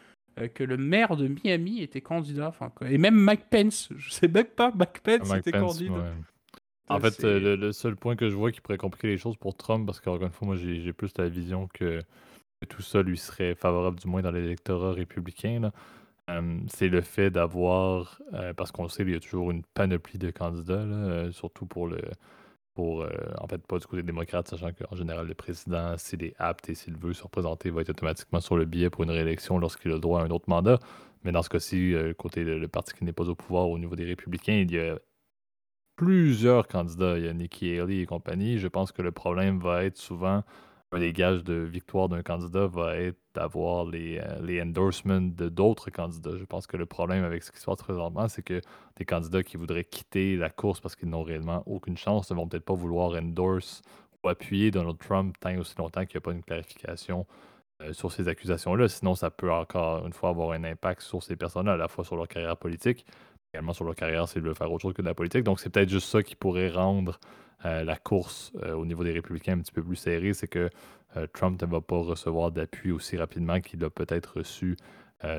que 0.55 0.65
le 0.65 0.79
maire 0.79 1.17
de 1.17 1.29
Miami 1.29 1.83
était 1.83 2.01
candidat. 2.01 2.55
Et 2.89 2.97
même 2.97 3.15
Mike 3.15 3.51
Pence, 3.51 3.91
je 3.97 4.11
sais 4.11 4.29
même 4.29 4.47
pas, 4.47 4.73
Mike 4.75 5.01
Pence 5.03 5.35
était 5.35 5.53
candidat. 5.53 6.13
En 6.89 7.01
fait, 7.01 7.25
euh, 7.25 7.57
le, 7.57 7.73
seul 7.73 7.97
point 7.97 8.17
que 8.17 8.29
je 8.29 8.35
vois 8.35 8.53
qui 8.53 8.61
pourrait 8.61 8.77
compliquer 8.77 9.09
les 9.09 9.17
choses 9.17 9.37
pour 9.37 9.57
Trump, 9.57 9.87
parce 9.87 10.01
qu'encore 10.01 10.27
une 10.27 10.33
fois, 10.33 10.47
moi, 10.47 10.57
j'ai 10.57 10.93
plus 10.93 11.13
la 11.17 11.29
vision 11.29 11.69
que, 11.73 12.01
tout 12.69 12.83
ça 12.83 13.03
lui 13.03 13.17
serait 13.17 13.55
favorable, 13.55 13.99
du 13.99 14.09
moins 14.09 14.23
dans 14.23 14.31
l'électorat 14.31 14.93
républicain, 14.93 15.73
euh, 16.31 16.59
c'est 16.69 16.89
le 16.89 17.01
fait 17.01 17.31
d'avoir, 17.31 18.21
euh, 18.35 18.55
parce 18.55 18.73
qu'on 18.73 18.89
sait, 18.89 19.03
il 19.03 19.11
y 19.11 19.15
a 19.15 19.21
toujours 19.21 19.51
une 19.51 19.63
panoplie 19.75 20.19
de 20.19 20.31
candidats, 20.31 21.31
surtout 21.33 21.67
pour 21.67 21.89
le. 21.89 22.01
Pour, 22.75 23.07
en 23.39 23.47
fait, 23.49 23.59
pas 23.67 23.79
du 23.79 23.87
côté 23.87 24.03
démocrate, 24.03 24.49
sachant 24.49 24.71
qu'en 24.73 24.97
général, 24.97 25.27
le 25.27 25.35
président, 25.35 25.95
s'il 25.99 26.25
est 26.25 26.35
apte 26.39 26.71
et 26.71 26.75
s'il 26.75 26.97
veut 26.97 27.13
se 27.13 27.23
représenter, 27.23 27.69
va 27.69 27.83
être 27.83 27.91
automatiquement 27.91 28.41
sur 28.41 28.57
le 28.57 28.65
billet 28.65 28.89
pour 28.89 29.05
une 29.05 29.11
réélection 29.11 29.59
lorsqu'il 29.59 29.91
a 29.91 29.95
le 29.95 30.01
droit 30.01 30.23
à 30.23 30.25
un 30.25 30.31
autre 30.31 30.49
mandat. 30.49 30.79
Mais 31.23 31.33
dans 31.33 31.43
ce 31.43 31.51
cas-ci, 31.51 31.95
côté 32.17 32.45
le, 32.45 32.59
le 32.59 32.69
parti 32.69 32.95
qui 32.95 33.05
n'est 33.05 33.13
pas 33.13 33.29
au 33.29 33.35
pouvoir 33.35 33.69
au 33.69 33.79
niveau 33.79 33.95
des 33.95 34.07
républicains, 34.07 34.55
il 34.55 34.73
y 34.73 34.79
a 34.79 34.99
plusieurs 35.97 36.67
candidats. 36.67 37.19
Il 37.19 37.25
y 37.25 37.29
a 37.29 37.33
Nikki 37.33 37.79
Haley 37.79 37.99
et 37.99 38.07
compagnie. 38.07 38.59
Je 38.59 38.69
pense 38.69 38.93
que 38.93 39.03
le 39.03 39.13
problème 39.13 39.59
va 39.61 39.85
être 39.85 39.99
souvent, 39.99 40.43
un 40.93 40.99
des 40.99 41.13
gages 41.13 41.43
de 41.43 41.55
victoire 41.55 42.09
d'un 42.09 42.23
candidat 42.23 42.67
va 42.67 42.97
être 42.97 43.19
d'avoir 43.35 43.87
les, 43.87 44.19
euh, 44.19 44.41
les 44.43 44.61
endorsements 44.61 45.23
de 45.23 45.49
d'autres 45.49 45.91
candidats. 45.91 46.37
Je 46.39 46.45
pense 46.45 46.67
que 46.67 46.77
le 46.77 46.85
problème 46.85 47.25
avec 47.25 47.43
ce 47.43 47.51
qui 47.51 47.59
se 47.59 47.65
passe 47.65 47.79
présentement, 47.79 48.29
c'est 48.29 48.43
que 48.43 48.61
des 48.97 49.07
candidats 49.07 49.43
qui 49.43 49.57
voudraient 49.57 49.85
quitter 49.85 50.37
la 50.37 50.51
course 50.51 50.81
parce 50.81 50.95
qu'ils 50.95 51.09
n'ont 51.09 51.23
réellement 51.23 51.63
aucune 51.67 51.97
chance 51.97 52.31
ne 52.31 52.37
vont 52.37 52.47
peut-être 52.47 52.65
pas 52.65 52.75
vouloir 52.75 53.13
endorse 53.15 53.81
ou 54.23 54.29
appuyer 54.29 54.71
Donald 54.71 54.99
Trump 54.99 55.35
tant 55.41 55.57
aussi 55.57 55.75
longtemps 55.79 56.05
qu'il 56.05 56.17
n'y 56.17 56.19
a 56.19 56.21
pas 56.21 56.33
une 56.33 56.43
clarification 56.43 57.27
euh, 57.81 57.95
sur 57.95 58.13
ces 58.13 58.29
accusations-là. 58.29 58.89
Sinon, 58.89 59.15
ça 59.15 59.31
peut 59.31 59.51
encore 59.51 60.07
une 60.07 60.13
fois 60.13 60.29
avoir 60.29 60.53
un 60.53 60.65
impact 60.65 61.01
sur 61.01 61.23
ces 61.23 61.37
personnes 61.37 61.69
à 61.69 61.77
la 61.77 61.89
fois 61.89 62.05
sur 62.05 62.17
leur 62.17 62.29
carrière 62.29 62.59
politique, 62.59 63.07
également 63.53 63.73
sur 63.73 63.85
leur 63.85 63.95
carrière, 63.95 64.29
c'est 64.29 64.43
de 64.43 64.53
faire 64.53 64.71
autre 64.71 64.83
chose 64.83 64.95
que 64.95 65.03
de 65.03 65.07
la 65.07 65.15
politique. 65.15 65.43
Donc, 65.43 65.59
c'est 65.59 65.71
peut-être 65.71 65.89
juste 65.89 66.09
ça 66.09 66.23
qui 66.23 66.37
pourrait 66.37 66.71
rendre 66.71 67.19
euh, 67.65 67.85
la 67.85 67.97
course 67.97 68.53
euh, 68.63 68.75
au 68.75 68.85
niveau 68.85 69.05
des 69.05 69.13
républicains 69.13 69.53
un 69.53 69.61
petit 69.61 69.73
peu 69.73 69.83
plus 69.83 69.97
serrée, 69.97 70.33
c'est 70.33 70.49
que 70.49 70.69
euh, 71.17 71.27
Trump 71.33 71.61
ne 71.63 71.67
va 71.67 71.81
pas 71.81 71.99
recevoir 71.99 72.51
d'appui 72.51 72.91
aussi 72.91 73.17
rapidement 73.17 73.61
qu'il 73.61 73.81
l'a 73.81 73.91
peut-être 73.91 74.39
reçu 74.39 74.77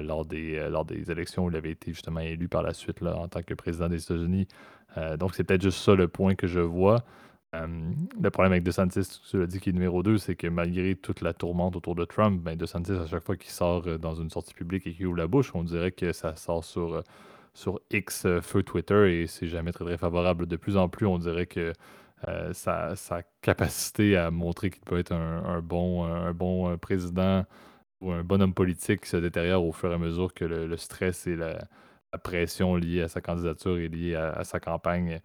lors, 0.02 0.24
des, 0.24 0.70
lors 0.70 0.86
des 0.86 1.12
élections 1.12 1.44
où 1.44 1.50
il 1.50 1.58
avait 1.58 1.72
été 1.72 1.92
justement 1.92 2.22
élu 2.22 2.48
par 2.48 2.64
la 2.64 2.74
suite 2.74 3.02
là, 3.02 3.18
en 3.18 3.28
tant 3.28 3.42
que 3.44 3.54
président 3.54 3.90
des 3.90 4.02
États-Unis. 4.02 4.48
donc, 5.20 5.36
c'est 5.36 5.44
peut-être 5.44 5.62
juste 5.62 5.80
ça 5.80 5.94
le 5.94 6.08
point 6.08 6.36
que 6.36 6.48
je 6.48 6.62
vois. 6.62 7.04
le 7.52 8.30
problème 8.30 8.54
avec 8.54 8.64
DeSantis, 8.64 9.20
tu 9.30 9.40
l'as 9.40 9.46
dit, 9.46 9.60
qui 9.60 9.72
est 9.72 9.74
numéro 9.74 10.02
2, 10.02 10.20
c'est 10.20 10.38
que 10.38 10.48
malgré 10.48 10.96
toute 10.96 11.20
la 11.20 11.34
tourmente 11.34 11.76
autour 11.76 11.96
de 11.96 12.06
Trump, 12.06 12.42
ben 12.42 12.56
DeSantis, 12.56 12.94
à 12.94 13.08
chaque 13.08 13.26
fois 13.26 13.36
qu'il 13.36 13.50
sort 13.50 14.00
dans 14.00 14.16
une 14.16 14.30
sortie 14.30 14.54
publique 14.54 14.88
et 14.88 14.94
qu'il 14.94 15.06
ouvre 15.08 15.18
la 15.18 15.28
bouche, 15.28 15.52
on 15.54 15.66
dirait 15.66 15.92
que 15.92 16.14
ça 16.14 16.38
sort 16.38 16.64
sur 16.64 17.04
sur 17.54 17.82
X 17.92 18.26
feu 18.42 18.64
Twitter 18.64 19.22
et 19.22 19.28
c'est 19.28 19.48
jamais 19.48 19.74
très, 19.74 19.84
très 19.84 19.98
favorable. 19.98 20.46
De 20.48 20.56
plus 20.56 20.78
en 20.78 20.88
plus, 20.88 21.06
on 21.06 21.20
dirait 21.20 21.46
que 21.46 21.74
euh, 22.28 22.54
sa, 22.54 22.96
capacité 23.42 24.18
à 24.18 24.32
montrer 24.32 24.70
qu'il 24.70 24.84
peut 24.84 25.00
être 25.00 25.12
un, 25.12 25.62
bon, 25.62 26.06
un 26.06 26.34
bon 26.34 26.70
euh, 26.70 26.78
président 26.78 27.46
ou 28.02 28.12
un 28.12 28.24
bon 28.24 28.42
homme 28.42 28.54
politique 28.54 29.06
se 29.06 29.18
détériore 29.18 29.66
au 29.66 29.72
fur 29.72 29.92
et 29.92 29.96
à 29.96 29.98
mesure 29.98 30.34
que 30.34 30.46
le, 30.46 30.78
stress 30.78 31.28
et 31.28 31.36
la, 31.36 31.58
pression 32.24 32.76
liée 32.76 33.02
à 33.02 33.08
sa 33.08 33.22
candidature 33.22 33.78
et 33.78 33.88
liée 33.88 34.16
à 34.16 34.44
sa 34.44 34.60
campagne 34.60 35.20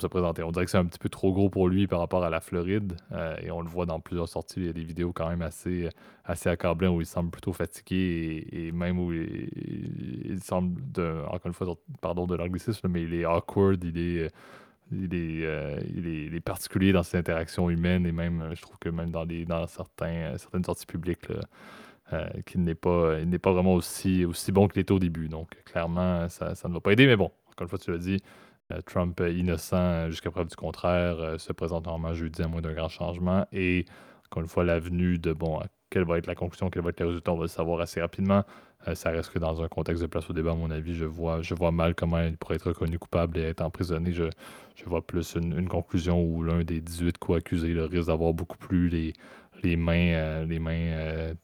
se 0.00 0.06
présenter. 0.06 0.42
On 0.42 0.50
dirait 0.50 0.64
que 0.64 0.70
c'est 0.70 0.78
un 0.78 0.84
petit 0.84 0.98
peu 0.98 1.08
trop 1.08 1.32
gros 1.32 1.50
pour 1.50 1.68
lui 1.68 1.86
par 1.86 1.98
rapport 2.00 2.24
à 2.24 2.30
la 2.30 2.40
Floride. 2.40 2.94
Euh, 3.12 3.36
et 3.42 3.50
on 3.50 3.60
le 3.60 3.68
voit 3.68 3.86
dans 3.86 4.00
plusieurs 4.00 4.28
sorties. 4.28 4.60
Il 4.60 4.66
y 4.66 4.68
a 4.68 4.72
des 4.72 4.84
vidéos 4.84 5.12
quand 5.12 5.28
même 5.28 5.42
assez, 5.42 5.88
assez 6.24 6.50
où 6.50 7.00
il 7.00 7.06
semble 7.06 7.30
plutôt 7.30 7.52
fatigué 7.52 8.46
et, 8.50 8.72
même 8.72 8.98
où 8.98 9.12
il, 9.12 10.38
semble, 10.42 10.80
encore 11.26 11.46
une 11.46 11.52
fois, 11.52 11.74
pardon 12.00 12.26
de 12.26 12.34
l'anglicisme, 12.34 12.88
mais 12.88 13.02
il 13.02 13.14
est 13.14 13.24
awkward, 13.24 13.82
il 13.84 13.98
est, 13.98 14.30
il 14.92 15.14
est, 15.14 15.44
euh, 15.46 15.78
il 15.94 16.34
est, 16.34 16.40
particulier 16.40 16.92
dans 16.92 17.02
ses 17.02 17.16
interactions 17.18 17.70
humaines 17.70 18.06
et 18.06 18.12
même, 18.12 18.50
je 18.54 18.60
trouve 18.60 18.78
que 18.78 18.88
même 18.88 19.10
dans, 19.10 19.24
les, 19.24 19.44
dans 19.44 19.66
certains, 19.66 20.36
certaines 20.36 20.64
sorties 20.64 20.86
publiques, 20.86 21.26
euh, 22.12 22.28
qu'il 22.44 22.62
n'est 22.62 22.74
pas, 22.74 23.18
il 23.20 23.30
n'est 23.30 23.38
pas 23.38 23.52
vraiment 23.52 23.74
aussi, 23.74 24.24
aussi 24.26 24.52
bon 24.52 24.68
qu'il 24.68 24.80
était 24.80 24.92
au 24.92 24.98
début. 24.98 25.28
Donc, 25.28 25.50
clairement, 25.64 26.28
ça, 26.28 26.54
ça 26.54 26.68
ne 26.68 26.74
va 26.74 26.80
pas 26.80 26.92
aider. 26.92 27.06
Mais 27.06 27.16
bon, 27.16 27.30
encore 27.50 27.62
une 27.64 27.68
fois, 27.68 27.78
tu 27.78 27.90
l'as 27.90 27.98
dit, 27.98 28.22
euh, 28.72 28.80
Trump 28.82 29.20
innocent 29.20 30.10
jusqu'à 30.10 30.30
preuve 30.30 30.48
du 30.48 30.56
contraire 30.56 31.18
euh, 31.18 31.38
se 31.38 31.52
présente 31.52 31.86
normalement 31.86 32.14
jeudi 32.14 32.42
à 32.42 32.48
moins 32.48 32.60
d'un 32.60 32.74
grand 32.74 32.88
changement. 32.88 33.46
Et 33.52 33.86
encore 34.26 34.42
une 34.42 34.48
fois, 34.48 34.64
l'avenue 34.64 35.18
de 35.18 35.32
bon, 35.32 35.60
quelle 35.88 36.04
va 36.04 36.18
être 36.18 36.26
la 36.26 36.34
conclusion, 36.34 36.68
quel 36.68 36.82
va 36.82 36.90
être 36.90 37.00
le 37.00 37.06
résultat, 37.06 37.32
on 37.32 37.36
va 37.36 37.44
le 37.44 37.48
savoir 37.48 37.80
assez 37.80 38.00
rapidement. 38.00 38.44
Euh, 38.88 38.94
ça 38.94 39.10
reste 39.10 39.32
que 39.32 39.38
dans 39.38 39.62
un 39.62 39.68
contexte 39.68 40.02
de 40.02 40.06
place 40.06 40.28
au 40.28 40.32
débat, 40.32 40.52
à 40.52 40.54
mon 40.54 40.70
avis, 40.70 40.94
je 40.94 41.04
vois, 41.04 41.42
je 41.42 41.54
vois 41.54 41.72
mal 41.72 41.94
comment 41.94 42.20
il 42.20 42.36
pourrait 42.36 42.56
être 42.56 42.68
reconnu 42.68 42.98
coupable 42.98 43.38
et 43.38 43.42
être 43.42 43.62
emprisonné. 43.62 44.12
Je, 44.12 44.24
vois 44.86 45.06
plus 45.06 45.36
une, 45.36 45.68
conclusion 45.68 46.22
où 46.22 46.42
l'un 46.42 46.62
des 46.62 46.80
18 46.80 47.18
co-accusés 47.18 47.72
risque 47.80 48.08
d'avoir 48.08 48.34
beaucoup 48.34 48.58
plus 48.58 48.90
les, 49.62 49.76
mains, 49.76 50.44
les 50.44 50.58
mains 50.58 51.34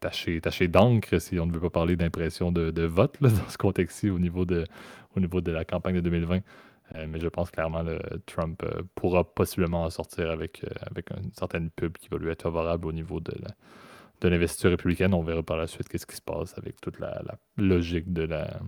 tachées, 0.00 0.40
tachées 0.40 0.68
d'encre, 0.68 1.20
si 1.20 1.38
on 1.38 1.46
ne 1.46 1.52
veut 1.52 1.60
pas 1.60 1.70
parler 1.70 1.96
d'impression 1.96 2.52
de, 2.52 2.82
vote 2.82 3.16
dans 3.20 3.48
ce 3.48 3.58
contexte-ci 3.58 4.10
au, 4.10 4.18
niveau 4.18 4.44
de, 4.44 4.64
la 5.50 5.64
campagne 5.64 5.96
de 5.96 6.00
2020. 6.00 6.40
Euh, 6.94 7.06
mais 7.08 7.20
je 7.20 7.28
pense 7.28 7.50
clairement 7.50 7.84
que 7.84 8.16
Trump 8.26 8.62
euh, 8.64 8.82
pourra 8.94 9.22
possiblement 9.24 9.84
en 9.84 9.90
sortir 9.90 10.30
avec, 10.30 10.64
euh, 10.64 10.68
avec 10.90 11.10
une 11.10 11.32
certaine 11.32 11.70
pub 11.70 11.98
qui 11.98 12.08
va 12.08 12.16
lui 12.16 12.30
être 12.30 12.42
favorable 12.42 12.86
au 12.86 12.92
niveau 12.92 13.20
de 13.20 13.32
de 14.20 14.28
l'investiture 14.28 14.70
républicaine. 14.70 15.14
On 15.14 15.22
verra 15.22 15.42
par 15.42 15.56
la 15.56 15.66
suite 15.66 15.88
qu'est-ce 15.88 16.06
qui 16.06 16.16
se 16.16 16.22
passe 16.22 16.56
avec 16.58 16.80
toute 16.80 16.98
la, 16.98 17.22
logique 17.56 18.12
de 18.12 18.22
la 18.22 18.60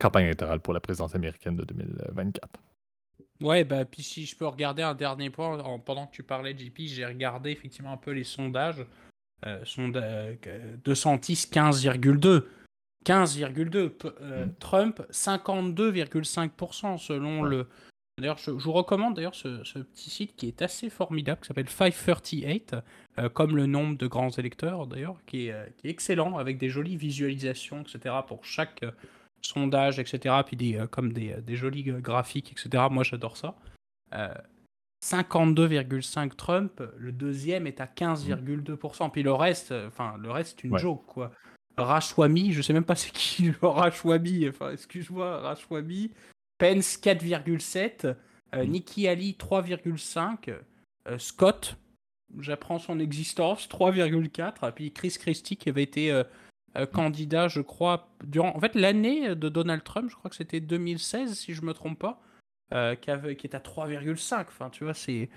campagne 0.00 0.26
électorale 0.26 0.60
pour 0.60 0.74
la 0.74 0.80
présidence 0.80 1.14
américaine 1.14 1.56
de 1.56 1.64
2024. 1.64 2.60
Ouais, 3.40 3.64
bah, 3.64 3.84
puis 3.84 4.02
si 4.02 4.26
je 4.26 4.36
peux 4.36 4.46
regarder 4.46 4.82
un 4.82 4.94
dernier 4.94 5.30
point, 5.30 5.58
pendant 5.80 6.06
que 6.06 6.12
tu 6.12 6.22
parlais, 6.22 6.56
JP, 6.56 6.80
j'ai 6.80 7.06
regardé 7.06 7.50
effectivement 7.50 7.92
un 7.92 7.96
peu 7.96 8.10
les 8.10 8.24
sondages. 8.24 8.84
Euh, 9.46 9.64
sondage, 9.64 10.38
210, 10.84 11.50
15,2. 11.52 12.44
15,2. 13.04 13.92
Euh, 14.20 14.46
mm. 14.46 14.54
Trump, 14.58 15.02
52,5% 15.10 16.98
selon 16.98 17.42
le. 17.42 17.68
D'ailleurs, 18.18 18.38
je, 18.38 18.50
vous 18.50 18.72
recommande 18.72 19.14
d'ailleurs 19.14 19.34
ce, 19.34 19.78
petit 19.78 20.10
site 20.10 20.36
qui 20.36 20.48
est 20.48 20.62
assez 20.62 20.90
formidable, 20.90 21.40
qui 21.40 21.48
s'appelle 21.48 21.68
538, 21.68 22.76
euh, 23.18 23.28
comme 23.28 23.56
le 23.56 23.66
nombre 23.66 23.96
de 23.96 24.06
grands 24.06 24.30
électeurs 24.30 24.86
d'ailleurs, 24.86 25.16
qui, 25.26 25.50
euh, 25.50 25.66
qui, 25.76 25.86
est 25.86 25.90
excellent, 25.90 26.36
avec 26.36 26.58
des 26.58 26.68
jolies 26.68 26.96
visualisations, 26.96 27.82
etc. 27.82 28.16
pour 28.26 28.44
chaque 28.44 28.84
sondage, 29.40 29.98
etc. 29.98 30.34
Puis 30.44 30.56
des, 30.56 30.84
comme 30.90 31.12
des, 31.12 31.36
des, 31.42 31.56
jolis 31.56 31.84
graphiques, 31.84 32.52
etc. 32.52 32.84
Moi, 32.90 33.04
j'adore 33.04 33.36
ça. 33.36 33.54
52,5 35.04 36.34
Trump, 36.34 36.82
le 36.96 37.12
deuxième 37.12 37.68
est 37.68 37.80
à 37.80 37.86
15,2%. 37.86 39.10
Puis 39.10 39.22
le 39.22 39.32
reste, 39.32 39.72
enfin, 39.86 40.16
le 40.18 40.30
reste, 40.30 40.58
c'est 40.60 40.66
une 40.66 40.76
joke, 40.76 41.06
quoi. 41.06 41.30
Rachwami, 41.82 42.52
je 42.52 42.62
sais 42.62 42.72
même 42.72 42.84
pas 42.84 42.94
c'est 42.96 43.12
qui 43.12 43.52
Rachwami, 43.62 44.48
enfin 44.48 44.72
excuse-moi, 44.72 45.40
Rachwami, 45.40 46.10
Pence 46.58 46.98
4,7, 46.98 48.14
euh, 48.54 48.64
mm. 48.64 48.68
Nikki 48.68 49.08
Ali 49.08 49.36
3,5, 49.38 50.54
euh, 51.06 51.18
Scott 51.18 51.76
j'apprends 52.40 52.78
son 52.78 53.00
existence, 53.00 53.68
3,4. 53.68 54.68
Et 54.68 54.72
puis 54.72 54.92
Chris 54.92 55.16
Christie 55.18 55.56
qui 55.56 55.70
avait 55.70 55.82
été 55.82 56.12
euh, 56.12 56.24
candidat, 56.92 57.48
je 57.48 57.62
crois, 57.62 58.10
durant 58.22 58.54
en 58.54 58.60
fait 58.60 58.74
l'année 58.74 59.34
de 59.34 59.48
Donald 59.48 59.82
Trump, 59.82 60.10
je 60.10 60.14
crois 60.14 60.28
que 60.28 60.36
c'était 60.36 60.60
2016 60.60 61.34
si 61.34 61.54
je 61.54 61.62
me 61.62 61.72
trompe 61.72 61.98
pas, 61.98 62.20
qui, 62.96 63.10
avait, 63.10 63.34
qui 63.36 63.46
est 63.46 63.56
à 63.56 63.60
3,5. 63.60 64.40
Enfin, 64.40 64.68
tu 64.68 64.84
vois, 64.84 64.92
c'est 64.92 65.30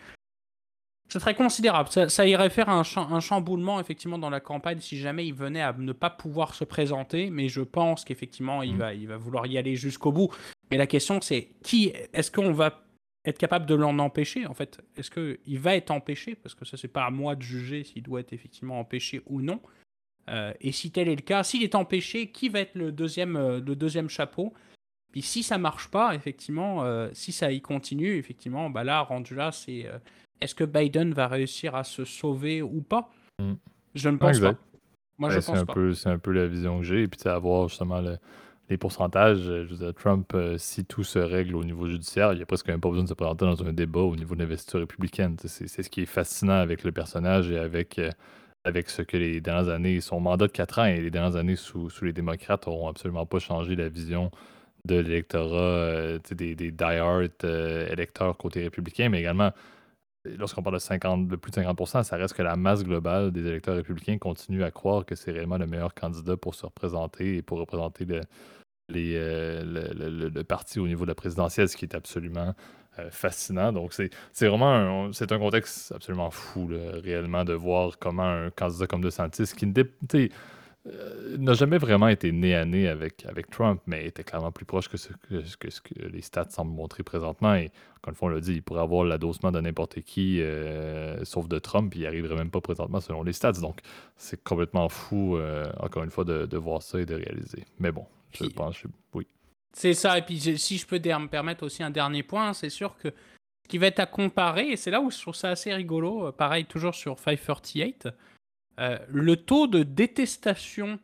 c'est 1.08 1.20
très 1.20 1.36
considérable. 1.36 1.90
Ça, 1.90 2.28
irait 2.28 2.50
faire 2.50 2.70
un, 2.70 2.84
un, 2.96 3.20
chamboulement 3.20 3.82
effectivement 3.82 4.18
dans 4.18 4.30
la 4.30 4.40
campagne 4.40 4.80
si 4.80 4.98
jamais 4.98 5.28
il 5.28 5.34
venait 5.34 5.62
à 5.62 5.74
ne 5.74 5.92
pas 5.92 6.10
pouvoir 6.10 6.56
se 6.56 6.64
présenter. 6.64 7.30
Mais 7.30 7.50
je 7.50 7.62
pense 7.62 8.06
qu'effectivement 8.06 8.64
il, 8.64 8.76
mm. 8.76 8.78
va, 8.78 8.94
il 8.94 9.08
va 9.08 9.18
vouloir 9.18 9.46
y 9.46 9.58
aller 9.58 9.76
jusqu'au 9.76 10.12
bout. 10.12 10.34
Mais 10.72 10.78
la 10.78 10.88
question 10.88 11.20
c'est 11.22 11.50
qui 11.64 11.94
est-ce 12.14 12.32
qu'on 12.32 12.54
va 12.54 12.84
être 13.26 13.38
capable 13.38 13.66
de 13.66 13.76
l'en 13.76 14.00
empêcher 14.00 14.48
en 14.48 14.54
fait? 14.54 14.80
Est-ce 14.98 15.12
qu'il 15.12 15.60
va 15.60 15.76
être 15.76 15.92
empêché? 15.92 16.36
Parce 16.36 16.56
que 16.56 16.66
ça 16.66 16.78
c'est 16.78 16.88
pas 16.88 17.06
à 17.06 17.12
moi 17.12 17.36
de 17.36 17.42
juger 17.42 17.84
s'il 17.84 18.04
doit 18.04 18.22
être 18.22 18.34
effectivement 18.34 18.80
empêché 18.80 19.22
ou 19.28 19.42
non. 19.42 19.62
Euh, 20.30 20.54
et 20.62 20.72
si 20.72 20.92
tel 20.92 21.08
est 21.08 21.16
le 21.16 21.22
cas, 21.22 21.44
s'il 21.44 21.64
est 21.64 21.76
empêché, 21.76 22.28
qui 22.28 22.50
va 22.50 22.60
être 22.60 22.76
le 22.76 22.92
deuxième, 22.92 23.36
euh, 23.36 23.60
le 23.60 23.76
deuxième 23.76 24.10
chapeau? 24.10 24.54
Puis 25.12 25.22
si 25.22 25.44
ça 25.44 25.58
marche 25.58 25.90
pas, 25.90 26.16
effectivement, 26.16 26.84
euh, 26.84 27.10
si 27.12 27.32
ça 27.32 27.52
y 27.52 27.60
continue, 27.60 28.16
effectivement, 28.16 28.70
bah 28.70 28.84
là, 28.84 29.02
rendu 29.02 29.36
là, 29.36 29.52
c'est 29.52 29.86
est-ce 30.40 30.56
que 30.56 30.64
Biden 30.64 31.14
va 31.14 31.28
réussir 31.28 31.76
à 31.76 31.84
se 31.84 32.06
sauver 32.06 32.62
ou 32.62 32.82
pas? 32.82 33.10
Hmm. 33.40 33.56
Je 33.94 34.10
ne 34.10 34.18
pense 34.18 34.40
pas. 34.40 34.56
Moi, 35.18 35.30
je 35.30 35.40
pense 35.40 35.66
pas. 35.66 35.94
C'est 35.94 36.10
un 36.10 36.18
peu 36.18 36.32
la 36.32 36.48
vision 36.48 36.80
que 36.80 36.86
j'ai. 36.86 37.04
Et 37.04 37.08
puis, 37.08 37.20
à 37.28 37.38
voir 37.38 37.68
justement 37.68 38.02
les 38.72 38.78
pourcentages. 38.78 39.42
Je 39.42 39.68
veux 39.68 39.78
dire, 39.78 39.94
Trump, 39.94 40.32
euh, 40.34 40.58
si 40.58 40.86
tout 40.86 41.04
se 41.04 41.20
règle 41.20 41.56
au 41.56 41.64
niveau 41.64 41.88
judiciaire, 41.88 42.34
il 42.34 42.38
n'y 42.38 42.42
a 42.42 42.46
presque 42.46 42.68
même 42.68 42.82
pas 42.82 42.90
besoin 42.90 43.04
de 43.04 43.10
se 43.10 43.14
présenter 43.14 43.46
dans 43.46 43.64
un 43.64 43.74
débat 43.74 44.00
au 44.00 44.16
niveau 44.16 44.34
de 44.34 44.40
l'investiture 44.40 44.80
républicaine. 44.80 45.36
C'est 45.46 45.68
ce 45.68 45.90
qui 45.90 46.02
est 46.02 46.06
fascinant 46.06 46.54
avec 46.54 46.84
le 46.84 46.92
personnage 46.92 47.52
et 47.52 47.60
avec, 47.60 48.00
euh, 48.00 48.10
avec 48.64 48.90
ce 48.90 49.02
que 49.04 49.18
les 49.18 49.42
dernières 49.42 49.70
années, 49.70 50.02
son 50.02 50.20
mandat 50.20 50.48
de 50.48 50.52
4 50.52 50.80
ans 50.80 50.86
et 50.86 51.02
les 51.02 51.12
dernières 51.12 51.36
années 51.36 51.56
sous, 51.56 51.90
sous 51.90 52.06
les 52.06 52.14
démocrates 52.14 52.66
n'auront 52.66 52.88
absolument 52.88 53.26
pas 53.26 53.40
changé 53.40 53.76
la 53.76 53.90
vision 53.90 54.32
de 54.86 54.96
l'électorat, 54.96 55.58
euh, 55.58 56.20
des, 56.32 56.56
des 56.56 56.72
die-hard 56.72 57.32
électeurs 57.92 58.38
côté 58.38 58.64
républicain, 58.64 59.10
mais 59.10 59.20
également 59.20 59.52
lorsqu'on 60.24 60.62
parle 60.62 60.76
de, 60.76 60.80
50, 60.80 61.28
de 61.28 61.36
plus 61.36 61.52
de 61.52 61.62
50% 61.62 62.04
ça 62.04 62.16
reste 62.16 62.36
que 62.36 62.44
la 62.44 62.56
masse 62.56 62.84
globale 62.84 63.32
des 63.32 63.46
électeurs 63.48 63.76
républicains 63.76 64.20
continue 64.20 64.64
à 64.64 64.70
croire 64.70 65.04
que 65.04 65.16
c'est 65.16 65.32
réellement 65.32 65.58
le 65.58 65.66
meilleur 65.66 65.96
candidat 65.96 66.38
pour 66.38 66.54
se 66.54 66.66
représenter 66.66 67.38
et 67.38 67.42
pour 67.42 67.58
représenter 67.58 68.06
le, 68.06 68.22
euh, 68.96 69.64
le, 69.64 70.44
parti 70.44 70.80
au 70.80 70.88
niveau 70.88 71.06
de 71.06 71.10
la 71.10 71.16
présidentielle, 71.16 71.70
ce 71.70 71.78
qui 71.78 71.86
est 71.86 71.96
absolument 71.96 72.54
euh, 73.00 73.10
fascinant. 73.10 73.72
Donc, 73.72 73.94
c'est 73.94 74.48
vraiment 74.48 74.74
un, 75.08 75.14
c'est 75.14 75.32
un 75.32 75.39
contexte 75.39 75.92
absolument 75.92 76.32
fou, 76.32 76.70
réellement, 77.04 77.44
de 77.44 77.54
voir 77.54 77.98
comment 78.00 78.24
un 78.24 78.50
candidat 78.52 78.88
comme 78.88 79.02
DeSantis, 79.02 79.54
qui 79.56 79.66
euh, 80.88 81.38
n'a 81.38 81.54
jamais 81.54 81.78
vraiment 81.78 82.08
été 82.08 82.32
nez 82.32 82.56
à 82.56 82.66
nez 82.66 82.88
avec, 82.88 83.26
avec 83.28 83.52
Trump, 83.52 83.80
mais 83.86 84.08
était 84.08 84.24
clairement 84.24 84.52
plus 84.52 84.66
proche 84.66 84.89
que 84.89 84.98
ce 84.98 85.10
que, 85.10 86.08
les 86.08 86.22
stats 86.22 86.50
semblent 86.50 86.74
montrer 86.74 87.04
présentement. 87.04 87.54
Et 87.54 87.72
une 88.08 88.16
fois, 88.16 88.30
on 88.30 88.32
l'a 88.32 88.39
dit, 88.39 88.54
il 88.54 88.64
pourrait 88.64 88.82
avoir 88.82 89.04
l'adossement 89.04 89.52
de 89.52 89.62
n'importe 89.62 90.02
qui, 90.02 90.42
sauf 91.24 91.48
de 91.48 91.60
Trump, 91.60 91.92
puis 91.92 92.00
il 92.00 92.08
arriverait 92.08 92.36
même 92.36 92.50
pas 92.50 92.62
présentement 92.62 93.00
selon 93.00 93.22
les 93.22 93.34
stats. 93.34 93.52
Donc, 93.54 93.80
c'est 94.18 94.44
complètement 94.44 94.89
fou, 94.89 95.38
encore 95.80 96.04
une 96.04 96.10
fois, 96.10 96.24
de, 96.24 96.58
voir 96.58 96.82
ça 96.82 97.00
et 97.00 97.06
de 97.06 97.14
réaliser. 97.14 97.64
Mais 97.80 97.92
bon, 97.92 98.08
je 98.34 98.46
pense, 98.46 98.84
oui. 99.14 99.28
C'est 99.74 99.94
ça. 99.94 100.18
Et 100.18 100.22
puis, 100.22 100.40
si 100.58 100.78
je 100.78 100.86
peux 100.86 100.98
me 100.98 101.28
permettre 101.28 101.66
aussi 101.66 101.84
un 101.84 101.90
dernier 101.90 102.24
point, 102.24 102.54
c'est 102.54 102.70
sûr 102.70 102.98
que 102.98 103.10
ce 103.10 103.70
qui 103.70 103.78
va 103.78 103.88
être 103.88 104.00
à 104.00 104.06
comparer, 104.06 104.70
et 104.70 104.78
c'est 104.78 104.92
là 104.92 105.02
où 105.02 105.10
je 105.10 105.20
trouve 105.20 105.36
ça 105.36 105.50
assez 105.50 105.74
rigolo, 105.74 106.32
pareil, 106.32 106.66
toujours 106.66 106.96
sur 106.96 107.20
538. 107.20 108.10
Euh, 108.80 108.98
le 109.08 109.36
taux 109.38 109.68
de 109.68 109.84
détestation 109.84 111.00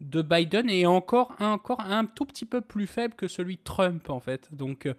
de 0.00 0.22
Biden 0.22 0.68
est 0.68 0.86
encore, 0.86 1.34
encore 1.38 1.80
un 1.80 2.04
tout 2.04 2.26
petit 2.26 2.44
peu 2.44 2.60
plus 2.60 2.86
faible 2.86 3.14
que 3.14 3.28
celui 3.28 3.56
de 3.56 3.62
Trump, 3.62 4.10
en 4.10 4.20
fait. 4.20 4.52
Donc, 4.52 4.86
euh, 4.86 4.94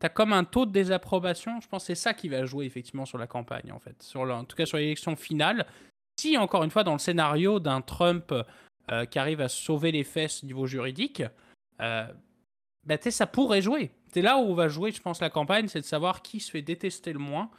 tu 0.00 0.06
as 0.06 0.08
comme 0.08 0.32
un 0.32 0.44
taux 0.44 0.66
de 0.66 0.72
désapprobation. 0.72 1.60
Je 1.60 1.68
pense 1.68 1.82
que 1.82 1.86
c'est 1.88 1.94
ça 1.94 2.14
qui 2.14 2.28
va 2.28 2.44
jouer 2.44 2.66
effectivement 2.66 3.06
sur 3.06 3.18
la 3.18 3.26
campagne, 3.26 3.72
en 3.72 3.78
fait. 3.78 4.02
Sur 4.02 4.22
en 4.22 4.44
tout 4.44 4.56
cas, 4.56 4.66
sur 4.66 4.78
l'élection 4.78 5.16
finale. 5.16 5.66
Si, 6.20 6.36
encore 6.36 6.64
une 6.64 6.70
fois, 6.70 6.84
dans 6.84 6.92
le 6.92 6.98
scénario 6.98 7.60
d'un 7.60 7.80
Trump 7.80 8.34
euh, 8.90 9.04
qui 9.04 9.18
arrive 9.18 9.40
à 9.40 9.48
sauver 9.48 9.92
les 9.92 10.04
fesses 10.04 10.42
au 10.42 10.46
niveau 10.46 10.66
juridique, 10.66 11.22
bah, 11.78 12.96
ça 13.10 13.26
pourrait 13.26 13.62
jouer. 13.62 13.90
C'est 14.12 14.22
là 14.22 14.36
où 14.38 14.40
on 14.40 14.54
va 14.54 14.68
jouer, 14.68 14.92
je 14.92 15.00
pense, 15.00 15.20
la 15.20 15.30
campagne, 15.30 15.68
c'est 15.68 15.80
de 15.80 15.86
savoir 15.86 16.22
qui 16.22 16.40
se 16.40 16.50
fait 16.50 16.62
détester 16.62 17.12
le 17.12 17.18
moins. 17.18 17.50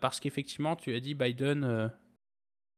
parce 0.00 0.20
qu'effectivement, 0.20 0.76
tu 0.76 0.94
as 0.94 1.00
dit 1.00 1.14
Biden 1.14 1.90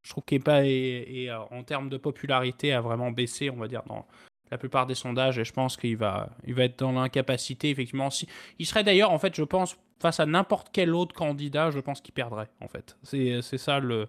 je 0.09 0.11
trouve 0.11 0.25
qu'il 0.25 0.43
pas 0.43 0.65
et, 0.65 1.29
euh, 1.29 1.39
en 1.51 1.63
termes 1.63 1.89
de 1.89 1.97
popularité 1.99 2.73
a 2.73 2.81
vraiment 2.81 3.11
baissé, 3.11 3.51
on 3.51 3.57
va 3.57 3.69
dire, 3.69 3.83
dans 3.87 4.07
la 4.51 4.59
plupart 4.59 4.87
des 4.87 4.95
sondages. 4.95 5.39
Et 5.39 5.45
je 5.45 5.53
pense 5.53 5.77
qu'il 5.77 5.97
va, 5.97 6.31
il 6.47 6.55
va 6.55 6.65
être 6.65 6.79
dans 6.79 6.93
l'incapacité, 6.93 7.71
effectivement. 7.71 8.11
Si, 8.11 8.27
il 8.59 8.67
serait 8.67 8.85
d'ailleurs, 8.85 9.11
en 9.11 9.19
fait, 9.19 9.35
je 9.35 9.43
pense, 9.43 9.77
face 10.01 10.19
à 10.19 10.27
n'importe 10.27 10.69
quel 10.73 10.95
autre 10.95 11.15
candidat, 11.15 11.71
je 11.71 11.81
pense 11.81 12.01
qu'il 12.01 12.15
perdrait, 12.15 12.49
en 12.61 12.69
fait. 12.69 12.97
C'est, 13.03 13.43
ça 13.43 13.81
le. 13.81 14.09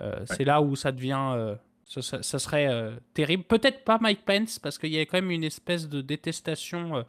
Euh, 0.00 0.24
c'est 0.26 0.44
là 0.44 0.60
où 0.60 0.76
ça 0.76 0.92
devient. 0.92 1.32
Euh, 1.34 1.56
ça, 1.86 2.38
serait 2.38 2.68
terrible. 3.14 3.44
Peut-être 3.44 3.84
pas 3.84 3.98
Mike 3.98 4.24
Pence, 4.24 4.58
parce 4.58 4.76
qu'il 4.76 4.92
y 4.92 4.98
a 4.98 5.02
quand 5.02 5.18
même 5.18 5.30
une 5.30 5.44
espèce 5.44 5.88
de 5.88 6.00
détestation 6.00 7.04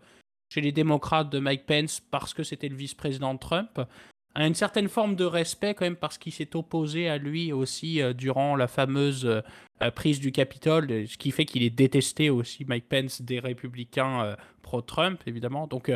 chez 0.50 0.62
les 0.62 0.72
démocrates 0.72 1.30
de 1.30 1.40
Mike 1.40 1.66
Pence 1.66 2.00
parce 2.00 2.34
que 2.34 2.44
c'était 2.44 2.70
le 2.70 2.76
vice-président 2.76 3.34
de 3.34 3.40
Trump 3.40 3.82
une 4.46 4.56
certaine 4.56 4.88
forme 4.88 5.16
de 5.16 5.26
respect 5.26 5.74
quand 5.74 5.86
même 5.86 5.96
parce 5.96 6.18
qu'il 6.18 6.34
s'est 6.34 6.56
opposé 6.56 7.10
à 7.10 7.18
lui 7.18 7.52
aussi 7.52 8.02
euh, 8.02 8.14
durant 8.14 8.56
la 8.56 8.68
fameuse 8.68 9.26
euh, 9.26 9.92
prise 9.92 10.20
du 10.20 10.32
Capitole, 10.32 11.08
ce 11.08 11.18
qui 11.18 11.32
fait 11.32 11.46
qu'il 11.46 11.64
est 11.64 11.70
détesté 11.70 12.30
aussi 12.30 12.66
Mike 12.66 12.88
Pence 12.88 13.22
des 13.22 13.40
républicains 13.40 14.24
euh, 14.24 14.36
pro-Trump 14.62 15.22
évidemment. 15.26 15.68
Donc 15.68 15.92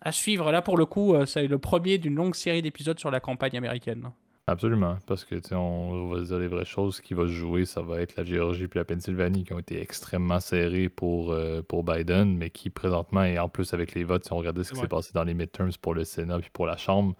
à 0.00 0.12
suivre 0.12 0.50
là 0.50 0.62
pour 0.62 0.76
le 0.76 0.86
coup, 0.86 1.14
c'est 1.26 1.46
le 1.46 1.58
premier 1.58 1.98
d'une 1.98 2.14
longue 2.14 2.34
série 2.34 2.62
d'épisodes 2.62 2.98
sur 2.98 3.10
la 3.10 3.20
campagne 3.20 3.56
américaine. 3.56 4.10
Absolument, 4.50 4.98
parce 5.06 5.24
que 5.24 5.36
on 5.54 6.08
va 6.08 6.22
dire 6.22 6.38
les 6.40 6.48
vraies 6.48 6.64
choses. 6.64 6.96
Ce 6.96 7.02
qui 7.02 7.14
va 7.14 7.22
se 7.22 7.32
jouer, 7.32 7.64
ça 7.64 7.82
va 7.82 8.00
être 8.00 8.16
la 8.16 8.24
Géorgie 8.24 8.66
puis 8.66 8.80
la 8.80 8.84
Pennsylvanie 8.84 9.44
qui 9.44 9.52
ont 9.52 9.60
été 9.60 9.80
extrêmement 9.80 10.40
serrées 10.40 10.88
pour, 10.88 11.32
pour 11.68 11.84
Biden, 11.84 12.36
mais 12.36 12.50
qui 12.50 12.68
présentement, 12.68 13.22
et 13.22 13.38
en 13.38 13.48
plus 13.48 13.72
avec 13.74 13.94
les 13.94 14.02
votes, 14.02 14.24
si 14.24 14.32
on 14.32 14.38
regardait 14.38 14.64
ce 14.64 14.72
qui 14.72 14.80
s'est 14.80 14.88
passé 14.88 15.12
dans 15.14 15.22
les 15.22 15.34
midterms 15.34 15.70
pour 15.80 15.94
le 15.94 16.02
Sénat 16.02 16.40
puis 16.40 16.50
pour 16.52 16.66
la 16.66 16.76
Chambre, 16.76 17.14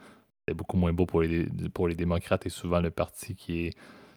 c'est 0.49 0.55
beaucoup 0.55 0.77
moins 0.77 0.93
beau 0.93 1.07
pour 1.07 1.23
les, 1.23 1.47
pour 1.73 1.87
les 1.87 1.95
démocrates 1.95 2.47
et 2.47 2.51
souvent 2.51 2.81
le 2.81 2.91
parti 2.91 3.37
qui 3.37 3.67
est, 3.67 3.77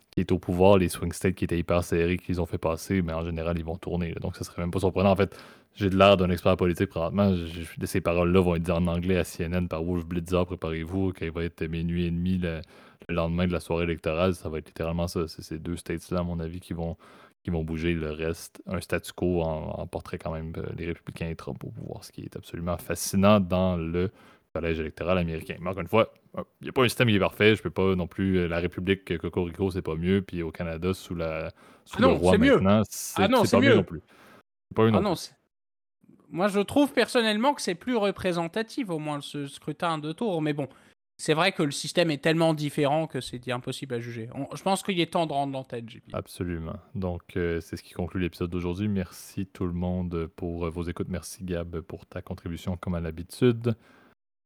qui 0.10 0.20
est 0.20 0.32
au 0.32 0.40
pouvoir, 0.40 0.80
les 0.80 0.90
swing 0.90 1.12
states 1.12 1.36
qui 1.36 1.44
étaient 1.44 1.58
hyper 1.58 1.84
serrés, 1.84 2.18
qu'ils 2.18 2.42
ont 2.42 2.48
fait 2.48 2.58
passer, 2.58 3.04
mais 3.04 3.14
en 3.14 3.24
général, 3.24 3.58
ils 3.60 3.66
vont 3.66 3.78
tourner. 3.78 4.14
Donc, 4.22 4.36
ça 4.36 4.44
serait 4.44 4.62
même 4.62 4.72
pas 4.72 4.80
surprenant. 4.80 5.12
En 5.12 5.16
fait, 5.16 5.36
j'ai 5.76 5.90
de 5.90 5.98
l'air 5.98 6.18
d'un 6.18 6.30
expert 6.30 6.56
politique 6.56 6.90
présentement. 6.90 7.36
ces 7.84 8.02
paroles-là 8.02 8.42
vont 8.42 8.56
être 8.56 8.64
dites 8.64 8.74
en 8.74 8.88
anglais 8.88 9.18
à 9.18 9.24
CNN 9.24 9.68
par 9.68 9.84
Wolf 9.84 10.06
Blitzer, 10.06 10.46
préparez-vous, 10.46 11.14
qu'il 11.14 11.32
va 11.32 11.44
être 11.44 11.64
minuit 11.64 12.06
et 12.06 12.12
demi 12.12 12.40
le, 13.08 13.16
lendemain 13.16 13.48
de 13.48 13.54
la 13.54 13.60
soirée 13.60 13.84
électorale. 13.84 14.36
Ça 14.36 14.50
va 14.50 14.60
être 14.60 14.68
littéralement 14.68 15.08
ça. 15.08 15.28
C'est 15.28 15.42
ces 15.42 15.60
deux 15.60 15.78
states-là, 15.78 16.20
à 16.20 16.24
mon 16.24 16.40
avis, 16.40 16.60
qui 16.60 16.74
vont, 16.74 16.98
qui 17.44 17.50
vont 17.50 17.64
bouger. 17.64 17.94
Le 17.94 18.12
reste, 18.12 18.62
un 18.68 18.82
statu 18.82 19.14
quo 19.14 19.42
en, 19.42 19.86
portrait 19.88 20.18
quand 20.18 20.32
même 20.32 20.54
euh, 20.58 20.66
les 20.78 20.86
républicains 20.86 21.30
et 21.30 21.36
Trump 21.36 21.64
au 21.64 21.70
pouvoir, 21.70 22.04
ce 22.04 22.12
qui 22.12 22.22
est 22.22 22.36
absolument 22.36 22.78
fascinant 22.78 23.40
dans 23.40 23.78
le 23.78 24.12
collège 24.54 24.80
électoral 24.80 25.18
américain. 25.18 25.56
Mais 25.60 25.70
encore 25.70 25.82
une 25.82 25.88
fois, 25.88 26.14
il 26.36 26.44
n'y 26.64 26.70
a 26.70 26.72
pas 26.72 26.84
un 26.84 26.88
système 26.88 27.10
qui 27.10 27.16
est 27.16 27.20
parfait. 27.20 27.56
Je 27.56 27.62
peux 27.62 27.70
pas 27.70 27.96
non 27.96 28.08
plus. 28.08 28.38
Euh, 28.40 28.48
la 28.48 28.60
République 28.60 29.18
Cocorico, 29.18 29.72
c'est 29.72 29.82
pas 29.82 29.96
mieux. 29.96 30.22
Puis 30.22 30.42
au 30.44 30.52
Canada, 30.52 30.94
sous, 30.94 31.16
la, 31.16 31.52
sous 31.86 31.98
ah 31.98 32.02
le 32.02 32.08
roi 32.08 32.38
maintenant, 32.38 32.82
c'est 32.90 33.24
ah 33.24 33.28
pas 33.28 33.60
mieux. 33.60 33.76
non 33.76 33.84
plus. 33.84 34.02
Pas 34.74 34.88
ah 34.88 35.00
non, 35.00 35.14
Moi, 36.30 36.48
je 36.48 36.60
trouve 36.60 36.92
personnellement 36.94 37.54
que 37.54 37.62
c'est 37.62 37.76
plus 37.76 37.96
représentatif, 37.96 38.90
au 38.90 39.00
moins, 39.00 39.22
ce 39.22 39.48
scrutin 39.48 39.98
de 39.98 40.12
tour. 40.12 40.42
Mais 40.42 40.54
bon, 40.54 40.68
c'est 41.18 41.34
vrai 41.34 41.52
que 41.52 41.64
le 41.64 41.72
système 41.72 42.12
est 42.12 42.18
tellement 42.18 42.54
différent 42.54 43.08
que 43.08 43.22
c'est 43.22 43.50
impossible 43.52 43.96
à 43.96 44.00
juger. 44.00 44.30
je 44.54 44.62
pense 44.64 44.84
qu'il 44.84 45.00
est 45.00 45.14
temps 45.14 45.28
de 45.28 45.34
rendre 45.34 45.54
l'antenne, 45.54 45.88
JP. 45.88 46.10
Absolument. 46.14 46.76
Donc, 46.96 47.38
euh, 47.38 47.62
c'est 47.62 47.78
ce 47.78 47.84
qui 47.84 47.94
conclut 47.94 48.22
l'épisode 48.22 48.50
d'aujourd'hui. 48.50 48.88
Merci 48.88 49.46
tout 49.46 49.66
le 49.66 49.74
monde 49.74 50.28
pour 50.36 50.66
euh, 50.66 50.70
vos 50.70 50.84
écoutes. 50.84 51.10
Merci 51.10 51.44
Gab 51.44 51.82
pour 51.82 52.06
ta 52.06 52.22
contribution 52.22 52.78
comme 52.78 52.96
à 52.96 53.00
l'habitude. 53.00 53.76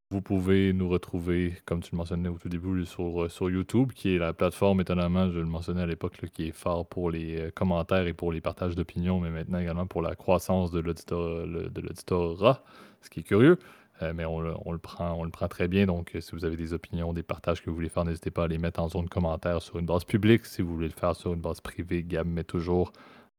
Vous 0.10 0.22
pouvez 0.22 0.72
nous 0.72 0.88
retrouver, 0.88 1.54
comme 1.66 1.82
tu 1.82 1.92
le 1.92 1.98
mentionnais 1.98 2.30
au 2.30 2.38
tout 2.38 2.48
début, 2.48 2.86
sur, 2.86 3.24
euh, 3.24 3.52
YouTube, 3.52 3.92
qui 3.94 4.16
est 4.16 4.18
la 4.18 4.34
plateforme, 4.34 4.80
étonnamment, 4.80 5.30
je 5.32 5.40
le 5.40 5.46
mentionnais 5.46 5.82
à 5.82 5.86
l'époque, 5.86 6.18
qui 6.34 6.48
est 6.48 6.52
fort 6.54 6.88
pour 6.88 7.12
les 7.12 7.50
commentaires 7.56 8.08
et 8.08 8.14
pour 8.14 8.32
les 8.32 8.40
partages 8.40 8.76
d'opinions, 8.76 9.20
mais 9.20 9.30
maintenant 9.30 9.60
également 9.60 9.86
pour 9.86 10.02
la 10.02 10.16
croissance 10.16 10.72
de 10.72 10.80
l'auditorat, 10.80 12.64
ce 13.02 13.10
qui 13.10 13.22
est 13.22 13.24
curieux. 13.24 13.58
Euh, 14.02 14.14
mais 14.14 14.26
on, 14.26 14.40
le 14.40 14.78
prend, 14.78 15.14
on 15.14 15.24
le 15.24 15.30
prend 15.30 15.48
très 15.48 15.68
bien. 15.68 15.86
Donc, 15.86 16.16
si 16.20 16.32
vous 16.34 16.46
avez 16.46 16.56
des 16.56 16.74
opinions, 16.74 17.14
des 17.14 17.24
partages 17.24 17.62
que 17.62 17.70
vous 17.70 17.76
voulez 17.76 17.90
faire, 17.90 18.06
n'hésitez 18.06 18.32
pas 18.32 18.44
à 18.44 18.48
les 18.48 18.58
mettre 18.58 18.80
en 18.82 18.90
zone 18.90 19.10
commentaire 19.10 19.62
sur 19.62 19.80
une 19.80 19.86
base 19.86 20.04
publique. 20.04 20.46
Si 20.46 20.62
vous 20.62 20.74
voulez 20.74 20.88
le 20.88 20.94
faire 20.94 21.16
sur 21.16 21.34
une 21.34 21.42
base 21.42 21.62
privée, 21.62 22.04
Gab 22.04 22.28
met 22.28 22.44
toujours 22.44 22.92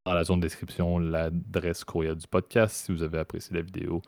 dans 0.04 0.14
la 0.14 0.24
zone 0.24 0.40
de 0.40 0.46
description 0.46 0.98
l'adresse 0.98 1.84
courriel 1.84 2.16
du 2.16 2.26
podcast. 2.26 2.86
Si 2.86 2.92
vous 2.92 3.02
avez 3.02 3.18
apprécié 3.18 3.54
la 3.54 3.62
vidéo, 3.62 4.02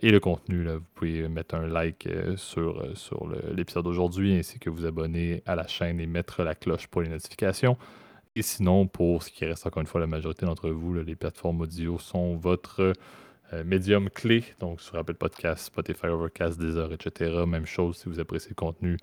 et 0.00 0.10
le 0.10 0.20
contenu. 0.20 0.66
Vous 0.66 0.80
pouvez 0.94 1.28
mettre 1.28 1.54
un 1.54 1.66
like 1.66 2.08
sur, 2.36 2.82
sur 2.96 3.28
l'épisode 3.52 3.84
d'aujourd'hui 3.84 4.34
ainsi 4.34 4.58
que 4.58 4.70
vous 4.70 4.86
abonner 4.86 5.42
à 5.46 5.54
la 5.56 5.66
chaîne 5.66 6.00
et 6.00 6.06
mettre 6.06 6.42
la 6.42 6.54
cloche 6.54 6.86
pour 6.86 7.02
les 7.02 7.08
notifications. 7.08 7.76
Et 8.36 8.42
sinon, 8.42 8.86
pour 8.86 9.22
ce 9.22 9.30
qui 9.30 9.44
reste 9.44 9.66
encore 9.66 9.80
une 9.80 9.86
fois, 9.86 10.00
la 10.00 10.06
majorité 10.06 10.44
d'entre 10.44 10.70
vous, 10.70 10.94
les 10.94 11.14
plateformes 11.14 11.60
audio 11.60 11.98
sont 11.98 12.36
votre 12.36 12.92
médium 13.62 14.10
clé. 14.10 14.44
Donc 14.58 14.80
sur 14.80 14.96
Apple 14.96 15.14
Podcast, 15.14 15.66
Spotify, 15.66 16.06
Overcast, 16.06 16.58
Deezer, 16.58 16.92
etc. 16.92 17.44
Même 17.46 17.66
chose 17.66 17.98
si 17.98 18.08
vous 18.08 18.18
appréciez 18.18 18.50
le 18.50 18.54
contenu. 18.54 18.96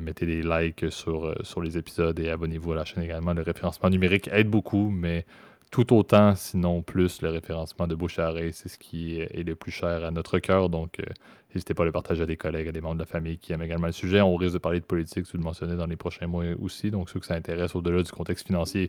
mettez 0.00 0.26
des 0.26 0.42
likes 0.42 0.90
sur, 0.90 1.34
sur 1.42 1.62
les 1.62 1.78
épisodes 1.78 2.18
et 2.18 2.30
abonnez-vous 2.30 2.72
à 2.72 2.76
la 2.76 2.84
chaîne 2.84 3.02
également. 3.02 3.32
Le 3.32 3.42
référencement 3.42 3.88
numérique 3.88 4.28
aide 4.32 4.50
beaucoup, 4.50 4.90
mais 4.90 5.24
tout 5.70 5.94
autant, 5.94 6.34
sinon 6.34 6.82
plus, 6.82 7.20
le 7.20 7.28
référencement 7.28 7.86
de 7.86 7.94
bouche 7.94 8.18
à 8.18 8.30
oreille, 8.30 8.52
c'est 8.52 8.68
ce 8.68 8.78
qui 8.78 9.20
est 9.20 9.42
le 9.42 9.54
plus 9.54 9.70
cher 9.70 10.04
à 10.04 10.10
notre 10.10 10.38
cœur. 10.38 10.70
Donc, 10.70 10.98
euh, 11.00 11.04
n'hésitez 11.54 11.74
pas 11.74 11.82
à 11.82 11.86
le 11.86 11.92
partager 11.92 12.22
à 12.22 12.26
des 12.26 12.36
collègues, 12.36 12.68
à 12.68 12.72
des 12.72 12.80
membres 12.80 12.94
de 12.94 13.00
la 13.00 13.06
famille 13.06 13.38
qui 13.38 13.52
aiment 13.52 13.62
également 13.62 13.86
le 13.86 13.92
sujet. 13.92 14.20
On 14.22 14.36
risque 14.36 14.54
de 14.54 14.58
parler 14.58 14.80
de 14.80 14.86
politique, 14.86 15.26
si 15.26 15.32
vous 15.32 15.38
le 15.38 15.44
mentionnez, 15.44 15.76
dans 15.76 15.86
les 15.86 15.96
prochains 15.96 16.26
mois 16.26 16.44
aussi. 16.60 16.90
Donc, 16.90 17.10
ceux 17.10 17.20
que 17.20 17.26
ça 17.26 17.34
intéresse 17.34 17.74
au-delà 17.74 18.02
du 18.02 18.10
contexte 18.10 18.46
financier, 18.46 18.88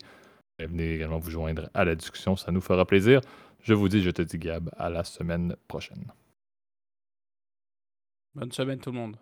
venez 0.65 0.95
également 0.95 1.19
vous 1.19 1.31
joindre 1.31 1.69
à 1.73 1.85
la 1.85 1.95
discussion. 1.95 2.35
Ça 2.35 2.51
nous 2.51 2.61
fera 2.61 2.85
plaisir. 2.85 3.21
Je 3.61 3.73
vous 3.73 3.89
dis, 3.89 4.01
je 4.01 4.11
te 4.11 4.21
dis, 4.21 4.37
Gab, 4.37 4.69
à 4.77 4.89
la 4.89 5.03
semaine 5.03 5.55
prochaine. 5.67 6.05
Bonne 8.35 8.51
semaine, 8.51 8.79
tout 8.79 8.91
le 8.91 8.97
monde. 8.97 9.17